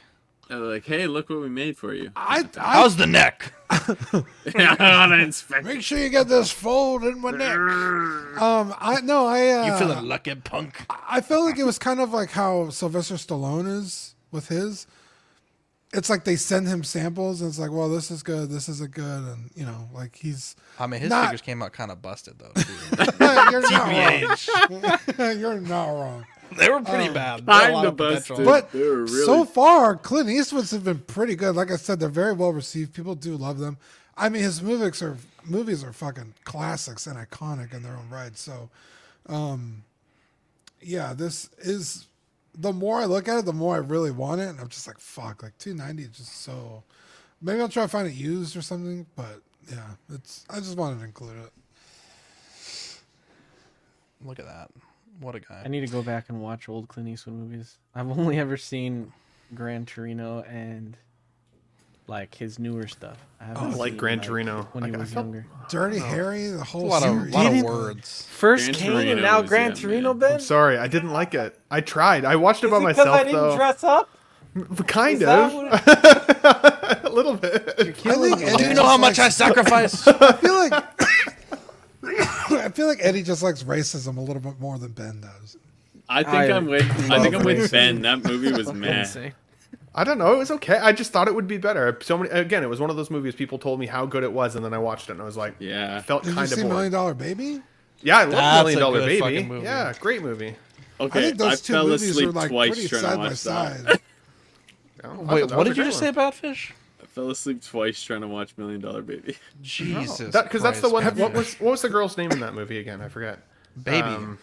[0.50, 2.12] like, hey, look what we made for you.
[2.16, 3.54] I, I how's the neck?
[3.70, 7.58] I wanna inspect make sure you get this fold in my neck.
[8.36, 9.50] Um, I no, I.
[9.50, 10.86] Uh, you feeling lucky, punk?
[10.90, 14.88] I felt like it was kind of like how Sylvester Stallone is with his.
[15.94, 18.92] It's like they send him samples, and it's like, well, this is good, this isn't
[18.92, 20.58] good, and you know, like he's.
[20.78, 22.52] I mean, his Not- figures came out kind of busted though.
[23.52, 23.88] You're not
[24.70, 25.40] wrong.
[25.40, 26.26] You're not wrong.
[26.58, 27.46] They were pretty bad.
[27.46, 28.46] They had a lot Kinda of potential.
[28.46, 31.56] But really- so far, Clint Eastwood's have been pretty good.
[31.56, 32.94] Like I said, they're very well received.
[32.94, 33.78] People do love them.
[34.18, 38.38] I mean, his movies are movies are fucking classics and iconic in their own right.
[38.38, 38.70] So,
[39.28, 39.84] um,
[40.82, 42.08] yeah, this is
[42.58, 44.88] the more I look at it, the more I really want it, and I'm just
[44.88, 46.84] like, fuck, like 290 is just so.
[47.42, 50.46] Maybe I'll try to find it used or something, but yeah, it's.
[50.50, 51.52] I just wanted to include it.
[54.24, 54.72] Look at that.
[55.20, 55.62] What a guy.
[55.64, 57.78] I need to go back and watch old Clint Eastwood movies.
[57.94, 59.14] I've only ever seen
[59.54, 60.98] Gran Torino and
[62.08, 63.18] like his newer stuff.
[63.40, 64.68] I haven't oh, I like seen, Gran Torino.
[64.74, 65.46] when he I- I was younger.
[65.70, 67.34] Dirty Harry, the whole a lot of, series.
[67.34, 68.28] lot of words.
[68.30, 70.20] First Gran Kane Torino and now was- Gran yeah, Torino, man.
[70.20, 70.34] Ben.
[70.34, 71.60] I'm sorry, I didn't like it.
[71.72, 72.26] I tried.
[72.26, 73.56] I watched it by Is it 'cause myself I didn't though.
[73.56, 74.10] dress up.
[74.88, 75.54] kind Is that of.
[75.54, 77.74] what a little bit.
[77.80, 80.08] I think Eddie Do you know how just much I likes- sacrificed?
[80.08, 80.95] I feel like
[82.60, 85.58] I feel like Eddie just likes racism a little bit more than Ben does.
[86.08, 87.12] I think I I'm with.
[87.12, 87.72] I think I'm with.
[87.72, 88.02] Ben.
[88.02, 89.06] That movie was meh.
[89.98, 90.34] I don't know.
[90.34, 90.78] It was okay.
[90.78, 91.98] I just thought it would be better.
[92.02, 92.30] So many.
[92.30, 93.34] Again, it was one of those movies.
[93.34, 95.38] People told me how good it was, and then I watched it, and I was
[95.38, 95.96] like, Yeah.
[95.98, 97.62] I felt Did you kind see of Million Dollar Baby?
[98.02, 99.44] Yeah, I love That's Million Dollar Baby.
[99.44, 99.64] movie.
[99.64, 100.56] Yeah, great movie.
[101.00, 103.18] Okay, I think those two fell movies asleep are like twice pretty trying to side
[103.18, 103.78] by watch side.
[103.86, 104.02] that.
[105.04, 106.74] Yeah, I Wait, what did you just great say about Fish?
[107.16, 109.38] I fell asleep twice trying to watch Million Dollar Baby.
[109.62, 110.32] Jesus.
[110.36, 111.04] Because that's the one.
[111.04, 113.02] Christ, What was what was the girl's name in that movie again?
[113.02, 113.40] I forget.
[113.82, 114.02] Baby.
[114.02, 114.38] Um,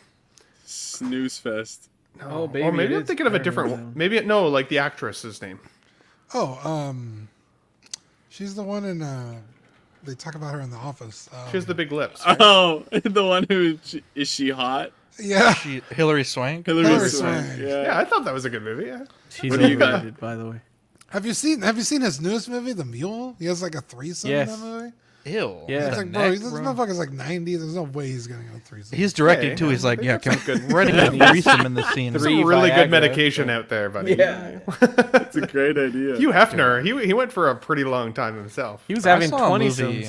[0.65, 1.90] Snooze fest.
[2.23, 3.93] Oh, baby, or maybe I'm thinking of a different one.
[3.94, 5.61] Maybe it, no, like the actress's name.
[6.32, 7.28] Oh, um,
[8.31, 9.03] she's the one in.
[9.03, 9.36] Uh,
[10.03, 11.28] they talk about her in The Office.
[11.32, 12.24] Um, She has the big lips.
[12.27, 12.36] right?
[12.40, 13.78] Oh, the one who
[14.15, 14.93] is she hot?
[15.19, 15.53] yeah.
[15.55, 16.65] She, Hilary Swank.
[16.66, 17.47] Hilary Hilary Swank.
[17.47, 17.61] Swank.
[17.61, 17.82] Yeah.
[17.82, 18.86] yeah, I thought that was a good movie.
[18.86, 19.05] Yeah.
[19.28, 19.94] She's What do you got?
[19.94, 20.61] overrated, by the way.
[21.12, 23.36] Have you seen Have you seen his newest movie, The Mule?
[23.39, 24.48] He has like a threesome Yes.
[24.55, 24.93] in that movie.
[25.24, 25.56] Ew.
[25.68, 25.86] Yeah.
[25.86, 26.60] It's like, bro, neck, this bro.
[26.62, 27.55] motherfucker's like ninety.
[27.55, 28.98] There's no way he's gonna go threesome.
[28.98, 29.68] He's directing Hey, too.
[29.68, 32.12] He's like, yeah, that's can, good- we're ready to grease in the scene.
[32.12, 34.14] Three Some really good medication so- out there, buddy.
[34.14, 34.59] Yeah.
[35.14, 36.16] It's a great idea.
[36.16, 38.84] Hugh Hefner, he he went for a pretty long time himself.
[38.89, 40.09] He was having saw a twenty movie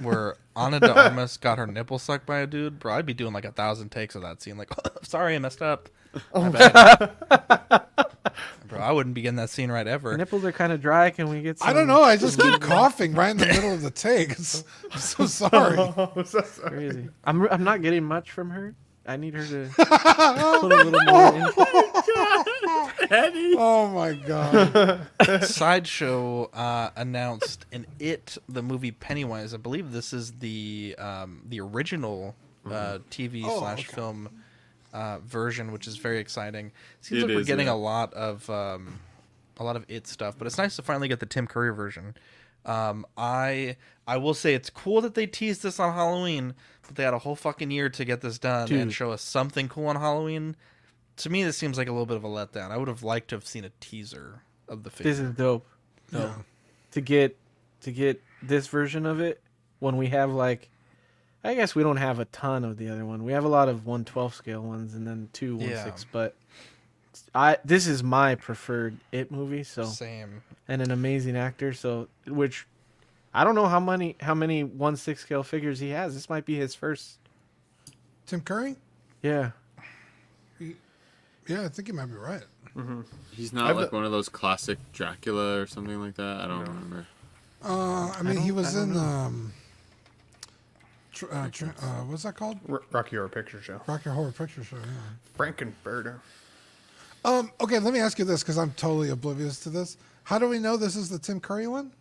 [0.00, 2.78] where Ana de Armas got her nipple sucked by a dude.
[2.78, 4.58] Bro, I'd be doing like a thousand takes of that scene.
[4.58, 4.70] Like,
[5.02, 5.88] sorry, I messed up.
[6.32, 7.10] Oh, my bad.
[8.68, 10.16] Bro, I wouldn't be getting that scene right ever.
[10.16, 11.10] Nipples are kind of dry.
[11.10, 11.58] Can we get?
[11.58, 11.68] Some...
[11.68, 12.02] I don't know.
[12.02, 14.30] I just keep coughing right in the middle of the take.
[14.30, 14.62] It's,
[14.92, 15.76] I'm so sorry.
[15.78, 16.90] Oh, so sorry.
[16.90, 17.08] Crazy.
[17.24, 18.76] I'm I'm not getting much from her.
[19.06, 21.36] I need her to put a little more.
[21.36, 21.48] In.
[23.58, 25.06] Oh my god.
[25.44, 29.54] Sideshow uh, announced in It, the movie Pennywise.
[29.54, 32.34] I believe this is the um, the original
[32.66, 33.94] uh, TV Oh, slash okay.
[33.94, 34.28] film
[34.92, 36.72] uh, version, which is very exciting.
[37.00, 37.72] Seems It like we're is, getting yeah.
[37.72, 39.00] a lot of um,
[39.58, 42.14] a lot of It stuff, but it's nice to finally get the Tim Curry version.
[42.64, 43.76] Um, I
[44.06, 46.54] I will say it's cool that they teased this on Halloween,
[46.86, 49.68] but they had a whole fucking year to get this done and show us something
[49.68, 50.56] cool on Halloween.
[51.18, 52.70] To me, this seems like a little bit of a letdown.
[52.70, 55.10] I would have liked to have seen a teaser of the figure.
[55.10, 55.66] This is dope.
[56.12, 56.34] Yeah.
[56.92, 57.36] To get
[57.82, 59.40] to get this version of it
[59.78, 60.68] when we have like,
[61.44, 63.24] I guess we don't have a ton of the other one.
[63.24, 65.84] We have a lot of one twelve scale ones and then two one Yeah.
[65.84, 66.04] six.
[66.10, 66.36] But
[67.34, 69.62] I this is my preferred it movie.
[69.64, 70.42] So Same.
[70.68, 71.72] and an amazing actor.
[71.72, 72.66] So which
[73.34, 76.14] I don't know how many how many one six scale figures he has.
[76.14, 77.18] This might be his first.
[78.26, 78.76] Tim Curry?
[79.22, 79.50] Yeah.
[81.46, 82.44] Yeah, I think you might be right.
[83.32, 86.40] He's not I've- like one of those classic Dracula or something like that.
[86.40, 87.06] I don't remember.
[87.62, 89.00] Uh, I mean, he was in know.
[89.00, 89.52] um,
[91.12, 92.58] tr- uh, tr- uh, what's that called?
[92.70, 93.80] R- Rocky Horror Picture Show.
[93.86, 94.76] Rocky Horror Picture Show.
[94.76, 94.82] Yeah.
[95.36, 96.20] Frank-N-Furter.
[97.24, 97.50] Um.
[97.60, 99.96] Okay, let me ask you this because I'm totally oblivious to this.
[100.24, 101.92] How do we know this is the Tim Curry one?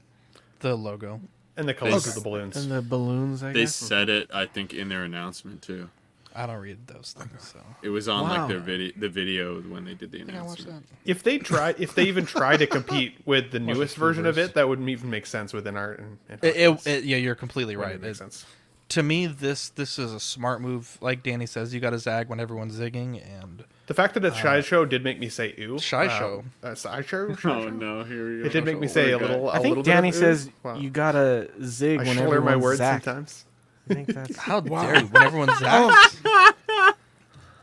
[0.59, 1.19] The logo.
[1.57, 2.09] And the colors Okay.
[2.09, 2.55] of the balloons.
[2.57, 3.43] And the balloons.
[3.43, 3.75] I They guess.
[3.75, 5.89] said it, I think, in their announcement too.
[6.35, 8.37] I don't read those things, so It was on Wow.
[8.41, 10.85] like their video, the video when they did the announcement.
[10.87, 10.95] that.
[11.09, 14.53] If they try, if they even try to compete with the newest version of it,
[14.53, 16.17] that wouldn't even make sense within art and.
[16.29, 18.01] and It, it, it- yeah, you're completely Wouldn't right.
[18.01, 18.45] make It, sense.
[18.89, 20.97] To me, this this is a smart move.
[21.01, 24.35] Like Danny says, you got to zag when everyone's zigging, and The fact that it's
[24.37, 25.79] Uh, Shy Show did make me say ew.
[25.79, 26.43] Shy Uh, Show.
[26.63, 27.35] Uh, Shy Show?
[27.45, 28.45] Oh no, here we go.
[28.47, 29.49] It did make me say a little.
[29.49, 30.75] I a think little bit Danny of says Wow.
[30.77, 33.03] you gotta zig I when slur my everyone's words zacked.
[33.03, 33.45] sometimes.
[33.89, 34.83] I think that's how Wow.
[34.83, 36.17] dare you when everyone's zagged?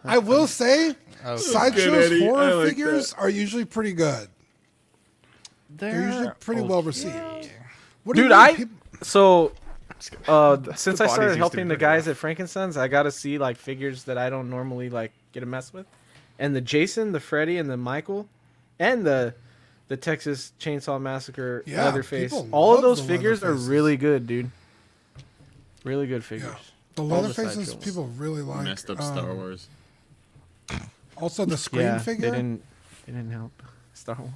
[0.04, 0.94] I will say,
[1.24, 2.24] Oh, sideshows good, Eddie.
[2.24, 4.28] I horror like figures are usually pretty good.
[5.70, 7.14] They're, usually pretty well received.
[8.04, 8.70] What do Dude, mean I peop-
[9.02, 9.52] so
[10.28, 13.56] uh, since I started helping the pretty guys at Frankenstein's, I got to see like
[13.56, 15.86] figures that I don't normally like get a mess with,
[16.38, 18.28] and the Jason, the Freddy, and the Michael,
[18.78, 19.34] and the
[19.88, 22.32] the Texas Chainsaw Massacre Yeah, Leatherface.
[22.50, 24.50] All of those figures are really good, dude.
[25.84, 26.50] Really good figures.
[26.96, 28.64] the All the leather people really like.
[28.64, 29.68] Messed up Star Um, Wars.
[31.16, 32.30] Also, the Scream yeah, figure.
[32.30, 32.62] they didn't
[33.06, 33.62] they didn't help
[33.94, 34.32] Star Wars.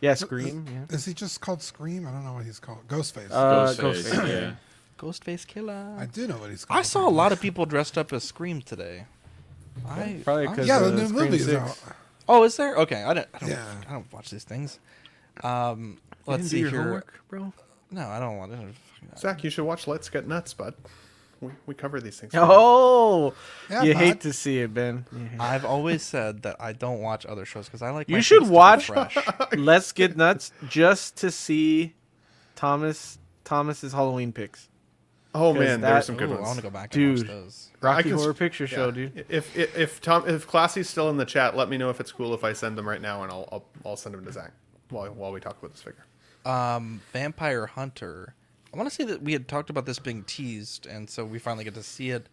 [0.00, 0.66] Yeah, Scream.
[0.66, 0.94] Yeah.
[0.94, 2.06] Is he just called Scream?
[2.06, 2.86] I don't know what he's called.
[2.88, 3.30] Ghostface.
[3.30, 4.28] Uh, Ghostface, Ghostface.
[4.28, 4.52] yeah.
[4.98, 5.96] Ghostface Killer.
[5.98, 6.78] I do know what he's called.
[6.78, 9.04] I saw a lot of people dressed up as Scream today.
[9.88, 11.56] I Probably I- because Yeah, uh, the new Scream movie is 6.
[11.60, 11.78] out.
[12.28, 12.74] Oh, is there?
[12.76, 13.28] Okay, I don't.
[13.34, 13.74] I don't, Yeah.
[13.88, 14.78] I don't watch these things.
[15.44, 16.82] Um, You let's see do your here.
[16.82, 17.52] homework, bro.
[17.90, 19.18] No, I don't want to.
[19.18, 20.74] Zach, you should watch Let's Get Nuts, bud.
[21.40, 22.32] We, we cover these things.
[22.34, 23.34] Oh,
[23.70, 24.02] Yeah, you bud.
[24.02, 25.04] hate to see it, Ben.
[25.38, 28.08] I've always said that I don't watch other shows because I like.
[28.08, 29.18] You my should things to be watch.
[29.56, 31.94] Let's Get Nuts just to see
[32.56, 34.68] Thomas Thomas's Halloween picks.
[35.38, 36.46] Oh 'Cause man, that- there's some good Ooh, I ones.
[36.46, 37.28] want to go back and watch Dude.
[37.28, 37.70] those.
[37.80, 38.68] Rocky can Horror s- Picture yeah.
[38.70, 39.24] Show, dude.
[39.28, 42.12] If, if if Tom if Classy's still in the chat, let me know if it's
[42.12, 44.52] cool if I send them right now, and I'll I'll, I'll send them to Zach
[44.90, 46.04] while while we talk about this figure.
[46.44, 48.34] Um, Vampire Hunter.
[48.72, 51.38] I want to say that we had talked about this being teased, and so we
[51.38, 52.28] finally get to see it.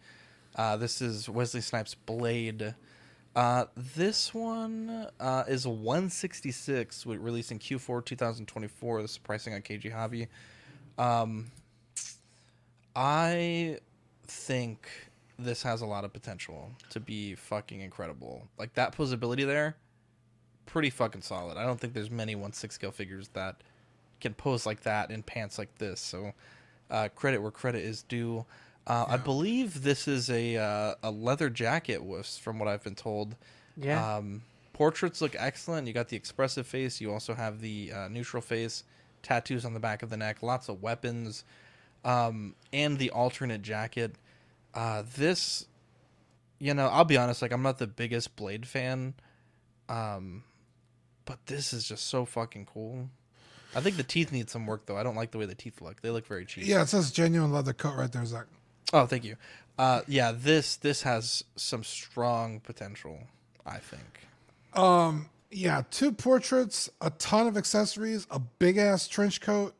[0.56, 2.74] Uh, this is Wesley Snipes' Blade.
[3.34, 9.02] Uh, this one uh, is 166, released in Q4 2024.
[9.02, 10.28] This is pricing on KG Hobby.
[10.98, 11.50] Um,
[12.96, 13.78] I
[14.26, 14.88] think
[15.38, 18.46] this has a lot of potential to be fucking incredible.
[18.58, 19.76] Like that posability there,
[20.66, 21.56] pretty fucking solid.
[21.56, 23.56] I don't think there's many one six scale figures that
[24.20, 26.00] can pose like that in pants like this.
[26.00, 26.32] So
[26.90, 28.44] uh, credit where credit is due.
[28.86, 32.94] Uh, I believe this is a uh, a leather jacket, was from what I've been
[32.94, 33.34] told.
[33.76, 34.16] Yeah.
[34.16, 34.42] Um,
[34.72, 35.86] portraits look excellent.
[35.86, 37.00] You got the expressive face.
[37.00, 38.84] You also have the uh, neutral face.
[39.22, 40.42] Tattoos on the back of the neck.
[40.42, 41.44] Lots of weapons.
[42.04, 44.16] Um, and the alternate jacket.
[44.74, 45.66] Uh, this,
[46.58, 47.40] you know, I'll be honest.
[47.40, 49.14] Like, I'm not the biggest Blade fan.
[49.88, 50.44] Um,
[51.24, 53.08] but this is just so fucking cool.
[53.74, 54.96] I think the teeth need some work though.
[54.96, 56.00] I don't like the way the teeth look.
[56.00, 56.66] They look very cheap.
[56.66, 58.46] Yeah, it says genuine leather coat right there, Zach.
[58.92, 59.36] Oh, thank you.
[59.78, 63.18] Uh, yeah, this this has some strong potential.
[63.66, 64.20] I think.
[64.74, 69.74] Um, yeah, two portraits, a ton of accessories, a big ass trench coat,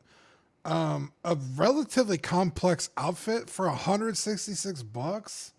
[0.64, 5.52] um, a relatively complex outfit for 166 bucks.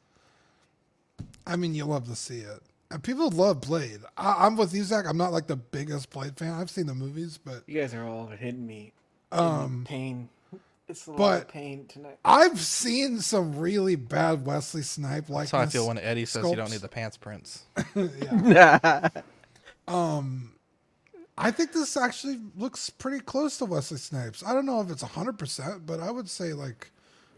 [1.45, 2.61] I mean, you love to see it.
[2.91, 4.01] And people love Blade.
[4.17, 5.05] I, I'm with you, Zach.
[5.07, 6.53] I'm not like the biggest Blade fan.
[6.53, 8.93] I've seen the movies, but You guys are all hitting me.
[9.31, 10.29] Um, pain.
[10.87, 12.19] It's a lot but of pain tonight.
[12.23, 16.47] I've seen some really bad Wesley Snipe like That's how I feel when Eddie says
[16.47, 17.63] you don't need the pants prints.
[17.95, 19.09] yeah.
[19.87, 20.51] um,
[21.37, 24.43] I think this actually looks pretty close to Wesley Snipes.
[24.45, 26.91] I don't know if it's hundred percent, but I would say like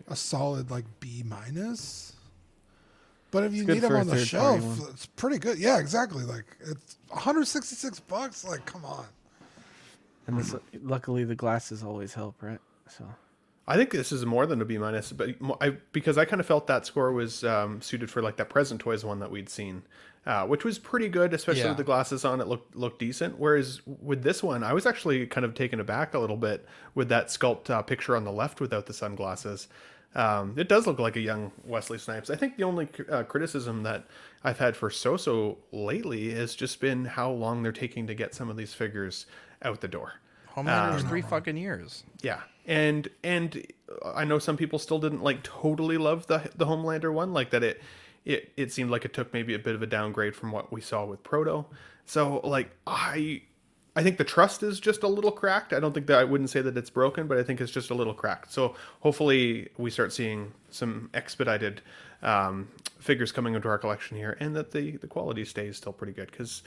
[0.07, 2.13] a solid like B minus.
[3.31, 5.57] But if you need them on the shelf, it's pretty good.
[5.57, 6.23] Yeah, exactly.
[6.23, 8.45] Like it's 166 bucks.
[8.45, 9.05] Like, come on.
[10.27, 12.59] And this, luckily, the glasses always help, right?
[12.89, 13.05] So
[13.67, 16.45] I think this is more than a B minus, but I because I kind of
[16.45, 19.83] felt that score was um, suited for like that present toys one that we'd seen,
[20.27, 21.69] uh, which was pretty good, especially Yeah.
[21.69, 22.39] with the glasses on.
[22.41, 23.39] It looked looked decent.
[23.39, 27.09] Whereas with this one, I was actually kind of taken aback a little bit with
[27.09, 29.67] that sculpt uh, picture on the left without the sunglasses.
[30.15, 32.29] Um, it does look like a young Wesley Snipes.
[32.29, 34.05] I think the only uh, criticism that
[34.43, 38.49] I've had for Soso lately has just been how long they're taking to get some
[38.49, 39.25] of these figures
[39.61, 40.13] out the door.
[40.55, 42.03] Homelander Um, three fucking years.
[42.21, 43.65] yeah, and and
[44.03, 47.63] I know some people still didn't like totally love the the Homelander one, like that
[47.63, 47.81] it
[48.27, 50.81] it it seemed like it took maybe a bit of a downgrade from what we
[50.81, 51.65] saw with Proto.
[52.05, 53.41] So like I
[53.95, 55.73] I think the trust is just a little cracked.
[55.73, 57.89] I don't think that I wouldn't say that it's broken, but I think it's just
[57.89, 58.51] a little cracked.
[58.51, 61.81] So hopefully we start seeing some expedited
[62.21, 62.67] um,
[62.99, 66.29] figures coming into our collection here, and that the the quality stays still pretty good
[66.29, 66.63] because.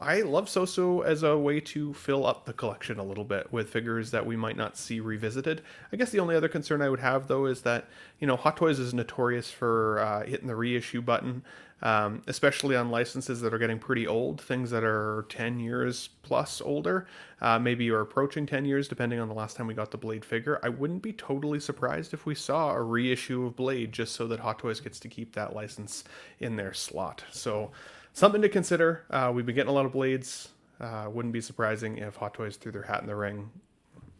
[0.00, 3.70] I love Soso as a way to fill up the collection a little bit with
[3.70, 5.62] figures that we might not see revisited.
[5.92, 7.86] I guess the only other concern I would have though is that
[8.18, 11.44] you know Hot Toys is notorious for uh, hitting the reissue button,
[11.80, 16.60] um, especially on licenses that are getting pretty old, things that are ten years plus
[16.60, 17.06] older,
[17.40, 20.24] uh, maybe you're approaching ten years depending on the last time we got the Blade
[20.24, 20.58] figure.
[20.64, 24.40] I wouldn't be totally surprised if we saw a reissue of Blade just so that
[24.40, 26.02] Hot Toys gets to keep that license
[26.40, 27.22] in their slot.
[27.30, 27.70] So
[28.14, 29.04] something to consider.
[29.10, 30.48] Uh, we've been getting a lot of blades.
[30.80, 33.50] Uh, wouldn't be surprising if Hot Toys threw their hat in the ring,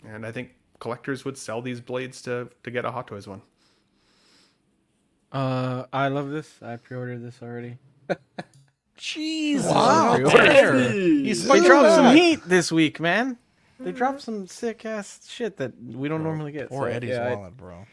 [0.07, 3.43] and I think collectors would sell these blades to to get a Hot Toys one.
[5.33, 6.63] Uh, I love this.
[6.63, 7.79] I pre-ordered this already.
[8.97, 9.71] Jesus.
[9.71, 10.17] Wow.
[10.17, 13.37] He's they fucking dropped some heat this week, man.
[13.81, 16.69] They dropped some sick ass shit that we don't normally get.
[16.71, 17.87] Or so, Eddie's yeah, wallet, bro.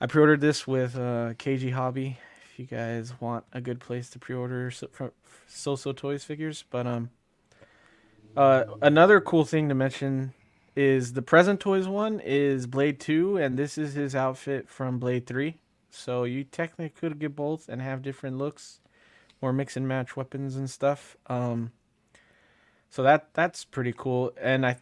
[0.00, 2.16] I pre-ordered this with uh, KG Hobby.
[2.60, 4.86] You guys want a good place to pre-order so,
[5.46, 7.08] So-So Toys figures, but um,
[8.36, 10.34] uh, another cool thing to mention
[10.76, 15.26] is the present toys one is Blade Two, and this is his outfit from Blade
[15.26, 15.56] Three.
[15.88, 18.80] So you technically could get both and have different looks,
[19.40, 21.16] or mix and match weapons and stuff.
[21.28, 21.72] Um,
[22.90, 24.76] so that that's pretty cool, and I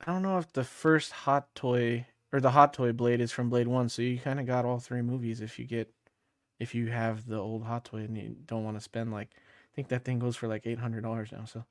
[0.00, 3.50] I don't know if the first hot toy or the hot toy blade is from
[3.50, 5.92] Blade One, so you kind of got all three movies if you get
[6.62, 9.74] if you have the old hot toy and you don't want to spend like I
[9.74, 11.44] think that thing goes for like eight hundred dollars now.
[11.44, 11.64] So,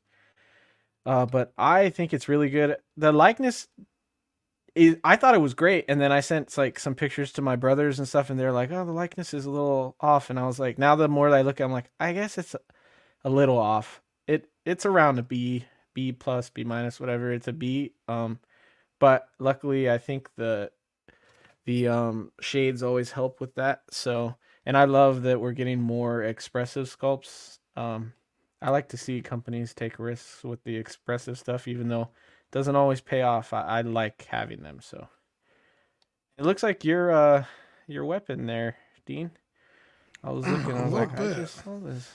[1.06, 2.76] uh, but I think it's really good.
[2.98, 3.68] The likeness
[4.76, 7.56] is I thought it was great, and then I sent like some pictures to my
[7.56, 10.46] brothers and stuff, and they're like, "Oh, the likeness is a little off," and I
[10.46, 12.56] was like, now the more I look, I'm like, I guess it's
[13.24, 14.02] a little off.
[14.28, 17.32] It it's around a B, B plus, B minus, whatever.
[17.32, 17.94] It's a B.
[18.08, 18.40] Um,
[19.00, 20.72] but luckily, I think the
[21.66, 23.82] the um shades always help with that.
[23.92, 24.36] So,
[24.66, 27.60] and I love that we're getting more expressive sculpts.
[27.76, 28.14] Um,
[28.62, 32.76] I like to see companies take risks with the expressive stuff, even though it doesn't
[32.76, 33.54] always pay off.
[33.54, 34.80] I, I like having them.
[34.82, 35.08] So,
[36.38, 37.46] it looks like your uh
[37.88, 39.32] your weapon there, Dean.
[40.24, 40.78] I was looking.
[40.78, 41.36] I A was little like, I bit.
[41.36, 42.12] just saw this.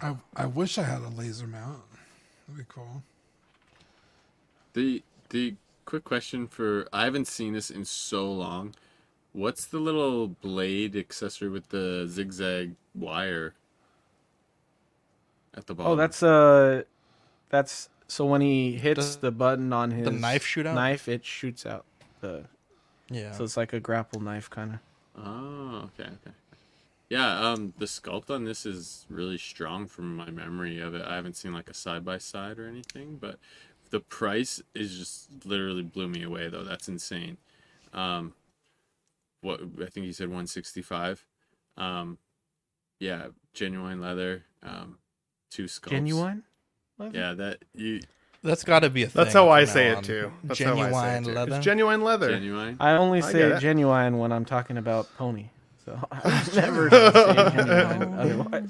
[0.00, 1.82] I, I wish I had a laser mount.
[2.48, 3.02] That'd be cool.
[4.74, 8.74] The the quick question for I haven't seen this in so long.
[9.32, 13.54] What's the little blade accessory with the zigzag wire
[15.54, 15.92] at the bottom?
[15.92, 16.82] Oh, that's uh,
[17.48, 20.74] that's so when he hits Does the button on his knife shoot out?
[20.74, 21.86] Knife, it shoots out
[22.20, 22.44] the.
[23.10, 23.32] Yeah.
[23.32, 25.24] So it's like a grapple knife kind of.
[25.24, 26.36] Oh, okay, okay.
[27.08, 31.02] Yeah, um, the sculpt on this is really strong from my memory of it.
[31.06, 33.38] I haven't seen like a side by side or anything, but
[33.90, 36.64] the price is just literally blew me away though.
[36.64, 37.36] That's insane.
[37.92, 38.32] Um,
[39.42, 41.24] what I think you said one sixty five.
[41.76, 42.18] Um,
[42.98, 44.44] yeah, genuine leather.
[44.62, 44.98] Um,
[45.50, 45.90] two sculpts.
[45.90, 46.42] Genuine.
[46.98, 47.18] leather?
[47.18, 48.00] Yeah, that you.
[48.44, 49.22] That's got to be a thing.
[49.22, 50.02] That's how I say it on.
[50.02, 50.32] too.
[50.42, 51.32] That's how I Genuine say it too.
[51.32, 51.56] leather.
[51.56, 52.28] It's genuine leather.
[52.30, 52.76] Genuine.
[52.80, 53.60] I only say get it.
[53.60, 55.46] genuine when I'm talking about pony.
[55.84, 58.68] So I've never say genuine otherwise.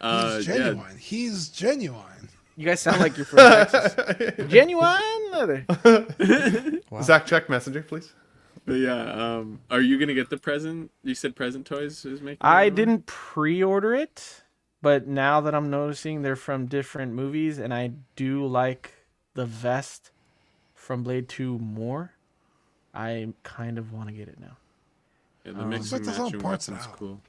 [0.00, 0.96] Uh, He's yeah, genuine.
[0.98, 2.28] He's genuine.
[2.56, 4.46] You guys sound like you're from Texas.
[4.48, 5.00] genuine
[5.32, 5.66] leather.
[7.02, 8.12] Zach, check messenger, please.
[8.66, 9.12] But yeah.
[9.12, 10.90] Um, are you gonna get the present?
[11.02, 12.38] You said present toys is making.
[12.40, 14.42] I didn't pre-order it,
[14.82, 18.92] but now that I'm noticing they're from different movies, and I do like
[19.34, 20.10] the vest
[20.74, 22.12] from Blade Two more,
[22.92, 24.56] I kind of want to get it now.
[25.44, 27.20] Yeah, the Um, mix But and there's all matching parts weapons cool.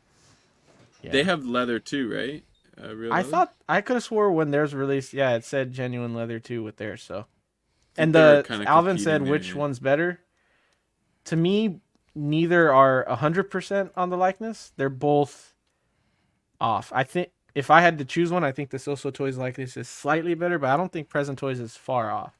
[1.04, 1.12] Yeah.
[1.12, 2.44] They have leather too, right?
[2.82, 6.14] Uh, real I thought I could have swore when theirs released, yeah, it said genuine
[6.14, 7.04] leather too with theirs.
[7.04, 7.26] So,
[7.96, 9.56] and the Alvin said competing there, which yeah.
[9.56, 10.20] one's better.
[11.28, 11.80] To me,
[12.16, 14.72] neither are hundred percent on the likeness.
[14.76, 15.54] They're both
[16.60, 16.92] off.
[16.94, 19.90] I think if I had to choose one, I think the Soso Toys likeness is
[19.90, 22.38] slightly better, but I don't think Present Toys is far off.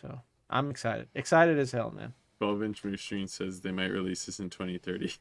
[0.00, 0.20] So
[0.50, 2.14] I'm excited, excited as hell, man.
[2.38, 5.14] 12 inch machine says they might release this in 2030.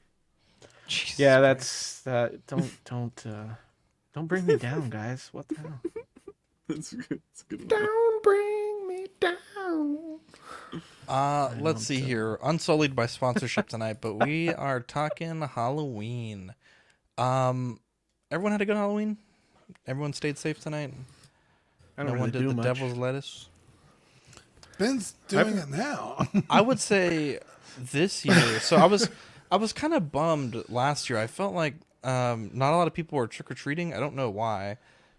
[0.88, 3.56] Jesus Yeah, that's uh, don't don't uh,
[4.14, 5.30] don't bring me down, guys.
[5.32, 5.82] What the hell?
[6.68, 7.22] That's good.
[7.30, 7.68] That's good.
[7.68, 10.20] Don't bring me down.
[11.08, 12.40] Uh, let's see here.
[12.44, 16.54] Unsullied by sponsorship tonight, but we are talking Halloween.
[17.18, 17.80] Um,
[18.32, 19.18] everyone had a good Halloween.
[19.88, 20.94] Everyone stayed safe tonight.
[21.98, 22.64] I no don't one really did do the much.
[22.66, 23.50] devil's lettuce.
[24.78, 26.28] Ben's doing it now.
[26.50, 27.40] I would say
[27.80, 28.60] this year.
[28.60, 29.10] So I was,
[29.52, 31.18] I was kind of bummed last year.
[31.18, 33.94] I felt like um, not a lot of people were trick or treating.
[33.94, 34.78] I don't know why.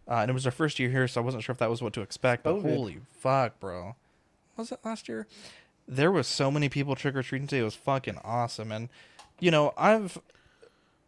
[0.09, 1.83] Uh, and it was our first year here, so I wasn't sure if that was
[1.83, 2.45] what to expect.
[2.45, 2.75] But COVID.
[2.75, 3.97] holy fuck, bro!
[4.57, 5.27] Was it last year?
[5.89, 7.61] There was so many people trick or treating today.
[7.61, 8.73] It was fucking awesome.
[8.73, 8.89] And
[9.39, 10.19] you know, I've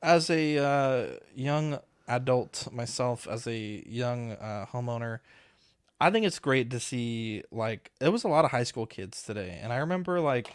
[0.03, 5.21] as a uh, young adult myself as a young uh, homeowner,
[6.01, 9.23] I think it's great to see like it was a lot of high school kids
[9.23, 10.49] today, and I remember like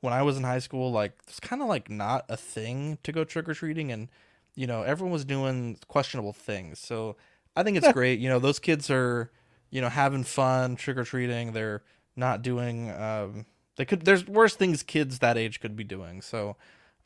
[0.00, 3.12] when I was in high school, like it's kind of like not a thing to
[3.12, 4.08] go trick or treating, and
[4.54, 6.78] you know everyone was doing questionable things.
[6.78, 7.16] So
[7.56, 8.18] I think it's great.
[8.18, 9.30] You know those kids are
[9.70, 11.52] you know having fun trick or treating.
[11.52, 11.82] They're
[12.16, 12.90] not doing.
[12.90, 13.46] Um,
[13.76, 14.04] they could.
[14.04, 16.22] There's worse things kids that age could be doing.
[16.22, 16.56] So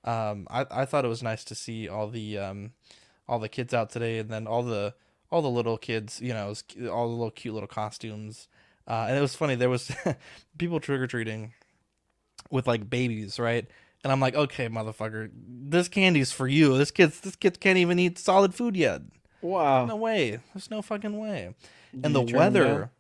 [0.05, 2.73] um, I I thought it was nice to see all the um,
[3.27, 4.95] all the kids out today, and then all the
[5.31, 6.21] all the little kids.
[6.21, 8.49] You know, it was cu- all the little cute little costumes.
[8.87, 9.55] Uh, and it was funny.
[9.55, 9.93] There was
[10.59, 11.53] people trick or treating
[12.51, 13.67] with like babies, right?
[14.03, 16.79] And I'm like, okay, motherfucker, this candy's for you.
[16.79, 19.03] This kid's this kid can't even eat solid food yet.
[19.43, 19.85] Wow.
[19.85, 20.41] No way.
[20.55, 21.55] There's no fucking way.
[21.93, 22.91] Did and the weather.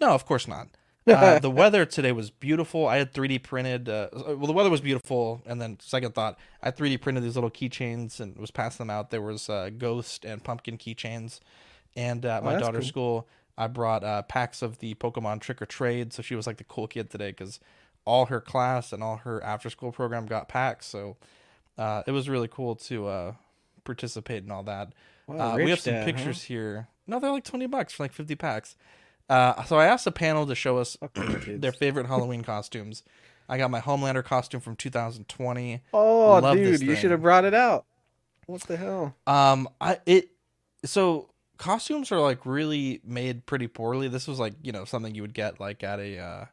[0.00, 0.68] No, of course not.
[1.10, 2.86] Uh, the weather today was beautiful.
[2.86, 3.88] I had 3D printed.
[3.88, 7.50] Uh, well, the weather was beautiful, and then second thought, I 3D printed these little
[7.50, 9.10] keychains and was passing them out.
[9.10, 11.40] There was uh, ghost and pumpkin keychains,
[11.96, 13.22] and uh, at Oh, my daughter's cool.
[13.22, 13.28] school,
[13.58, 16.12] I brought uh, packs of the Pokemon Trick or Trade.
[16.12, 17.60] So she was like the cool kid today because
[18.04, 20.86] all her class and all her after school program got packs.
[20.86, 21.16] So
[21.76, 23.32] uh, it was really cool to uh,
[23.84, 24.92] participate in all that.
[25.26, 26.04] Wow, uh, we have some dad, huh?
[26.06, 26.88] pictures here.
[27.06, 28.76] No, they're like twenty bucks for like fifty packs.
[29.30, 30.96] Uh, so I asked the panel to show us
[31.46, 33.04] their favorite Halloween costumes.
[33.48, 35.80] I got my Homelander costume from 2020.
[35.94, 37.86] Oh, Love dude, you should have brought it out.
[38.46, 39.14] What the hell?
[39.26, 40.30] Um, I it
[40.84, 44.08] so costumes are like really made pretty poorly.
[44.08, 46.44] This was like you know something you would get like at a uh,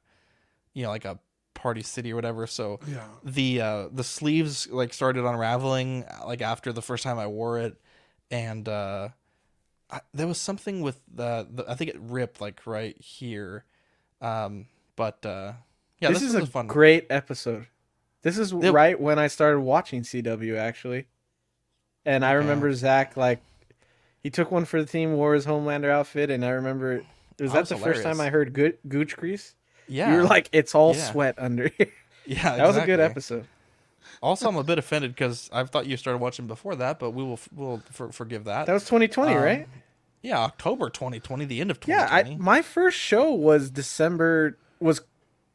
[0.74, 1.18] you know like a
[1.56, 2.46] party city or whatever.
[2.46, 3.08] So Yeah.
[3.24, 7.82] the uh the sleeves like started unraveling like after the first time I wore it,
[8.30, 9.10] and uh,
[9.90, 13.64] I, there was something with the, the I think it ripped like right here,
[14.22, 14.66] um,
[14.96, 15.54] but uh,
[16.00, 16.68] yeah, this, this, is a fun.
[16.68, 17.68] great episode.
[18.22, 21.08] This is It- right when I started watching CW actually,
[22.06, 23.42] and I remember Zach like
[24.22, 27.04] he took one for the team, wore his Homelander outfit, and I remember
[27.40, 28.20] was That that was the first time.
[28.20, 29.56] I heard Go- Gooch Grease?
[29.88, 30.12] Yeah.
[30.12, 31.12] you were like, it's all Yeah.
[31.12, 31.92] sweat under here.
[32.26, 33.48] Yeah, that was a good episode.
[34.22, 37.24] Also, I'm a bit offended because I thought you started watching before that, but we
[37.24, 38.66] will we'll for, forgive that.
[38.66, 39.68] That was 2020, Um, right?
[40.22, 42.36] Yeah, October 2020, the end of Yeah, 2020.
[42.36, 45.02] I, my first show was December was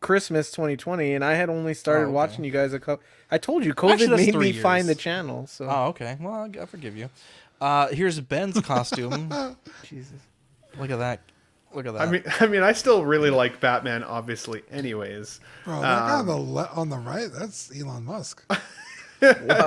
[0.01, 2.13] Christmas 2020, and I had only started Oh, okay.
[2.15, 3.05] watching you guys a couple.
[3.31, 5.47] I told you, COVID Actually, made me find the channel.
[5.47, 6.17] So Oh, okay.
[6.21, 7.09] Well, I- I forgive you.
[7.61, 9.31] Uh, here's Ben's costume.
[9.85, 10.19] Jesus.
[10.79, 11.21] Look at that.
[11.75, 12.03] Look at that.
[12.03, 14.63] I mean, I mean, I still really like Batman, obviously.
[14.71, 18.45] Anyways, Bro, that guy on Um, the le- on the right, that's Elon Musk.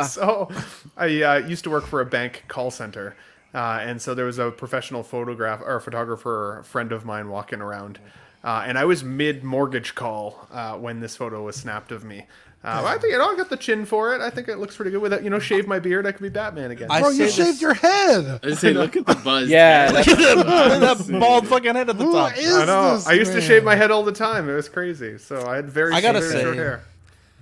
[0.07, 0.49] so
[0.98, 3.15] I uh, used to work for a bank call center,
[3.53, 7.99] uh, and so there was a professional photograph or photographer friend of mine walking around,
[8.44, 12.26] uh, and I was mid mortgage call uh, when this photo was snapped of me.
[12.66, 14.22] Uh, I think you know I got the chin for it.
[14.22, 15.02] I think it looks pretty good.
[15.02, 16.90] With it, you know, shave my beard, I could be Batman again.
[16.90, 18.40] I Bro, you say this- shaved your head.
[18.44, 19.48] I say, look at the buzz.
[19.50, 20.04] Yeah, man.
[20.04, 22.36] that's- that bald fucking head at the Who top.
[22.38, 22.96] is I know.
[22.96, 23.48] this I used to man?
[23.48, 24.50] shave my head all the time.
[24.50, 25.18] It was crazy.
[25.20, 26.84] So I had very, I gotta very say- short hair.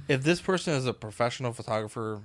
[0.10, 2.22] If this person is a professional photographer,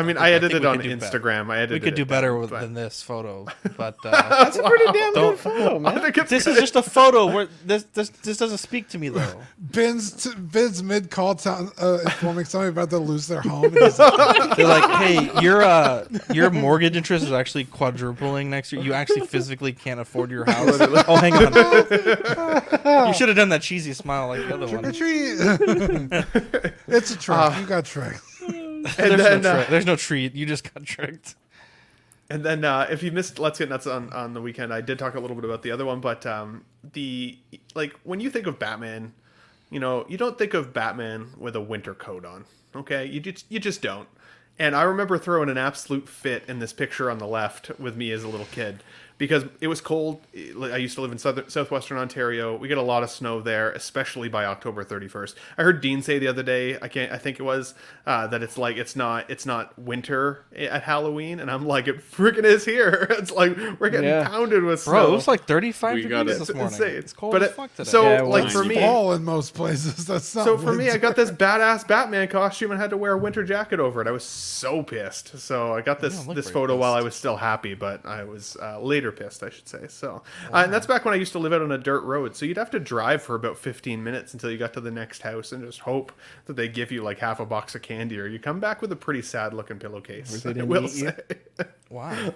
[0.00, 1.20] I mean, I I edited we on could do better.
[1.20, 1.50] Instagram.
[1.50, 1.72] I edited.
[1.74, 3.46] we could it do better down, with, but- than this photo.
[3.76, 6.00] But uh, That's a pretty damn Don't- good photo, I man.
[6.02, 9.08] think it's this is just a photo where this this this doesn't speak to me
[9.08, 9.40] though.
[9.58, 13.64] Ben's t- Ben's mid call town uh, informing somebody about to lose their home.
[13.64, 18.70] And he's like, They're like, hey, your uh your mortgage interest is actually quadrupling next
[18.72, 18.82] year.
[18.82, 20.76] You actually physically can't afford your house.
[20.80, 23.06] oh, hang on.
[23.08, 24.92] you should have done that cheesy smile like the other trick or one.
[24.92, 25.36] treat.
[26.88, 27.58] it's a trick.
[27.58, 28.20] you got tricked.
[28.98, 29.70] and There's, then, no uh.
[29.70, 30.34] There's no treat.
[30.34, 31.34] You just got tricked.
[32.30, 34.98] And then uh, if you missed Let's Get Nuts on, on the weekend, I did
[34.98, 37.36] talk a little bit about the other one, but um, the
[37.74, 39.12] like when you think of Batman,
[39.68, 42.44] you know, you don't think of Batman with a winter coat on.
[42.74, 44.08] Okay, you just you just don't.
[44.60, 48.12] And I remember throwing an absolute fit in this picture on the left with me
[48.12, 48.82] as a little kid
[49.20, 50.22] because it was cold.
[50.34, 52.56] I used to live in southern southwestern Ontario.
[52.56, 55.34] We get a lot of snow there, especially by October 31st.
[55.58, 57.74] I heard Dean say the other day, I can't I think it was
[58.06, 61.98] uh, that it's like it's not it's not winter at Halloween and I'm like it
[61.98, 63.06] freaking is here.
[63.20, 64.26] It's like we're getting Yeah.
[64.26, 64.92] pounded with snow.
[64.92, 66.38] Bro, it was like 35 We got degrees it.
[66.38, 66.72] this morning.
[66.72, 66.94] insane.
[66.96, 67.90] It's cold But as it- fuck today.
[67.90, 70.06] so Yeah, it like for me Fall in most places.
[70.06, 73.12] That's not so for me, I got this badass Batman costume and had to wear
[73.12, 74.06] a winter jacket over it.
[74.08, 75.38] I was so pissed.
[75.38, 78.56] So I got this this very photo while I was still happy, but I was
[78.62, 79.86] uh, later pissed, I should say.
[79.88, 80.22] So,
[80.52, 82.36] uh, and that's back when I used to live out on a dirt road.
[82.36, 85.22] So you'd have to drive for about 15 minutes until you got to the next
[85.22, 86.12] house and just hope
[86.46, 88.92] that they give you like half a box of candy, or you come back with
[88.92, 90.44] a pretty sad looking pillowcase.
[90.46, 91.14] I will say.
[91.90, 92.34] Wow.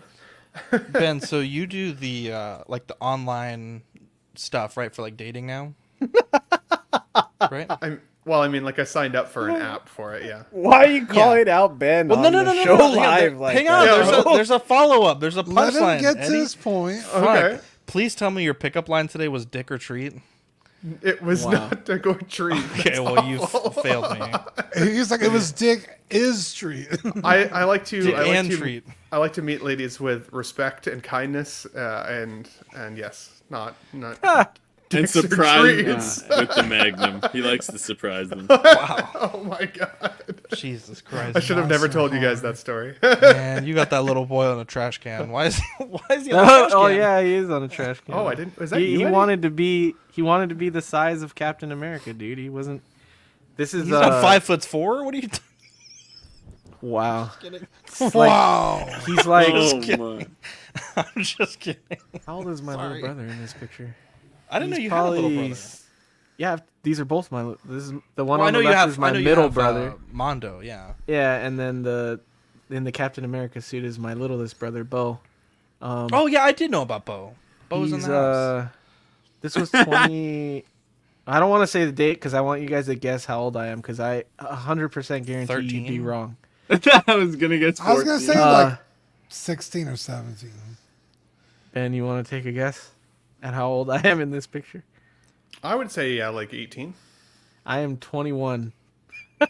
[0.90, 3.82] ben, so you do the uh like the online
[4.34, 5.74] stuff, right, for like dating now?
[7.50, 7.66] right?
[7.82, 10.24] I'm Well, I mean, like I signed up for an app for it.
[10.24, 10.44] Yeah.
[10.50, 12.88] Why are you calling out Ben Well, on no, no, the no, no, show no,
[12.88, 13.86] hang on, live like hang on.
[13.86, 13.96] that?
[14.06, 15.20] There's a, there's a follow up.
[15.20, 15.54] There's a punchline.
[15.54, 16.00] Let him punchline.
[16.00, 16.34] get to Eddie.
[16.38, 17.02] his point.
[17.02, 17.22] Fuck.
[17.36, 17.60] Okay.
[17.86, 20.14] Please tell me your pickup line today was dick or treat.
[21.02, 21.50] It was Wow.
[21.52, 22.62] not to go treat.
[22.78, 23.46] Okay, That's well you
[23.82, 24.32] failed me.
[24.76, 26.88] He's like, it was Dick is Street.
[27.24, 28.84] I, I like to Dick I like and to treat.
[29.10, 34.58] I like to meet ladies with respect and kindness uh, and and yes, not not
[34.92, 36.22] And surprise treats.
[36.22, 37.20] them with the Magnum.
[37.32, 38.46] He likes to surprise them.
[38.48, 39.10] Wow!
[39.34, 40.14] oh my god!
[40.54, 41.36] Jesus Christ.
[41.36, 42.94] I should have never Monster told you guys that story.
[43.02, 45.30] Man, you got that little boy on a trash can.
[45.30, 47.62] Why is he, why is he on a Oh, trash oh, yeah, he is on
[47.64, 48.14] a trash can.
[48.14, 48.56] oh, I didn't.
[48.58, 48.98] Was that He, you?
[48.98, 49.94] he wanted to be.
[50.12, 52.38] He wanted to be the size of Captain America, dude.
[52.38, 52.82] He wasn't.
[53.56, 55.04] This is He's uh, not five foot four.
[55.04, 55.28] What are you?
[55.28, 55.40] T-
[56.82, 57.30] Wow.
[58.12, 58.86] wow.
[59.06, 59.48] He's like.
[59.54, 60.26] oh my!
[60.96, 61.80] I'm just kidding.
[62.26, 63.00] How old is my Sorry.
[63.00, 63.96] little brother in this picture?
[64.50, 65.60] I didn't know He's you had a little probably brother.
[66.36, 67.42] Yeah, these are both my.
[67.42, 69.12] li- This is the one Well, I on know the you left have is my
[69.12, 69.90] middle have, brother.
[69.90, 70.60] uh, Mondo.
[70.60, 70.94] Yeah.
[71.06, 72.20] Yeah, and then the
[72.70, 75.20] in the Captain America suit is my littlest brother, Bo.
[75.80, 77.34] Um, Oh yeah, I did know about Bo.
[77.68, 78.14] Bo's in the house.
[78.16, 78.68] uh,
[79.42, 80.64] this was twenty.
[81.26, 83.40] I don't want to say the date because I want you guys to guess how
[83.40, 86.02] old I am because I hundred percent guarantee you'd be 13?
[86.02, 86.36] wrong.
[86.70, 87.78] I was gonna get.
[87.78, 87.86] 14.
[87.90, 88.78] I was gonna say Uh, like
[89.28, 90.50] sixteen or seventeen.
[91.72, 92.90] Ben, you want to take a guess
[93.44, 94.82] at how old I am in this picture?
[95.62, 96.94] I would say yeah, like eighteen.
[97.64, 98.72] I am twenty one.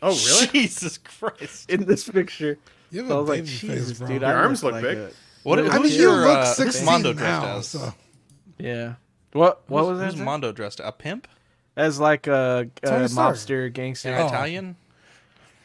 [0.03, 0.47] Oh really?
[0.53, 1.71] Jesus Christ.
[1.71, 2.59] in this picture.
[2.91, 4.09] You have So I a was like, baby Jesus, face, bro.
[4.09, 4.99] dude, Your I arms look look like big.
[4.99, 5.11] a-
[5.45, 5.59] What?
[5.59, 7.57] I who's mean, you your, look uh, who's sixteen Mondo dressed now.
[7.57, 7.69] as?
[7.69, 7.95] So
[8.59, 8.95] Yeah.
[9.33, 9.63] What?
[9.69, 10.13] What Who's- was that?
[10.15, 10.81] Who's Mondo dressed?
[10.81, 11.27] A pimp?
[11.77, 13.35] As like a, a Tony Stark.
[13.35, 14.27] mobster gangster An Oh.
[14.29, 14.77] Italian?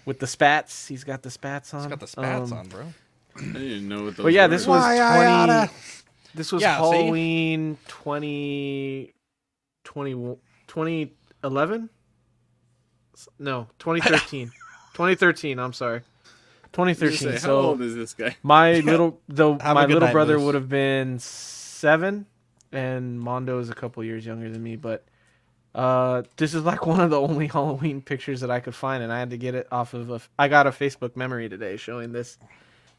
[0.06, 0.88] with the spats.
[0.88, 1.82] He's got the spats on.
[1.82, 2.86] He's got the spats Um, on, bro.
[3.38, 4.24] I didn't know what those.
[4.24, 4.48] But yeah, were.
[4.50, 5.72] this was Why twenty.
[6.30, 6.98] Oughta- This was Yeah, see?
[6.98, 9.14] Halloween 20,
[9.84, 10.38] 20
[10.68, 11.90] 2011?
[13.40, 14.48] No, 2013.
[14.94, 16.02] 2013, I'm sorry.
[16.72, 17.40] I was gonna 2013.
[17.40, 18.38] say, how old is this guy?
[18.44, 20.46] my little the Have my little night, brother Moose.
[20.46, 22.26] would have been 7
[22.72, 25.04] and Mondo is a couple years younger than me, but
[25.76, 29.12] uh this is like one of the only Halloween pictures that I could find and
[29.12, 32.12] I had to get it off of a I got a Facebook memory today showing
[32.12, 32.38] this.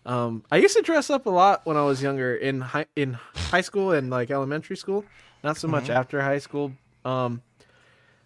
[0.06, 3.14] Um I used to dress up a lot when I was younger in high in
[3.34, 5.04] high school and like elementary school,
[5.44, 6.72] not so much after high school.
[7.04, 7.42] Um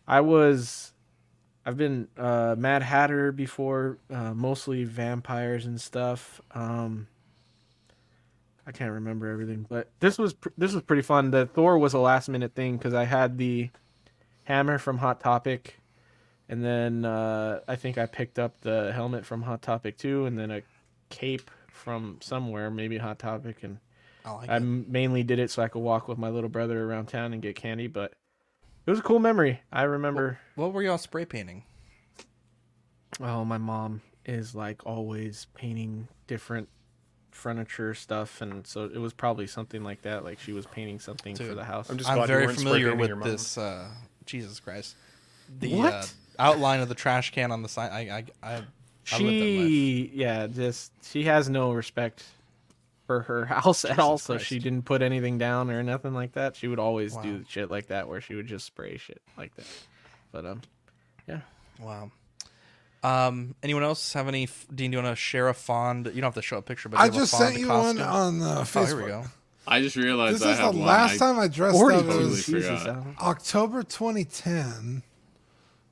[0.07, 0.93] I was
[1.67, 6.41] I've been uh, Mad Hatter before, uh, mostly vampires and stuff.
[6.53, 7.07] Um,
[8.67, 11.31] I can't remember everything, but this was pr- this was pretty fun.
[11.31, 13.71] The Thor was a last minute thing because I had the
[14.45, 15.79] hammer from Hot Topic,
[16.49, 20.39] and then uh, I think I picked up the helmet from Hot Topic too, and
[20.39, 20.63] then a
[21.09, 23.79] cape from somewhere, maybe Hot Topic, and
[24.25, 24.61] I like I it.
[24.63, 27.57] mainly did it so I could walk with my little brother around town and get
[27.57, 28.13] candy, but.
[28.87, 29.61] It was a cool memory.
[29.73, 30.39] I remember.
[30.57, 31.63] What were y'all spray painting?
[33.21, 36.69] Oh, my mom is like always painting different
[37.31, 40.25] furniture stuff, and so it was probably something like that.
[40.25, 41.89] Like she was painting something for the house.
[41.91, 43.29] I'm just I'm glad very weren't spray familiar with your mom.
[43.31, 43.57] this.
[43.57, 43.89] Uh,
[44.27, 44.97] Jesus Christ.
[45.61, 45.93] The What?
[45.95, 46.05] Uh,
[46.39, 47.91] outline of the trash can on the side.
[47.91, 48.63] I, I, I,
[49.13, 49.69] I lived that life.
[49.69, 52.25] she, yeah, just she has no respect
[53.07, 54.19] for her house at all.
[54.19, 56.57] So she didn't put anything down or nothing like that.
[56.57, 57.23] She would always Wow.
[57.23, 59.67] do shit like that, where she would just spray shit like that.
[60.33, 60.61] But um,
[61.29, 61.41] yeah.
[61.81, 62.11] Wow.
[63.03, 64.49] Um, anyone else have any?
[64.75, 66.07] Dean, do you want to share a fond?
[66.07, 67.59] You don't have to show a picture, but I you have a just fond sent
[67.61, 68.03] you one costume?
[68.09, 68.83] on uh, Facebook.
[68.83, 69.25] Oh, here we go.
[69.67, 70.87] I just realized This I is the one.
[70.87, 71.91] last I time I dressed up.
[71.91, 72.87] It totally was Jesus,
[73.21, 75.03] October 2010.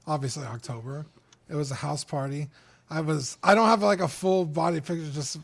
[0.06, 1.06] Obviously October.
[1.50, 2.48] It was a house party.
[2.92, 3.38] I was.
[3.42, 5.08] I don't have like a full body picture.
[5.12, 5.38] Just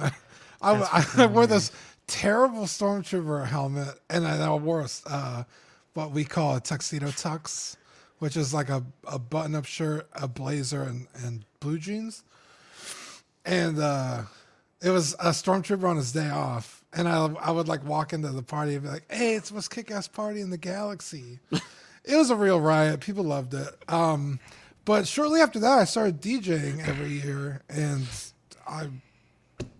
[0.00, 0.10] uh,
[0.62, 1.70] I, I wore this
[2.06, 5.44] terrible stormtrooper helmet, and I, I wore a, uh,
[5.92, 7.76] what we call a tuxedo tux,
[8.18, 12.22] which is like a, a button-up shirt, a blazer, and, and blue jeans.
[13.44, 14.22] And uh,
[14.80, 18.28] it was a stormtrooper on his day off, and I I would like walk into
[18.28, 22.16] the party and be like, "Hey, it's the most kick-ass party in the galaxy." it
[22.16, 23.00] was a real riot.
[23.00, 23.68] People loved it.
[23.86, 24.40] Um,
[24.86, 28.06] but shortly after that, I started DJing every year, and
[28.66, 28.88] I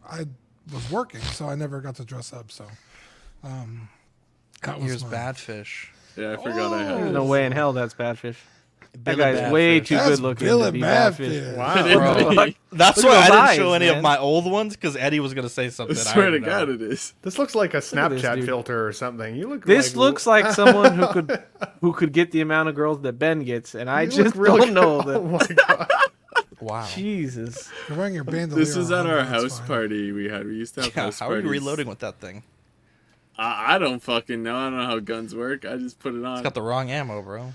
[0.06, 0.26] I
[0.72, 2.52] was working, so I never got to dress up.
[2.52, 2.66] So
[3.42, 3.88] um,
[4.62, 5.86] that was Here's my- Badfish.
[6.16, 6.96] Yeah, I forgot I had.
[6.98, 8.36] There's no way in hell that's Badfish.
[9.05, 11.55] That Billy guy's way too That's good looking Billy to be Badfish.
[11.55, 11.56] Badfish.
[11.56, 12.35] Wow.
[12.35, 12.47] Bro.
[12.73, 13.97] That's Look why I didn't eyes, show any man.
[13.98, 15.97] of my old ones because Eddie was gonna say something.
[15.97, 16.12] I something.
[16.12, 16.66] swear to didn't know.
[16.66, 17.14] God, it is.
[17.23, 19.35] This looks like a at this Snapchat filter or something.
[19.36, 19.64] You look.
[19.64, 21.43] This like, looks like someone who could
[21.81, 24.66] who could get the amount of girls that Ben gets, and I you just really
[24.66, 25.16] don't know good.
[25.24, 25.48] Oh that.
[25.48, 25.89] my god.
[26.60, 26.85] Wow.
[26.85, 27.70] Oh, Jesus.
[27.89, 28.64] You're wearing your bandolier.
[28.64, 29.66] This is at our that's house fine.
[29.68, 30.47] party we had.
[30.47, 32.43] We used to have Yeah, house how are you reloading with that thing?
[33.39, 34.56] I, I don't fucking know.
[34.56, 35.64] I don't know how guns work.
[35.66, 36.35] I just put it on.
[36.39, 37.52] It's got the wrong ammo, bro.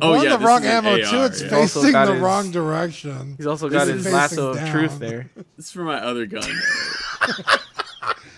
[0.00, 0.96] Oh, one, yeah, the this wrong is an ammo.
[0.98, 1.48] Two, AR, it's yeah.
[1.48, 3.34] Facing the his- wrong direction.
[3.36, 5.30] He's also got is his facing lasso of truth there.
[5.56, 6.42] This is for my other gun.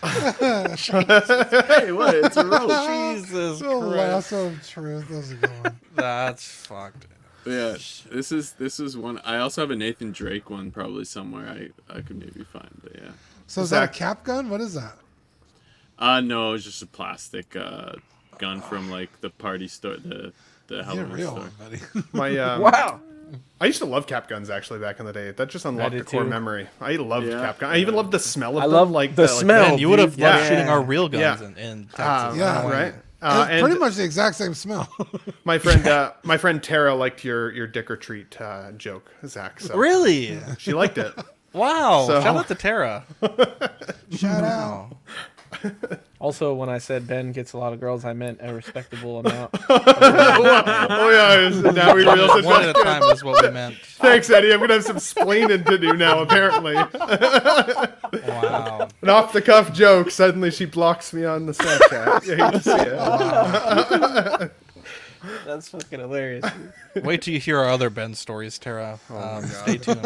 [0.02, 2.14] hey, what?
[2.14, 2.70] It's a rope.
[3.16, 3.86] Jesus The Christ.
[3.96, 5.08] lasso of truth.
[5.08, 5.80] That's a good one.
[5.94, 7.06] That's fucked.
[7.46, 7.76] Yeah,
[8.10, 9.18] this is this is one.
[9.18, 11.48] I also have a Nathan Drake one probably somewhere.
[11.48, 13.10] I I could maybe find, but yeah.
[13.46, 14.50] So is that a cap gun?
[14.50, 14.96] What is that?
[15.98, 17.92] Uh no, it's just a plastic uh,
[18.38, 20.32] gun from like the party store, the
[20.68, 21.50] the Get Halloween real, store.
[21.58, 21.80] buddy.
[22.12, 23.00] My um, Wow.
[23.60, 25.30] I used to love cap guns actually back in the day.
[25.32, 26.28] That just unlocked a core too.
[26.28, 26.68] memory.
[26.80, 27.40] I loved Yeah.
[27.40, 27.72] cap gun.
[27.72, 28.72] I even loved the smell of I them.
[28.72, 29.70] love like the like smell.
[29.70, 30.36] Man, you would have Yeah.
[30.36, 31.46] loved shooting our real guns Yeah.
[31.48, 31.98] in, in Texas.
[31.98, 32.70] Uh, Yeah.
[32.70, 32.94] right.
[33.22, 34.88] Uh, it's and pretty much the exact same smell.
[35.44, 39.58] my friend, uh, my friend Tara liked your your dick or treat uh, joke, Zach.
[39.58, 40.38] So Really?
[40.58, 41.12] she liked it.
[41.54, 42.04] Wow.
[42.06, 43.04] So- Shout out to Tara.
[44.10, 44.90] Shout out.
[46.18, 49.50] Also, when I said Ben gets a lot of girls, I meant a respectable amount.
[49.68, 53.76] oh yeah, so now we realize One at a time is what we meant.
[53.82, 54.50] Thanks, Eddie.
[54.54, 56.22] I'm gonna have some splaining to do now.
[56.22, 56.74] Apparently,
[58.26, 58.88] Wow.
[59.02, 60.10] an off the cuff joke.
[60.10, 62.54] Suddenly, she blocks me on the Snapchat.
[62.54, 64.52] You see it.
[65.44, 66.44] That's fucking hilarious.
[67.02, 68.98] Wait till you hear our other Ben stories, Tara.
[69.10, 70.00] um, stay tuned.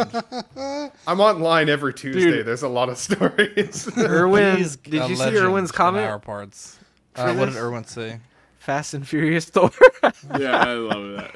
[1.07, 2.21] I'm online every Tuesday.
[2.31, 2.47] Dude.
[2.47, 3.89] There's a lot of stories.
[3.99, 6.07] Irwin, He's did you see legend Irwin's in comment?
[6.07, 6.79] Our parts.
[7.17, 7.63] Uh, what did this?
[7.63, 8.21] Irwin say?
[8.59, 9.71] Fast and Furious Thor.
[10.39, 11.35] Yeah, I love that.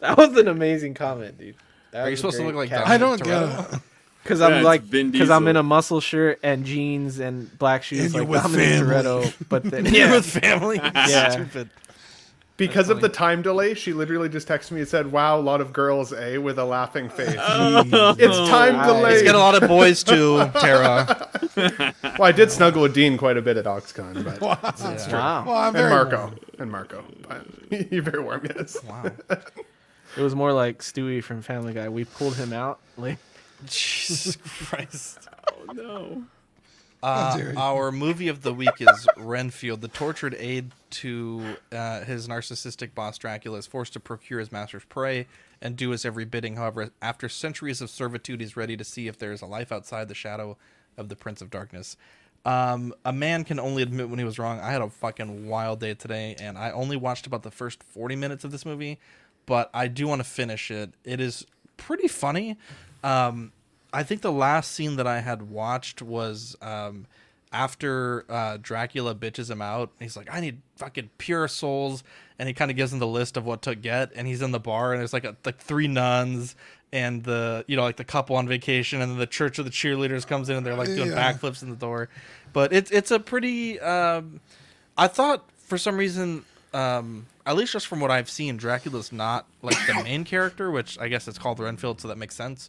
[0.00, 1.54] that was an amazing comment, dude.
[1.92, 2.90] That Are you supposed to look like caption.
[2.92, 3.80] I don't get
[4.22, 8.00] Because Yeah, I'm like, because I'm in a muscle shirt and jeans and black shoes,
[8.06, 8.94] And you're like with Dominic family.
[8.94, 9.48] Toretto.
[9.48, 10.76] But then, You're with family.
[10.82, 11.30] Yeah.
[11.30, 11.70] Stupid.
[12.58, 15.62] Because of the time delay, she literally just texted me and said, "Wow, a lot
[15.62, 17.34] of girls, eh?" with a laughing face.
[17.38, 18.14] Oh.
[18.18, 18.86] it's time Nice.
[18.86, 19.12] delay.
[19.14, 21.30] He's got a lot of boys too, Tara.
[21.56, 24.40] Well, I did snuggle with Dean quite a bit at Oxcon, but
[25.10, 25.44] wow.
[25.46, 26.38] Well, I'm and very Marco warm.
[26.58, 27.04] and Marco.
[27.26, 28.76] But you're very warm, yes.
[28.84, 29.12] Wow.
[30.16, 31.88] It was more like Stewie from Family Guy.
[31.88, 32.80] We pulled him out.
[32.96, 33.18] Like,
[33.66, 34.36] Jesus
[34.66, 35.28] Christ.
[35.48, 36.22] Oh no.
[37.02, 37.58] Uh, dare you.
[37.58, 39.80] our movie of the week is Renfield.
[39.80, 44.84] The tortured aide to uh, his narcissistic boss Dracula is forced to procure his master's
[44.84, 45.26] prey
[45.60, 46.56] and do his every bidding.
[46.56, 50.08] However, after centuries of servitude, he's ready to see if there is a life outside
[50.08, 50.56] the shadow
[50.96, 51.96] of the Prince of Darkness.
[52.44, 54.60] Um, a man can only admit when he was wrong.
[54.60, 58.16] I had a fucking wild day today, and I only watched about the first 40
[58.16, 58.98] minutes of this movie,
[59.46, 60.94] but I do want to finish it.
[61.04, 61.46] It is
[61.76, 62.56] pretty funny.
[63.02, 63.52] Um,
[63.92, 67.06] I think the last scene that I had watched was um,
[67.52, 69.90] after uh, Dracula bitches him out.
[69.98, 72.02] He's like, "I need fucking pure souls,"
[72.38, 74.12] and he kind of gives him the list of what to get.
[74.14, 76.56] And he's in the bar, and there's like a, like three nuns
[76.92, 79.70] and the you know like the couple on vacation, and then the church of the
[79.70, 81.32] cheerleaders comes in, and they're like doing Yeah.
[81.32, 82.08] backflips in the door.
[82.52, 83.78] But it's it's a pretty.
[83.80, 84.40] Um,
[84.96, 86.44] I thought for some reason.
[86.74, 90.98] Um, at least just from what I've seen, Dracula's not like the main character, which
[90.98, 92.68] I guess it's called Renfield, so that makes sense.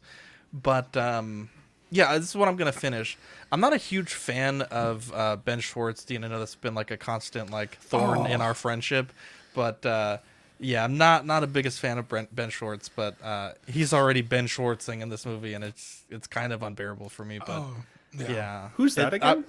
[0.53, 1.49] But um,
[1.91, 3.17] yeah, this is what I'm gonna finish.
[3.51, 6.23] I'm not a huge fan of uh, Ben Schwartzstein.
[6.23, 8.45] I know that's been like a constant like thorn in Oh.
[8.45, 9.11] our friendship,
[9.55, 10.17] but uh,
[10.59, 12.89] yeah, I'm not not a biggest fan of Brent, Ben Schwartz.
[12.89, 17.09] But uh, he's already Ben Schwartzing in this movie, and it's it's kind of unbearable
[17.09, 17.39] for me.
[17.39, 17.75] But Oh,
[18.17, 18.69] yeah, yeah.
[18.75, 19.45] Who's that It- uh, again?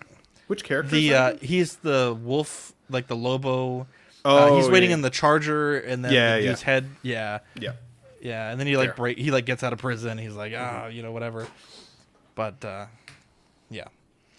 [0.47, 0.91] Which character?
[0.91, 3.83] the is uh, he's the wolf, like the Lobo.
[3.83, 3.85] uh,
[4.25, 4.95] Oh, he's waiting yeah.
[4.95, 6.49] in the charger, and then Yeah, the yeah.
[6.49, 6.89] dude's head.
[7.03, 7.73] Yeah, yeah.
[8.21, 8.97] yeah, and then he like Fair.
[8.97, 9.19] break.
[9.19, 10.19] He like gets out of prison.
[10.19, 11.47] He's like, ah, you know, whatever.
[12.35, 12.87] But uh,
[13.69, 13.89] yeah,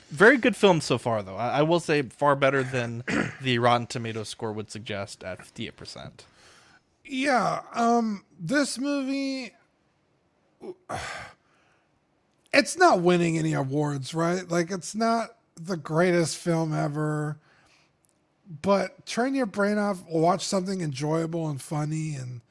[0.10, 1.38] very good film so far, though.
[1.38, 3.04] I, I will say far better than
[3.42, 6.26] the Rotten Tomatoes score would suggest at fifty-eight percent.
[7.06, 9.54] Yeah, um this movie
[12.54, 14.50] it's not winning any awards, right?
[14.50, 17.38] Like it's not the greatest film ever.
[18.62, 22.42] But turn your brain off, watch something enjoyable and funny and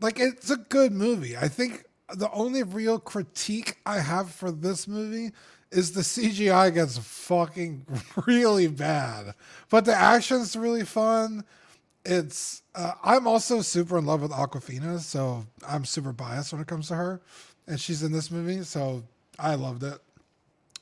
[0.00, 1.36] like it's a good movie.
[1.36, 5.32] I think the only real critique I have for this movie
[5.70, 7.86] is the CGI gets fucking
[8.26, 9.34] really bad.
[9.68, 11.44] But the action's really fun
[12.06, 16.68] it's uh, I'm also super in love with Awkwafina, so I'm super biased when it
[16.68, 17.20] comes to her,
[17.66, 19.02] and she's in this movie, so
[19.38, 19.98] I loved it.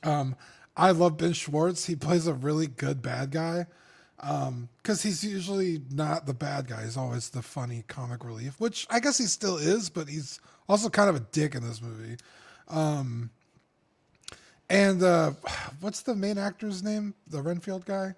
[0.03, 0.35] Um,
[0.77, 1.85] I love Ben Schwartz.
[1.85, 3.65] He plays a really good bad guy,
[4.17, 6.83] because he's usually not the bad guy.
[6.83, 10.89] He's always the funny comic relief, which I guess he still is, but he's also
[10.89, 12.17] kind of a dick in this movie.
[12.67, 13.29] Um,
[14.69, 15.31] and uh,
[15.79, 17.13] what's the main actor's name?
[17.27, 18.15] The Renfield guy.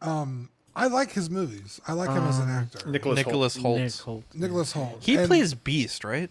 [0.00, 1.80] Um, I like his movies.
[1.86, 2.88] I like him as an actor.
[2.88, 3.18] Nicholas.
[3.20, 3.26] Hoult.
[3.26, 3.78] Nicholas Hoult.
[3.78, 4.24] Nick Hoult.
[4.34, 5.02] Nicholas Hoult.
[5.02, 6.30] He And- plays Beast, right?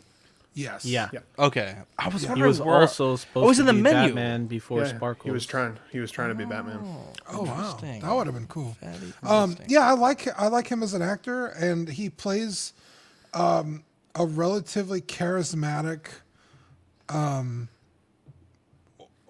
[0.53, 0.83] yes.
[0.85, 1.09] Yeah.
[1.13, 1.19] Yeah.
[1.39, 2.49] Okay, I was He wondering.
[2.49, 4.09] was where- also supposed Oh, he's to in the be menu.
[4.09, 5.25] Batman before Yeah, Sparkles.
[5.25, 5.77] He was trying.
[5.91, 6.79] He was trying to be Batman.
[7.29, 8.01] Oh wow, Interesting.
[8.01, 8.75] that would have been cool.
[8.81, 9.73] Very Um, interesting.
[9.73, 12.73] yeah, I like I like him as an actor, and he plays
[13.33, 13.83] um,
[14.15, 16.07] a relatively charismatic,
[17.09, 17.67] um,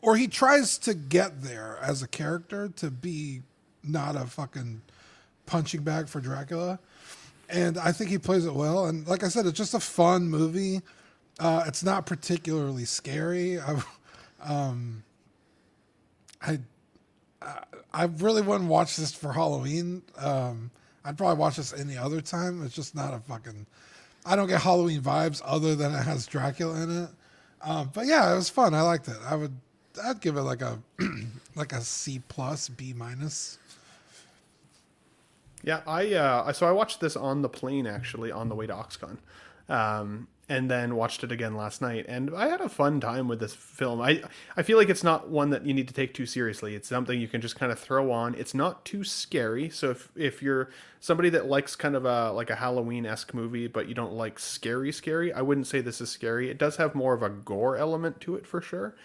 [0.01, 3.41] or he tries to get there as a character to be
[3.83, 4.81] not a fucking
[5.45, 6.79] punching bag for Dracula.
[7.49, 8.87] And I think he plays it well.
[8.87, 10.81] And like I said, it's just a fun movie.
[11.39, 13.59] Uh, it's not particularly scary.
[13.59, 13.81] I,
[14.43, 15.03] um,
[16.41, 16.59] I,
[17.41, 17.63] I-
[17.95, 20.01] I really wouldn't watch this for Halloween.
[20.17, 20.71] Um,
[21.05, 22.65] I'd probably watch this any other time.
[22.65, 23.67] It's just not a fucking.
[24.25, 27.09] I don't get Halloween vibes other than it has Dracula in it.
[27.61, 28.73] Um, but yeah, it was fun.
[28.73, 29.17] I liked it.
[29.25, 29.53] I would.
[30.03, 30.79] I'd give it like a
[31.55, 33.57] like a C plus, B minus.
[35.63, 38.73] Yeah, I uh, so I watched this on the plane actually on the way to
[38.73, 39.17] Oxcon,
[39.69, 43.39] um, and then watched it again last night, and I had a fun time with
[43.39, 44.01] this film.
[44.01, 44.23] I
[44.57, 46.75] I feel like it's not one that you need to take too seriously.
[46.75, 48.35] It's something you can just kind of throw on.
[48.35, 49.69] It's not too scary.
[49.69, 53.67] So if if you're somebody that likes kind of a like a Halloween esque movie,
[53.67, 56.49] but you don't like scary scary, I wouldn't say this is scary.
[56.49, 58.95] It does have more of a gore element to it for sure.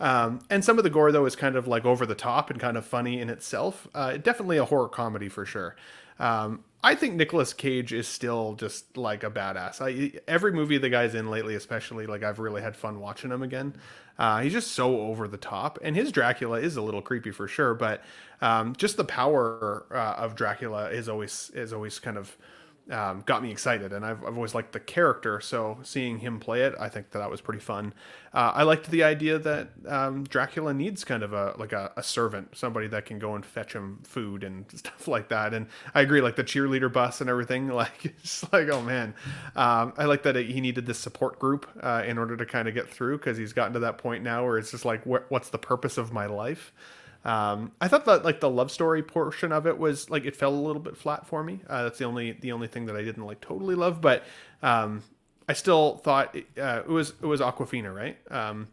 [0.00, 2.60] Um, and some of the gore though is kind of like over the top and
[2.60, 3.88] kind of funny in itself.
[3.94, 5.76] Uh, definitely a horror comedy for sure.
[6.18, 9.80] Um, I think Nicolas Cage is still just like a badass.
[9.80, 13.42] I, every movie the guy's in lately, especially, like I've really had fun watching him
[13.42, 13.74] again.
[14.18, 17.48] Uh, he's just so over the top, and his Dracula is a little creepy for
[17.48, 17.72] sure.
[17.72, 18.04] But
[18.42, 22.36] um, just the power uh, of Dracula is always is always kind of
[22.90, 25.40] um, got me excited, and I've, I've always liked the character.
[25.40, 27.94] So seeing him play it, I think that that was pretty fun.
[28.32, 32.02] Uh, I liked the idea that um, Dracula needs kind of a like a, a
[32.02, 35.54] servant, somebody that can go and fetch him food and stuff like that.
[35.54, 37.68] And I agree, like the cheerleader bus and everything.
[37.74, 39.14] Like it's like, oh man,
[39.56, 42.74] um, I like that he needed this support group uh, in order to kind of
[42.74, 45.48] get through because he's gotten to that point now where it's just like, wh- what's
[45.48, 46.72] the purpose of my life?
[47.24, 50.52] Um, I thought that like the love story portion of it was like it fell
[50.54, 51.60] a little bit flat for me.
[51.68, 54.24] Uh, that's the only the only thing that I didn't like totally love, but
[54.62, 55.02] um,
[55.48, 58.18] I still thought it, uh, it was it was Awkwafina, right?
[58.30, 58.68] Um,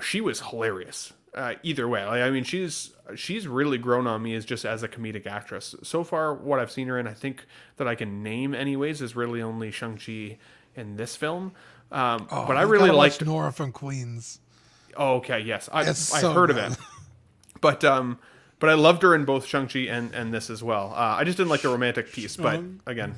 [0.00, 1.12] she was hilarious.
[1.34, 4.82] Uh, either way, like, I mean, she's she's really grown on me as just as
[4.82, 5.74] a comedic actress.
[5.82, 7.44] So far, what I've seen her in, I think
[7.76, 10.38] that I can name anyways is really only Shang Chi
[10.74, 11.52] in this film.
[11.92, 14.40] Um, Oh, but I really liked Nora from Queens.
[14.96, 16.76] Oh, okay, yes, I, I've so heard of it,
[17.60, 18.18] but um,
[18.58, 20.92] but I loved her in both Shang Chi and and this as well.
[20.94, 23.14] Uh, I just didn't like the romantic piece, but again,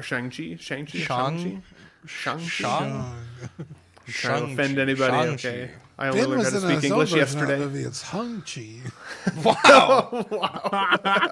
[0.00, 1.60] Shang Chi, Shang Chi, Shang-
[2.06, 2.82] Shang Chi, Shang-
[4.08, 4.52] I'm trying to Shang-Chi.
[4.52, 5.12] offend anybody.
[5.12, 5.48] Shang-Chi.
[5.48, 7.58] Okay, I only Ben learned how to speak English version yesterday.
[7.58, 7.82] movie.
[7.82, 8.80] It's Hung Chi.
[9.44, 11.30] Wow!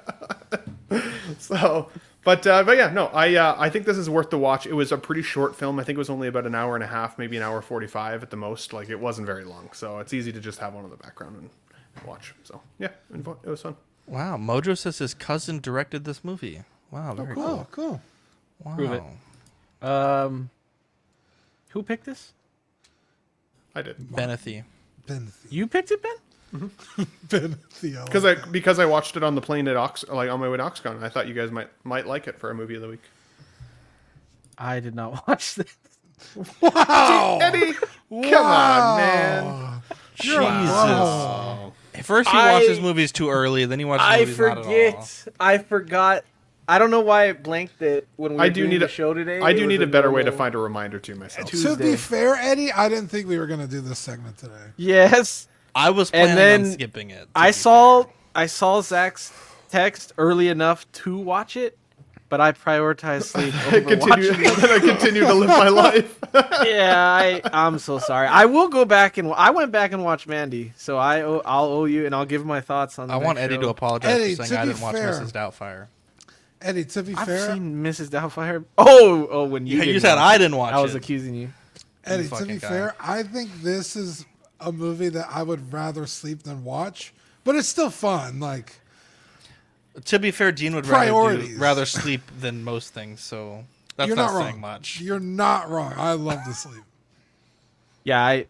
[1.38, 1.88] so
[2.24, 4.72] but uh, but yeah no i uh, i think this is worth the watch it
[4.74, 6.86] was a pretty short film i think it was only about an hour and a
[6.86, 10.12] half maybe an hour 45 at the most like it wasn't very long so it's
[10.12, 11.63] easy to just have one in the background and, and
[12.06, 13.76] watch so yeah it was fun
[14.06, 16.60] Wow, Mojo says his cousin directed this movie.
[16.90, 17.42] Wow, very cool.
[17.42, 17.54] cool.
[17.54, 18.00] Oh, cool.
[18.62, 18.74] Wow.
[18.74, 19.02] Prove it.
[19.86, 20.50] Um,
[21.70, 22.32] who picked this?
[23.74, 24.64] i did Benethy.
[25.06, 26.70] Ben, You picked it, Ben.
[27.30, 28.04] ben Theo.
[28.04, 30.56] because i because i watched it on the plane at ox like on my way
[30.56, 32.86] to oxcon i thought you guys might might like it for a movie of the
[32.88, 33.02] week
[34.56, 35.74] I did not watch this.
[36.60, 37.38] Wow.
[37.42, 37.72] eddie
[38.08, 39.82] come on man
[40.14, 40.38] Jesus.
[40.40, 41.53] Wow.
[42.02, 44.64] First he I- watches movies too early, then he watches I movies not at all.
[44.64, 45.24] forget.
[45.40, 46.24] I forgot.
[46.66, 48.86] I don't know why it blanked it when we were i do doing need the
[48.86, 49.38] a show today.
[49.40, 52.36] i do need a better way to find a reminder to myself to be fair,
[52.36, 54.70] Eddie, I didn't think we were going to do this segment today.
[54.78, 55.46] Yes.
[55.74, 57.28] I was And then on skipping it.
[57.34, 58.04] I be saw
[58.34, 59.30] I saw Zach's
[59.68, 61.76] text early enough to watch it,
[62.28, 67.40] but I prioritize sleep over continue watching i continue to live my life yeah, I
[67.52, 68.26] I'm so sorry.
[68.26, 71.66] I will go back and I went back and watched Mandy, so I owe, I'll
[71.66, 73.06] owe you and I'll give my thoughts on.
[73.08, 73.60] The I want Eddie show.
[73.62, 75.30] to apologize Eddie, for to saying I be didn't watch fair- Mrs.
[75.32, 75.86] Doubtfire.
[76.60, 77.50] Eddie, to be fair.
[77.50, 78.08] I've seen Mrs.
[78.08, 78.64] Doubtfire.
[78.78, 80.98] Oh, oh, when you Yeah, you said I didn't watch I was it.
[80.98, 81.50] accusing you.
[82.04, 82.68] Eddie, to be guy.
[82.68, 84.24] fair, I think this is
[84.60, 87.12] a movie that I would rather sleep than watch,
[87.44, 88.40] but it's still fun.
[88.40, 88.80] Like,
[90.06, 91.56] To be fair, Dean would rather, do, Priorities.
[91.56, 93.64] rather sleep than most things, so
[93.96, 94.60] that's you're not, not, saying wrong.
[94.60, 95.00] much.
[95.00, 95.92] You're not wrong.
[95.96, 96.82] I love to sleep.
[98.02, 98.46] Yeah, I,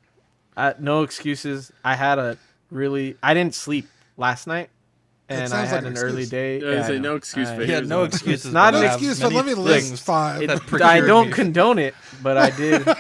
[0.57, 1.71] I no excuses.
[1.85, 2.39] I had a
[2.71, 4.71] really I didn't sleep last night,
[5.29, 6.31] and I sounds had like an an early excuse.
[6.31, 6.61] day.
[6.61, 7.11] Yeah, I I say know.
[7.11, 8.07] no excuse I- for Yeah, his no own.
[8.07, 8.53] excuses.
[8.53, 10.41] not but an I have excuse, but many let me list things five.
[10.41, 11.33] that I procured don't me.
[11.35, 12.89] condone it, but I did.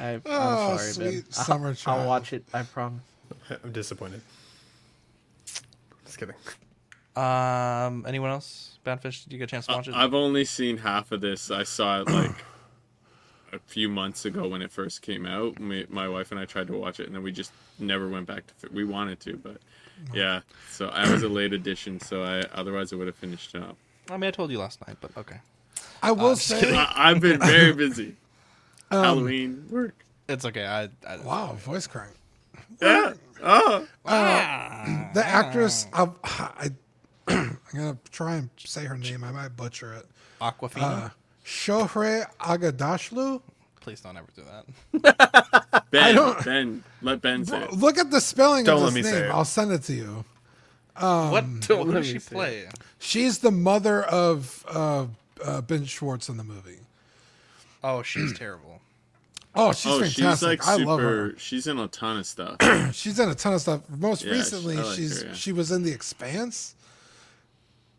[0.00, 1.32] I, I'm Oh, sorry, sweet Ben.
[1.32, 2.00] summer I'll, child.
[2.02, 2.44] I'll watch it.
[2.54, 3.00] I promise.
[3.64, 4.20] i'm disappointed
[6.18, 6.32] just
[7.16, 8.78] kidding Um, anyone else?
[8.84, 9.94] Badfish, did you get a chance to watch it?
[9.94, 11.50] I've only seen half of this.
[11.50, 12.30] I saw it like
[13.52, 15.58] a few months ago when it first came out.
[15.58, 18.26] Me, my wife and I tried to watch it, and then we just never went
[18.26, 18.54] back to.
[18.54, 19.58] fi- We wanted to, but
[20.14, 20.40] yeah.
[20.70, 23.76] So I was a late addition, so I otherwise I would have finished it up.
[24.10, 25.36] I mean, I told you last night, but okay.
[26.02, 26.74] I will just say.
[26.74, 28.14] I, I've been very busy.
[28.90, 30.02] Um, Halloween work.
[30.30, 30.64] It's okay.
[30.64, 32.14] I, I wow, voice crank.
[32.80, 33.12] Yeah.
[33.42, 33.86] Oh.
[34.04, 36.70] Uh, the actress, I, I,
[37.28, 39.22] I'm gonna try and say her name.
[39.24, 40.06] I might butcher it.
[40.40, 41.06] Awkwafina.
[41.06, 41.08] Uh,
[41.44, 43.40] Shohreh Agadashlu.
[43.80, 44.42] Please don't ever do
[44.92, 45.84] that.
[45.90, 47.72] Ben, Ben, let Ben say it.
[47.72, 49.30] Look at the spelling Don't of let this me say name.
[49.30, 49.34] it.
[49.34, 50.24] I'll send it to you.
[50.96, 52.68] Um, what don't what does she say play?
[52.98, 55.06] She's the mother of uh,
[55.42, 56.80] uh, Ben Schwartz in the movie.
[57.82, 58.80] Oh, she's terrible.
[59.60, 60.24] Oh, she's oh, fantastic.
[60.24, 60.86] she's like I super.
[60.86, 61.34] love her.
[61.36, 62.56] She's in a ton of stuff.
[62.94, 63.80] She's in a ton of stuff.
[63.90, 65.34] Most Yeah, recently, I like she's her, yeah.
[65.34, 66.76] she was in The Expanse,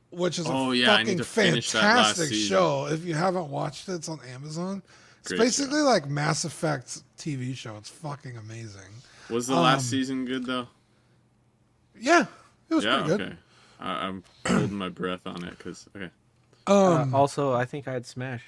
[0.10, 2.50] which is a Oh, yeah, fucking to finish fantastic season.
[2.58, 2.88] show.
[2.88, 4.82] If you haven't watched it, it's on Amazon.
[5.20, 7.76] It's Great basically like Mass Effect TV show.
[7.76, 8.90] It's fucking amazing.
[9.30, 10.68] Was the Um, last season good though?
[12.00, 12.26] Yeah,
[12.70, 13.02] it was yeah.
[13.04, 13.22] pretty good.
[13.22, 13.36] Okay.
[13.82, 16.10] I, I'm holding my breath on it because okay.
[16.68, 18.44] Um, uh, also, I think I had smash.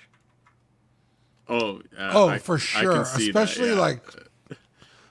[1.47, 1.81] Oh.
[1.97, 2.93] Uh, oh, I- for I sure.
[2.93, 3.80] can see that, Especially yeah.
[3.80, 4.03] like,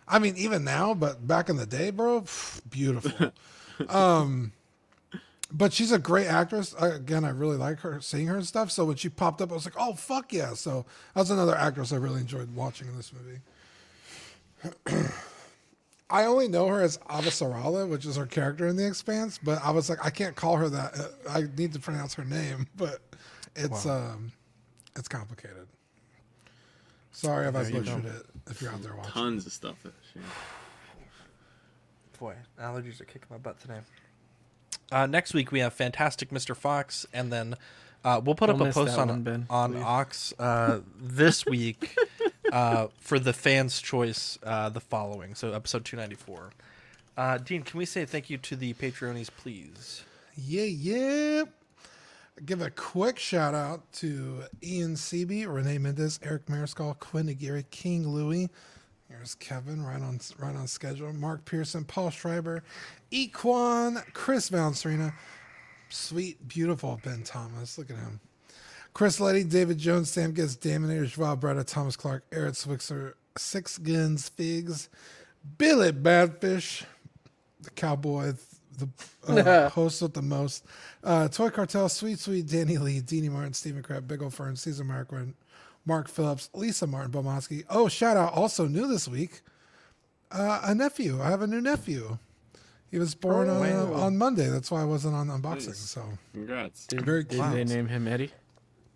[0.09, 3.33] I mean, even now, but back in the day, bro, pff, beautiful.
[3.89, 4.53] um,
[5.53, 6.75] but she's a great actress.
[6.79, 8.71] I, again, I really like her, seeing her and stuff.
[8.71, 10.55] So when she popped up, I was like, oh fuck yeah!
[10.55, 13.41] So that's another actress I really enjoyed watching in this movie.
[16.11, 19.71] I only know her as Avasarala, which is her character in The Expanse, but I
[19.71, 20.95] was like, I can't call her that.
[20.99, 23.01] Uh, I need to pronounce her name, but
[23.55, 24.33] it's um,
[24.97, 25.69] it's complicated.
[27.21, 28.27] Sorry if I There you butchered it.
[28.51, 29.83] If you're out there watching, Tons of stuff.
[29.83, 30.21] That she,
[32.19, 33.81] Boy, allergies are kicking my butt today.
[34.93, 36.57] Uh, next week we have Fantastic Mr.
[36.57, 37.57] Fox, and then
[38.05, 39.83] uh, we'll put Don't up a post on one, Ben, on please.
[39.83, 41.97] Ox uh, this week
[42.53, 44.39] uh, for the fans' choice.
[44.43, 46.51] Uh, the following, so episode two ninety four.
[47.17, 50.05] Uh, Dean, can we say thank you to the Patreonies, please?
[50.37, 51.45] Yeah, yeah.
[52.45, 58.09] Give a quick shout out to Ian Seeby, Renee Mendez, Eric Mariscal, Quinn Aguirre, King
[58.09, 58.49] Louie.
[59.09, 61.13] Here's Kevin, right on right on schedule.
[61.13, 62.63] Mark Pearson, Paul Schreiber,
[63.13, 65.13] Equan, Chris Valencerina,
[65.91, 67.77] sweet, beautiful Ben Thomas.
[67.77, 68.21] Look at him.
[68.95, 74.29] Chris Letty, David Jones, Sam Gets, Daminator, Joao Bretta, Thomas Clark, Eric Swixer, Six Guns,
[74.29, 74.89] Figs,
[75.59, 76.85] Billy Badfish,
[77.61, 78.35] the cowboy,
[78.79, 78.89] the
[79.29, 80.65] uh, host with the most.
[81.05, 84.85] Uh, Toy Cartel, Sweet Sweet, Danny Lee, Deanie Martin, Stephen Crab, Big Ol' Fern, Caesar
[84.85, 85.35] Marquand,
[85.85, 87.65] Mark Phillips, Lisa Martin Bomaski.
[87.71, 89.41] Oh, shout out also new this week.
[90.31, 91.21] Uh, a nephew.
[91.21, 92.19] I have a new nephew.
[92.91, 94.01] He was born Oh, on, uh, wow.
[94.03, 94.49] on Monday.
[94.49, 95.69] That's why I wasn't on unboxing.
[95.69, 95.79] Nice.
[95.79, 96.87] So Congrats.
[96.87, 97.55] Did, Very did clowns.
[97.55, 98.31] they name him Eddie?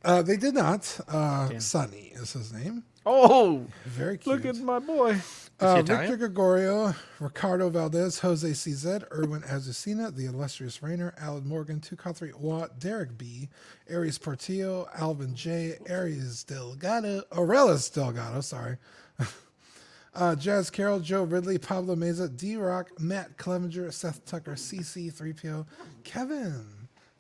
[0.05, 1.01] uh, they did not.
[1.09, 2.85] Uh, Sonny is his name.
[3.07, 4.35] Oh, Very cute.
[4.35, 5.21] look at my boy.
[5.61, 12.35] Uh, Victor Gregorio, Ricardo Valdez, Jose CZ, Erwin Azucena, The Illustrious Rainer, Alan Morgan, Tukathri
[12.35, 13.49] Watt, Derek B,
[13.89, 18.79] Aries Portillo, Alvin J, Aries Delgado, Aurelis Delgado, sorry.
[20.15, 25.67] uh, Jazz Carroll, Joe Ridley, Pablo Meza, D Rock, Matt Clevenger, Seth Tucker, CC, 3PO,
[26.03, 26.67] Kevin,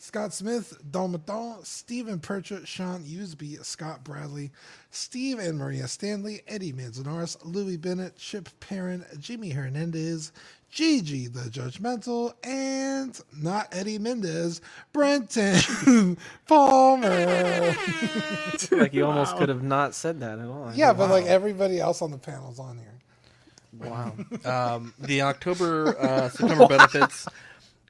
[0.04, 4.52] Scott Smith, Don Maton, Stephen Purchett, Sean Usby, Scott Bradley,
[4.90, 10.30] Steve and Maria Stanley, Eddie Manzanares, Louis Bennett, Chip Perrin, Jimmy Hernandez,
[10.70, 14.60] Gigi the Judgmental, and not Eddie Mendez,
[14.92, 17.74] Brenton Palmer.
[18.72, 20.70] like you almost could have not said that at all.
[20.74, 23.88] yeah, but like everybody else on the panel's on here.
[23.88, 24.12] wow.
[24.44, 27.26] Um, the October uh, September benefits,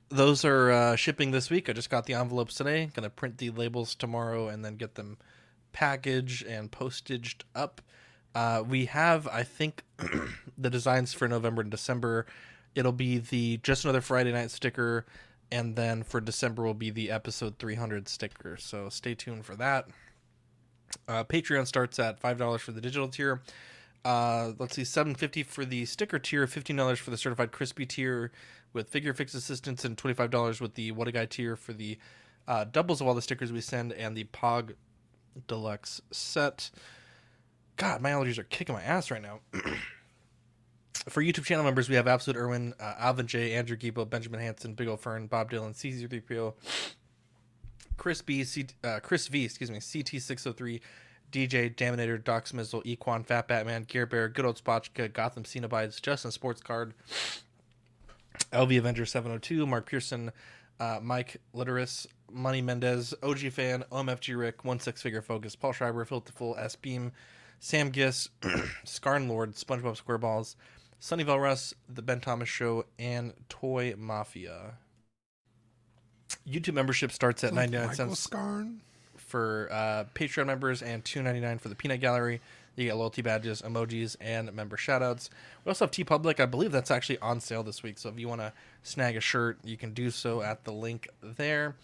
[0.09, 1.69] those are uh, shipping this week.
[1.69, 2.91] I just got the envelopes today.
[2.95, 5.19] Gonna print the labels tomorrow and then get them
[5.73, 7.81] packaged and postaged up.
[8.35, 9.83] Uh, we have, I think,
[10.59, 12.27] the designs for November and December.
[12.75, 15.07] It'll be the just another Friday night sticker,
[15.53, 18.57] and then for December will be the episode 300 sticker.
[18.57, 19.87] So stay tuned for that.
[21.07, 23.43] Uh, Patreon starts at five dollars for the digital tier.
[24.05, 27.87] Uh, let's see, seven fifty for the sticker tier, fifteen dollars for the certified crispy
[27.87, 28.31] tier
[28.75, 31.73] with figure fix assistance, and twenty five dollars with the what a guy tier for
[31.73, 31.97] the
[32.47, 34.75] uh, doubles of all the stickers we send and the Pog
[35.49, 36.71] Deluxe set.
[37.77, 39.41] God, my allergies are kicking my ass right now.
[41.09, 44.75] For YouTube channel members, we have Absolute Irwin, uh, Alvin J, Andrew Gibo, Benjamin Hanson,
[44.75, 46.55] Big Ol' Fern, Bob Dylan, CZ3PO,
[47.99, 50.81] Chris B, C, uh, Chris V, excuse me, CT603,
[51.31, 56.31] DJ, Daminator, Doc Smizzle, Equan, Fat Batman, Gear Bear, Good Old Spotchka, Gotham Cenobites, Justin
[56.31, 56.95] Sports Card,
[58.53, 60.33] LV Avenger 702, Mark Pearson,
[60.81, 66.05] uh, Mike Literis, Money Mendez, OG Fan, OMFG Rick, One Six Figure Focus, Paul Schreiber,
[66.05, 67.13] Filterful, S Beam,
[67.61, 68.29] Sam Giss,
[68.85, 70.57] Scarn Lord, SpongeBob SquareBalls,
[71.01, 74.75] Sunnyvale Russ, The Ben Thomas Show, and Toy Mafia.
[76.49, 78.81] YouTube membership starts at Like 99 Michael cents Scarn.
[79.17, 82.41] for uh, Patreon members and 2.99 for the Peanut Gallery.
[82.77, 85.29] You get loyalty badges, emojis, and member shoutouts.
[85.65, 86.41] We also have TeePublic.
[86.41, 87.99] I believe that's actually on sale this week.
[87.99, 88.53] So if you want to
[88.83, 91.77] snag a shirt, you can do so at the link there.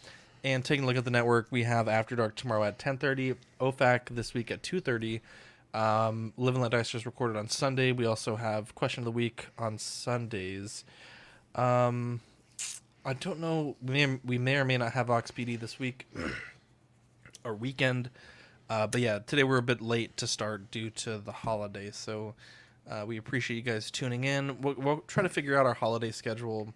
[0.42, 4.14] And taking a look at the network, we have After Dark tomorrow at 10:30, OFAC
[4.14, 5.20] this week at 2:30.
[5.72, 7.92] Um, Live and Let Dice just recorded on Sunday.
[7.92, 10.84] We also have Question of the Week on Sundays.
[11.54, 12.20] Um,
[13.04, 13.76] I don't know.
[13.82, 16.06] We may, we may or may not have Ox PD this week
[17.44, 18.10] or weekend.
[18.70, 21.90] Uh, but yeah, today we're a bit late to start due to the holiday.
[21.90, 22.34] So
[22.88, 24.60] uh, we appreciate you guys tuning in.
[24.60, 26.72] We'll, we'll try to figure out our holiday schedule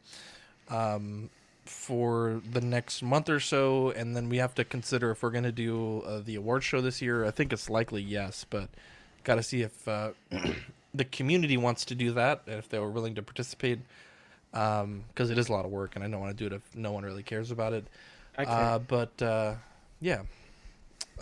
[0.68, 1.30] um,
[1.64, 5.44] for the next month or so, and then we have to consider if we're going
[5.44, 7.24] to do uh, the award show this year.
[7.24, 8.68] I think it's likely yes, but
[9.22, 10.10] got to see if uh,
[10.94, 13.78] the community wants to do that and if they were willing to participate.
[14.50, 16.76] Because it is a lot of work, and I don't want to do it if
[16.76, 17.86] no one really cares about it.
[18.38, 19.54] Uh, but uh,
[20.00, 20.22] yeah,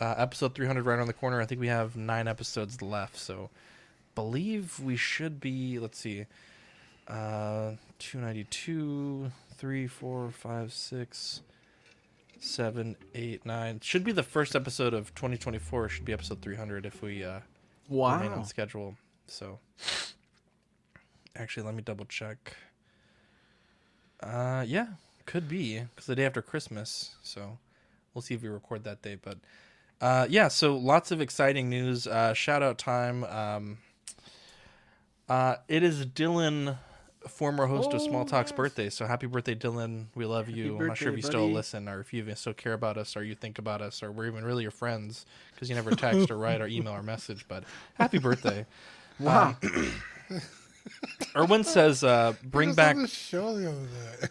[0.01, 1.40] uh, episode 300 right around the corner.
[1.40, 3.51] I think we have nine episodes left, so
[4.14, 5.78] believe we should be.
[5.78, 6.27] Let's see,
[7.09, 11.40] uh, 292, 3, 4, 5, 6,
[12.40, 13.81] 7, 8, 9.
[13.81, 15.89] Should be the first episode of 2024.
[15.89, 17.40] Should be episode 300 if we uh,
[17.89, 18.35] remain Wow.
[18.39, 18.97] on schedule.
[19.27, 19.59] So,
[21.36, 22.56] actually, let me double check.
[24.23, 24.86] Uh, yeah,
[25.27, 27.16] could be because the day after Christmas.
[27.23, 27.59] So,
[28.14, 29.16] we'll see if we record that day.
[29.20, 29.39] But,
[30.03, 32.09] uh, yeah, so lots of exciting news.
[32.09, 33.23] Uh, shout out time.
[33.24, 33.79] Um,
[35.29, 36.77] uh, it is Dylan,
[37.29, 38.91] former host of Small Talk's birthday.
[38.91, 40.07] So happy birthday, Dylan.
[40.16, 40.77] We love you.
[40.77, 42.99] I'm not sure if you birthday, still listen or if you even still care about
[42.99, 45.24] us or you think about us or we're even really your friends
[45.55, 47.47] because you never text or write or email or message.
[47.49, 47.62] But
[47.95, 48.66] happy birthday.
[49.20, 49.55] Wow.
[49.62, 50.41] Um,
[51.37, 52.97] Erwin says, uh, bring back.
[53.07, 53.79] show the other
[54.20, 54.29] day.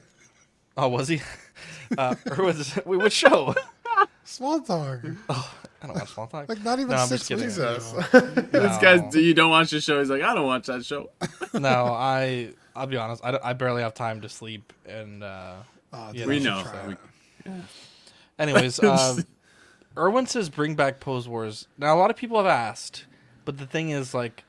[0.75, 1.21] Oh, was he?
[1.97, 3.53] Uh, Erwin's, wait, what show?
[4.23, 4.99] Small talk.
[5.29, 6.47] Oh, I don't watch Small Talk.
[6.47, 7.91] Like not even No, I'm six weeks Jesus.
[7.93, 8.19] ago.
[8.29, 9.01] this guy's.
[9.11, 9.99] Do you don't watch the show?
[9.99, 11.09] He's like, I don't watch that show.
[11.53, 13.23] no, I I'll be honest.
[13.25, 15.55] I, I barely have time to sleep, and uh,
[15.93, 16.61] Oh, you We know.
[16.63, 16.93] try We-
[17.51, 17.51] it.
[18.39, 19.21] Anyways, uh,
[19.97, 21.67] Erwin says bring back Pose Wars.
[21.77, 23.05] Now a lot of people have asked,
[23.43, 24.43] but the thing is like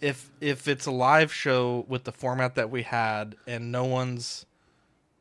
[0.00, 4.44] if if it's a live show with the format that we had and no one's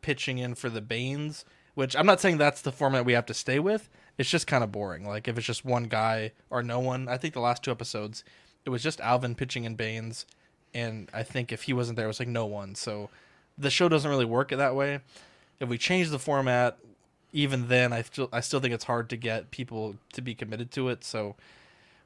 [0.02, 1.46] pitching in for the Banes,
[1.80, 3.88] which I'm not saying that's the format we have to stay with.
[4.18, 5.07] It's just kind of boring.
[5.07, 7.07] Like if it's just one guy or no one.
[7.07, 8.26] I think the last two episodes
[8.65, 10.26] it was just Alvin pitching in Banes
[10.73, 12.76] and I think if he wasn't there it was like no one.
[12.76, 13.10] So
[13.57, 14.99] the show doesn't really work that way.
[15.61, 16.77] If we change the format,
[17.31, 20.72] even then I still I still think it's hard to get people to be committed
[20.72, 21.06] to it.
[21.06, 21.38] So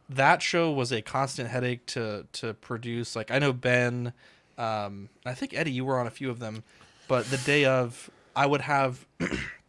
[0.08, 3.16] that show was a constant headache to to produce.
[3.16, 4.14] Like I know Ben,
[4.56, 6.62] um, I think Eddie, you were on a few of them,
[7.08, 9.08] but the day of, I would have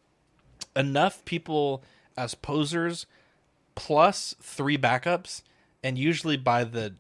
[0.77, 1.83] enough people
[2.17, 3.07] as posers,
[3.75, 5.43] plus three backups,
[5.83, 6.95] and usually by the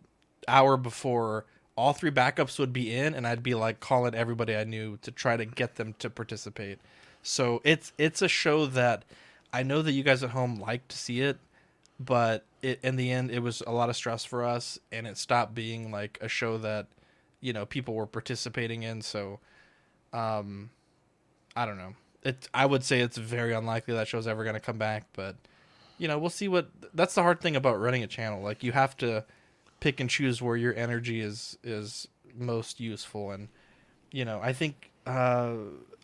[0.49, 1.47] hour before,
[1.77, 5.11] all three backups would be in, and I'd be like calling everybody I knew to
[5.11, 6.79] try to get them to participate.
[7.23, 9.05] So it's it's a show that
[9.53, 11.39] I know that you guys at home like to see it,
[11.99, 15.17] but it, in the end, it was a lot of stress for us, and it
[15.19, 16.87] stopped being like a show that
[17.41, 19.03] you know people were participating in.
[19.03, 19.41] So,
[20.13, 20.71] um,
[21.57, 21.95] I don't know.
[22.25, 25.37] It I would say it's very unlikely that show's ever going to come back, but
[25.99, 26.69] you know we'll see what.
[26.95, 28.43] That's the hard thing about running a channel.
[28.43, 29.25] Like you have to
[29.81, 33.49] pick and choose where your energy is is most useful, and
[34.11, 35.55] you know I think uh,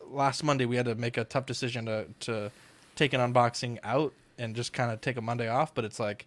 [0.06, 2.50] last Monday we had to make a tough decision to to
[2.96, 5.74] take an unboxing out and just kind of take a Monday off.
[5.74, 6.26] But it's like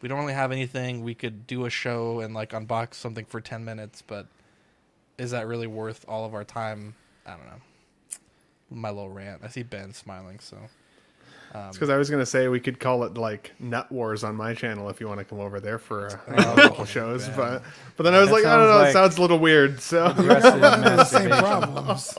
[0.00, 1.02] we don't really have anything.
[1.02, 4.26] We could do a show and like unbox something for ten minutes, but
[5.18, 6.94] is that really worth all of our time?
[7.26, 7.60] I don't know.
[8.70, 9.42] My little rant.
[9.44, 10.56] I see Ben smiling, so
[11.54, 14.54] um, Because I was gonna say we could call it like Nut Wars on my
[14.54, 17.36] channel if you want to come over there for a, a Oh, couple shows, man.
[17.36, 17.62] but
[17.96, 19.80] but then I was That like, I don't sounds know, it sounds a little weird.
[19.80, 22.18] So Aggressive The same problems.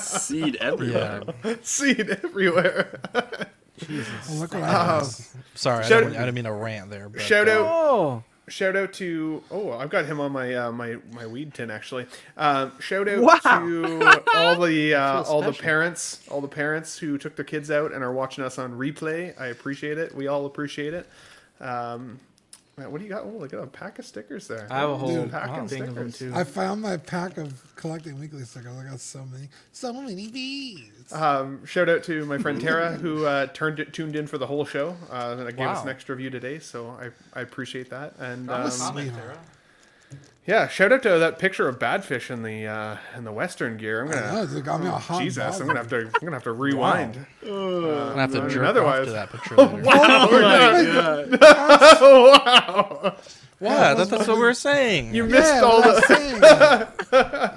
[0.00, 1.22] Seed everywhere.
[1.44, 1.54] yeah.
[1.62, 3.00] seed everywhere.
[3.14, 5.26] Well, look what I Uh, have.
[5.54, 7.08] Sorry, I Shout- didn't, I didn't mean to rant there.
[7.08, 10.70] But, Shout uh, out Oh, Shout out to oh I've got him on my uh,
[10.72, 12.06] my my weed tin actually.
[12.36, 13.38] Um, shout out Wow.
[13.42, 17.92] to all the uh, all the parents all the parents who took their kids out
[17.92, 19.38] and are watching us on replay.
[19.40, 20.14] I appreciate it.
[20.14, 21.08] We all appreciate it.
[21.60, 22.20] Um,
[22.78, 23.24] man, what do you got?
[23.24, 24.66] Oh, look at a pack of stickers there.
[24.70, 26.34] I have a Ooh, whole pack of thing of them stickers.
[26.34, 26.38] too.
[26.38, 28.76] I found my pack of collecting weekly stickers.
[28.76, 31.10] I got so many, so many bees.
[31.10, 34.46] Um, shout out to my friend Tara who uh, turned it, tuned in for the
[34.46, 36.58] whole show uh, and gave us an extra view today.
[36.58, 38.14] So I, I appreciate that.
[38.18, 39.38] And I'm a um, sweetheart.
[40.46, 44.02] Yeah, shout out to that picture of Badfish in the uh, in the Western gear.
[44.02, 44.26] I'm gonna.
[44.26, 45.96] I know, got me all hot and Jesus, I'm gonna have to.
[46.02, 47.26] I'm gonna have to rewind.
[47.42, 49.76] I'm gonna have to Uh, jerk off otherwise- to that picture later.
[49.82, 50.28] wow!
[50.30, 51.38] Oh my
[53.10, 53.16] wow!
[53.58, 53.96] What?
[53.96, 55.14] That, that's what we're saying.
[55.14, 56.00] You missed Yeah, all the.
[56.02, 56.40] saying.
[56.44, 57.56] I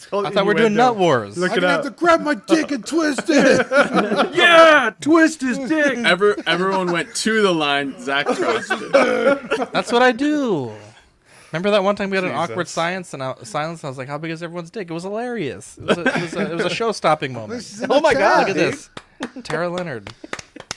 [0.30, 1.36] thought we were doing Nut Wars.
[1.38, 1.84] Look I'm it gonna up.
[1.84, 3.66] have to grab my dick and twist it.
[4.34, 5.98] yeah, twist his dick.
[5.98, 7.94] Ever, everyone went to the line.
[8.00, 9.72] Zach crossed it.
[9.72, 10.72] That's what I do.
[11.56, 13.80] Remember that one time we had an awkward science and I, silence?
[13.80, 15.78] And I was like, "How big is everyone's dick?" It was hilarious.
[15.78, 17.52] It was a, it was a, it was a show-stopping moment.
[17.60, 18.48] This is in Oh the my God, chat.
[18.48, 18.90] Look at this,
[19.42, 20.12] Tara Leonard.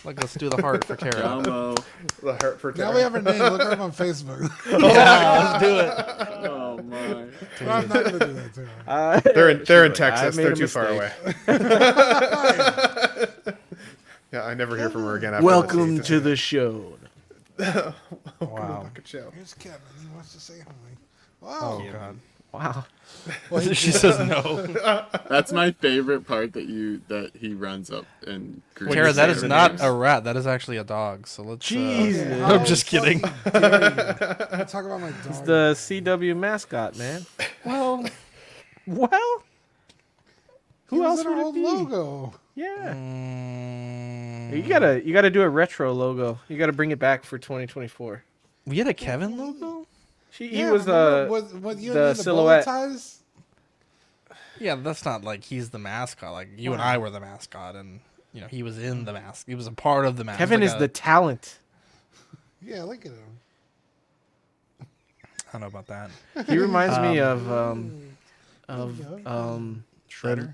[0.05, 1.21] Like, let's do the heart for Tara.
[1.21, 1.75] Combo.
[2.23, 3.39] The heart for Now we have her name.
[3.39, 4.49] Look her up on Facebook.
[4.71, 6.49] yeah, let's do it.
[6.49, 7.25] Oh my.
[7.59, 8.69] But I'm not gonna do that to her.
[8.87, 10.37] Uh, They're in, they're in Texas.
[10.37, 11.11] They're a too far away.
[14.31, 15.33] yeah, I never hear from her again.
[15.33, 16.93] After Welcome this to the show.
[18.39, 18.83] Wow.
[18.83, 19.31] fucking show.
[19.35, 19.79] Here's Kevin.
[20.01, 20.97] He wants to say something.
[21.43, 22.17] Oh God.
[22.51, 22.85] Wow.
[23.73, 24.65] she says no.
[25.29, 29.43] That's my favorite part that you that he runs up and greets Tara, that is
[29.43, 29.77] everyone.
[29.77, 30.23] not a rat.
[30.23, 31.27] That is actually a dog.
[31.27, 31.65] So let's.
[31.65, 32.41] Jesus.
[32.41, 33.19] Uh, How I'm just kidding.
[33.19, 35.19] fucking dare Talk about my dog.
[35.27, 37.25] It's the CW mascot, man.
[37.65, 38.03] well,
[38.87, 39.43] Well,
[40.89, 41.61] He who was else in our would it old be?
[41.61, 42.33] logo.
[42.59, 42.93] Yeah.
[42.93, 46.39] mm, You gotta you gotta do a retro logo.
[46.49, 48.23] You gotta bring it back for 2024.
[48.65, 49.87] we had a Kevin logo.
[50.31, 52.65] She, he was uh with, with you the and me, the silhouette.
[52.65, 53.21] Ties?
[54.59, 56.33] Yeah, that's not like he's the mascot.
[56.33, 58.01] Like you and I were the mascot, and
[58.33, 59.47] you know he was in the mask.
[59.47, 60.37] He was a part of the mask.
[60.39, 61.59] Kevin Like is a- the talent.
[62.61, 63.39] Yeah, look at him.
[64.81, 66.11] I don't know about that.
[66.47, 68.01] He reminds me of um
[68.67, 70.53] of um Shredder,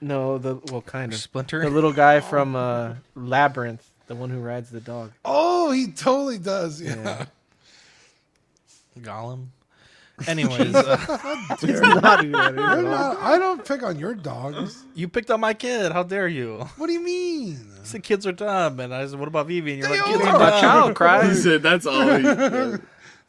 [0.00, 1.60] no the well kind of Splinter.
[1.62, 5.12] the little guy from uh Labyrinth, the one who rides the dog.
[5.24, 6.80] Oh, he totally does.
[6.80, 7.26] Yeah.
[8.98, 9.46] Gollum.
[10.26, 10.98] Anyways, uh,
[11.62, 12.82] It's not even that You're at all.
[12.82, 14.84] not, I don't pick on your dogs.
[14.94, 15.92] you picked on my kid.
[15.92, 16.68] How dare you?
[16.76, 17.66] What do you mean?
[17.80, 20.04] I said kids are dumb, and I said, "What about Vivi?" And you're They like,
[20.10, 20.28] "Kids are.
[20.34, 21.42] are My dumb." child He cries.
[21.42, 22.02] said that's all.
[22.18, 22.76] He, yeah.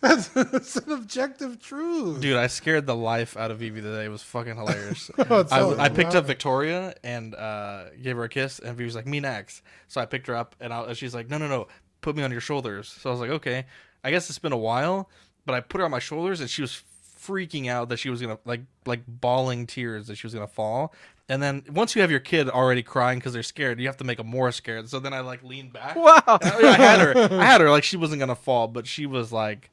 [0.01, 2.21] That's, that's an objective truth.
[2.21, 4.05] Dude, I scared the life out of Vivi today.
[4.05, 5.09] It was fucking hilarious.
[5.17, 8.85] It's I, all I picked up Victoria and uh, gave her a kiss, and Vivi
[8.85, 11.37] was like, "Me next." So I picked her up, and, I, and she's like, "No,
[11.37, 11.67] no, no,
[12.01, 13.65] put me on your shoulders." So I was like, "Okay."
[14.03, 15.09] I guess it's been a while,
[15.45, 16.83] but I put her on my shoulders, and she was
[17.21, 20.93] freaking out that she was gonna like like bawling tears that she was gonna fall.
[21.29, 24.03] And then once you have your kid already crying because they're scared, you have to
[24.03, 24.89] make them more scared.
[24.89, 25.95] So then I like leaned back.
[25.95, 26.21] Wow.
[26.27, 27.17] I, I had her.
[27.39, 29.69] I had her like she wasn't gonna fall, but she was like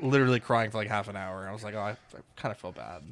[0.00, 1.46] literally crying for like half an hour.
[1.48, 1.96] I was like, oh, I, I
[2.36, 3.02] kind of felt bad.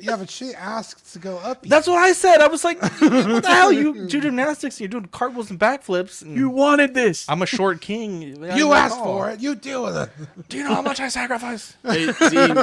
[0.00, 1.62] Yeah, but she asked to go up.
[1.64, 2.40] That's what I said.
[2.40, 3.72] I was like, what the hell?
[3.72, 6.22] You do gymnastics and you're doing cartwheels and backflips.
[6.22, 7.28] And You wanted this.
[7.28, 8.40] I'm a short king.
[8.56, 9.40] You asked for it.
[9.40, 10.10] You deal with it.
[10.48, 11.76] Do you know how much I sacrifice?
[11.82, 12.56] Hey, Dean.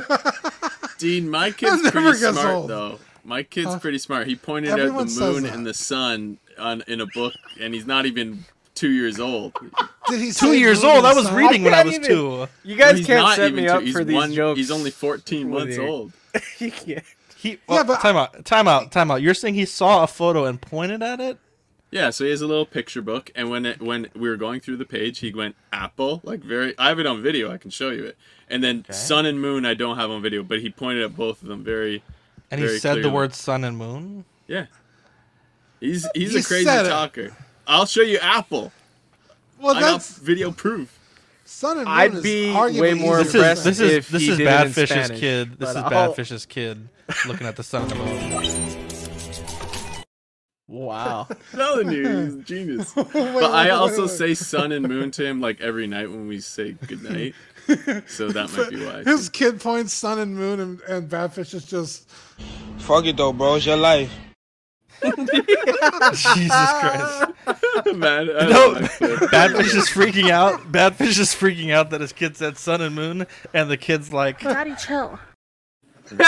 [0.97, 2.69] Dean, my kid's never pretty gets smart old.
[2.69, 2.99] though.
[3.25, 4.27] My kid's pretty smart.
[4.27, 5.55] He pointed out Everyone the says moon that.
[5.55, 8.45] and the sun on in a book, and he's not even
[8.75, 9.53] two years old.
[10.09, 11.05] Did he Two years old.
[11.05, 11.35] I was sun?
[11.35, 12.47] reading when I was even- two.
[12.63, 13.73] You guys He's can't set even me two.
[13.73, 14.57] up He's for these one, jokes.
[14.57, 16.11] He's only 14 months old.
[16.59, 17.03] you can't.
[17.37, 19.21] He, Yeah, well, but- time out, time out, time out.
[19.21, 21.37] You're saying he saw a photo and pointed at it?
[21.91, 24.59] Yeah, so he has a little picture book, and when it, when we were going
[24.59, 26.77] through the page, he went apple, like very.
[26.77, 27.51] I have it on video.
[27.51, 28.17] I can show you it.
[28.49, 31.41] And then sun and moon, I don't have on video, but he pointed at both
[31.41, 32.03] of them very.
[32.51, 33.15] And he very said the clearly.
[33.15, 34.25] word sun and moon.
[34.47, 34.65] Yeah.
[35.79, 37.31] He's he's He a crazy said it.
[37.65, 37.79] Talker.
[37.79, 38.71] I'll show you apple.
[39.59, 40.99] Well, I that's video proof.
[41.45, 42.51] sun and moon I'd is be
[42.81, 44.89] way more This to is impressed this is if this he is did it Badfish's
[44.89, 45.59] Spanish, kid.
[45.59, 46.89] This is I'll- Badfish's kid
[47.27, 48.81] looking at the sun and moon.
[50.67, 51.27] Wow.
[51.51, 52.91] telling you, he's a genius.
[52.95, 54.09] but wait, I wait, also wait.
[54.09, 57.35] say sun and moon to him like every night when we say goodnight.
[58.07, 59.03] so that might be why.
[59.05, 62.09] His kid points sun and moon, and, and Badfish is just.
[62.79, 63.55] Fuck it though, bro.
[63.55, 64.11] It's your life.
[65.03, 67.24] Jesus Christ!
[67.95, 68.91] Man, I No, like.
[69.31, 70.71] Badfish is freaking out.
[70.71, 74.39] Badfish is freaking out that his kid said sun and moon, and the kid's like,
[74.41, 75.19] Daddy, chill.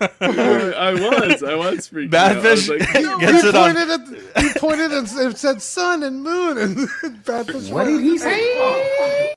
[0.00, 2.46] I was, I was freaking Badfish out.
[2.46, 2.80] I was like,
[3.20, 3.74] gets he it on.
[3.74, 6.76] pointed at he pointed and s- said sun and moon, and
[7.24, 7.70] Badfish.
[7.72, 9.34] What did he say?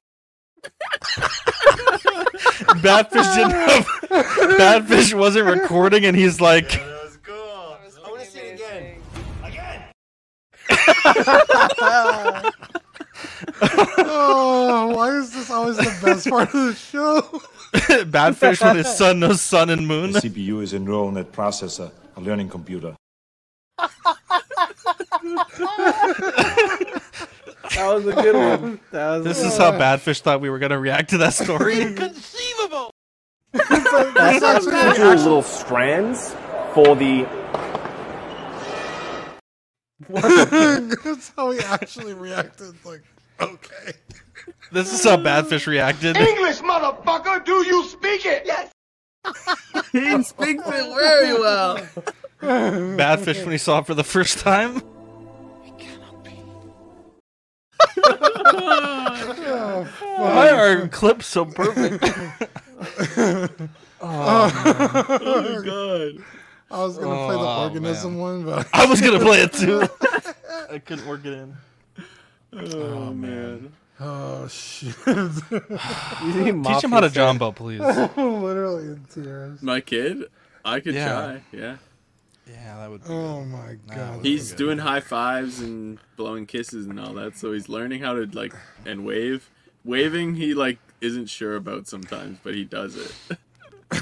[2.81, 3.85] Badfish didn't have.
[4.57, 6.81] Badfish wasn't recording, and he's like,
[13.63, 17.21] Oh, why is this always the best part of the show?
[18.05, 20.11] Badfish with his son knows sun and moon.
[20.13, 22.95] The CPU is a neural net processor, a learning computer.
[27.75, 28.79] That was a good one.
[28.91, 31.83] That was This is how Badfish thought we were gonna react to that story.
[33.53, 36.35] That's actually Two little strands
[36.73, 37.27] for the.
[40.09, 42.73] That's how he actually reacted.
[42.85, 43.03] Like,
[43.39, 43.93] okay.
[44.71, 46.17] this is how Badfish reacted.
[46.17, 48.43] English, motherfucker, do you speak it?
[48.45, 48.71] Yes.
[49.91, 51.77] he speaks it very well.
[52.41, 54.81] Badfish when he saw it for the first time.
[59.53, 59.87] Oh,
[60.17, 62.03] Why are clips so perfect?
[64.01, 64.51] oh,
[65.09, 66.40] my God.
[66.71, 69.83] I was gonna play the Oh, organism one, but I was gonna play it too.
[70.71, 71.57] I couldn't work it in.
[72.53, 73.73] Oh, oh man.
[73.99, 74.95] Oh shit!
[75.05, 77.79] Teach him how to jumbo, please.
[78.17, 79.61] Literally in tears.
[79.61, 80.23] My kid?
[80.65, 81.07] I could Yeah.
[81.09, 81.77] try, yeah.
[82.49, 83.01] Yeah, that would.
[83.07, 84.25] Oh my god.
[84.25, 88.25] He's doing high fives and blowing kisses and all that, so he's learning how to
[88.25, 88.53] like
[88.85, 89.49] and wave.
[89.83, 93.37] Waving he like isn't sure about sometimes, but he does it.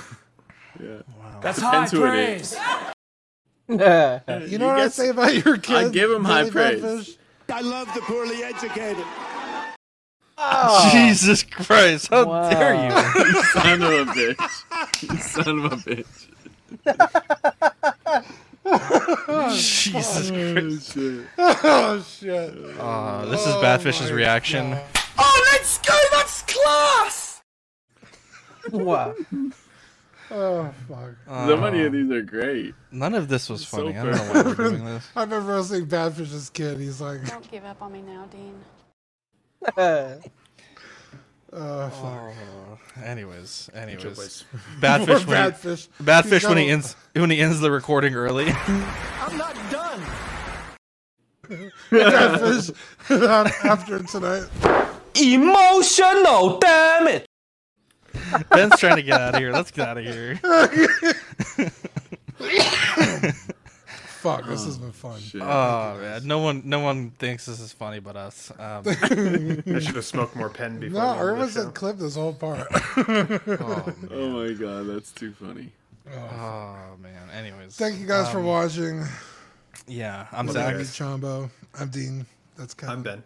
[0.80, 1.02] yeah.
[1.42, 2.58] That's Depends high who praise.
[3.68, 5.76] You know what I say about your kid?
[5.76, 6.82] I give him high praise.
[6.82, 7.18] Badfish?
[7.52, 9.06] I love the poorly educated.
[10.92, 12.08] Jesus Christ!
[12.10, 12.50] How Wow.
[12.50, 12.90] dare you?
[13.34, 14.64] You son of a bitch.
[15.12, 16.28] You son of a bitch.
[19.58, 20.94] Jesus Christ!
[20.94, 21.26] shit.
[21.38, 22.80] Oh shit!
[22.80, 24.78] Uh, this is Badfish's reaction.
[25.18, 25.98] Oh, let's go.
[26.12, 27.42] That's class.
[28.72, 29.16] Wow.
[30.32, 31.16] Oh fuck!
[31.28, 32.76] so many of these are great.
[32.92, 33.98] None of this was So funny.
[33.98, 35.08] I don't know why we're doing this.
[35.16, 36.78] I remember listening to Badfish's kid.
[36.78, 38.54] He's like, Don't give up on me now, Dean.
[39.78, 40.20] oh
[41.90, 42.04] fuck.
[42.04, 44.46] Oh, anyways, anyways.
[44.80, 45.88] Badfish when he, Badfish.
[46.02, 48.46] Badfish when he ends when he ends the recording early.
[48.50, 50.02] I'm not done.
[51.90, 52.76] Badfish
[53.66, 54.48] after tonight.
[55.16, 57.26] Emotional damage.
[58.52, 59.52] Ben's trying to get out of here.
[59.52, 60.36] Let's get out of here.
[64.20, 65.20] Fuck, this has been fun.
[65.22, 65.42] Shit.
[65.42, 68.52] Oh man, no one, no one thinks this is funny but us.
[68.60, 71.02] Um, I should have smoked more pen before.
[71.02, 71.64] No, the end of the show.
[71.66, 72.68] said clip this whole part.
[72.98, 75.72] oh, Oh my god, that's too funny.
[76.12, 77.30] oh man.
[77.34, 79.06] Anyways, Thank you guys for um, watching.
[79.88, 80.74] Yeah, I'm My Zach.
[80.74, 81.50] name is Chombo.
[81.80, 82.26] I'm Dean.
[82.58, 82.96] That's Kevin.
[82.96, 83.24] I'm Ben.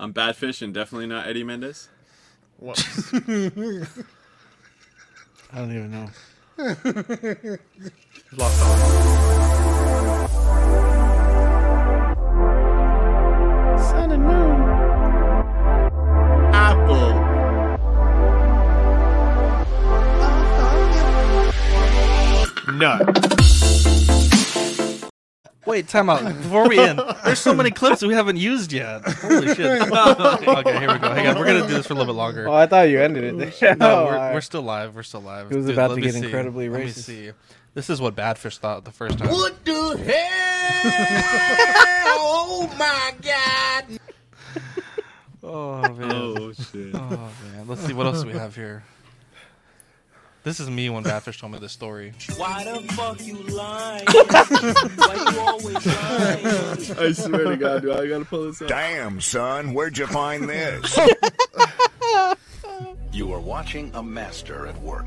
[0.00, 1.88] I'm Badfish and definitely not Eddie Mendez.
[2.60, 2.78] What?
[5.50, 6.10] I don't even know.
[8.36, 8.76] Lost all.
[13.78, 14.60] Sun and moon.
[16.52, 17.14] Apple.
[22.62, 22.72] Uh-huh.
[22.72, 23.29] Nut.
[25.70, 26.24] Wait, time out.
[26.24, 29.02] Before we end, there's so many clips we haven't used yet.
[29.04, 29.80] Holy shit.
[29.82, 31.14] okay, here we go.
[31.14, 32.48] Hang on, we're gonna do this for a little bit longer.
[32.48, 33.60] Oh, I thought you ended it.
[33.60, 33.76] there.
[33.80, 34.96] No, we're, we're still live.
[34.96, 35.52] We're still live.
[35.52, 36.24] It was Dude, about to get see.
[36.24, 37.30] incredibly Let me see.
[37.74, 39.28] This is what Badfish thought the first time.
[39.30, 40.82] What the hell?
[42.18, 44.00] oh my god.
[45.44, 46.12] Oh man.
[46.12, 46.94] Oh shit.
[46.94, 47.68] Oh man.
[47.68, 48.82] Let's see what else we have here.
[50.42, 52.12] This is me when Badfish told me this story.
[52.36, 54.06] Why the fuck you lying?
[54.08, 56.46] Why you always lying?
[56.98, 58.68] I swear to God, dude, I gotta pull this up?
[58.68, 60.98] Damn, son, where'd you find this?
[63.12, 65.06] You are watching a master at work.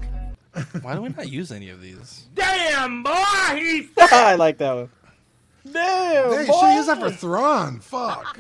[0.81, 2.25] Why do we not use any of these?
[2.35, 3.13] Damn, boy,
[3.55, 4.89] he I like that one.
[5.71, 6.59] Damn, Hey, boy.
[6.59, 7.79] should use that for Thrawn.
[7.79, 8.37] Fuck.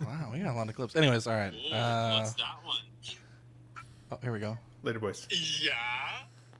[0.00, 0.94] Wow, we got a lot of clips.
[0.94, 1.52] Anyways, all right.
[1.72, 2.76] Uh, What's that one?
[4.12, 4.56] Oh, here we go.
[4.82, 5.26] Later, boys.
[5.30, 5.72] Yeah.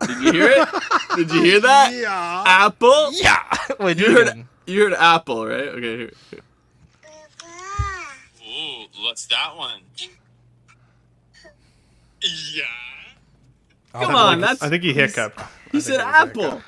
[0.07, 0.69] Did you hear it?
[1.17, 1.93] Did you hear that?
[1.93, 2.45] Yeah.
[2.47, 3.13] Apple?
[3.13, 3.43] Yeah.
[3.81, 4.49] Wait, You heard, again.
[4.67, 5.69] you heard apple, right?
[5.69, 6.11] Okay, here.
[6.31, 6.41] here.
[8.49, 9.81] Ooh, what's that one?
[12.21, 12.65] Yeah.
[13.93, 15.41] Come that- on, that's I think he hiccuped.
[15.73, 16.61] he said apple.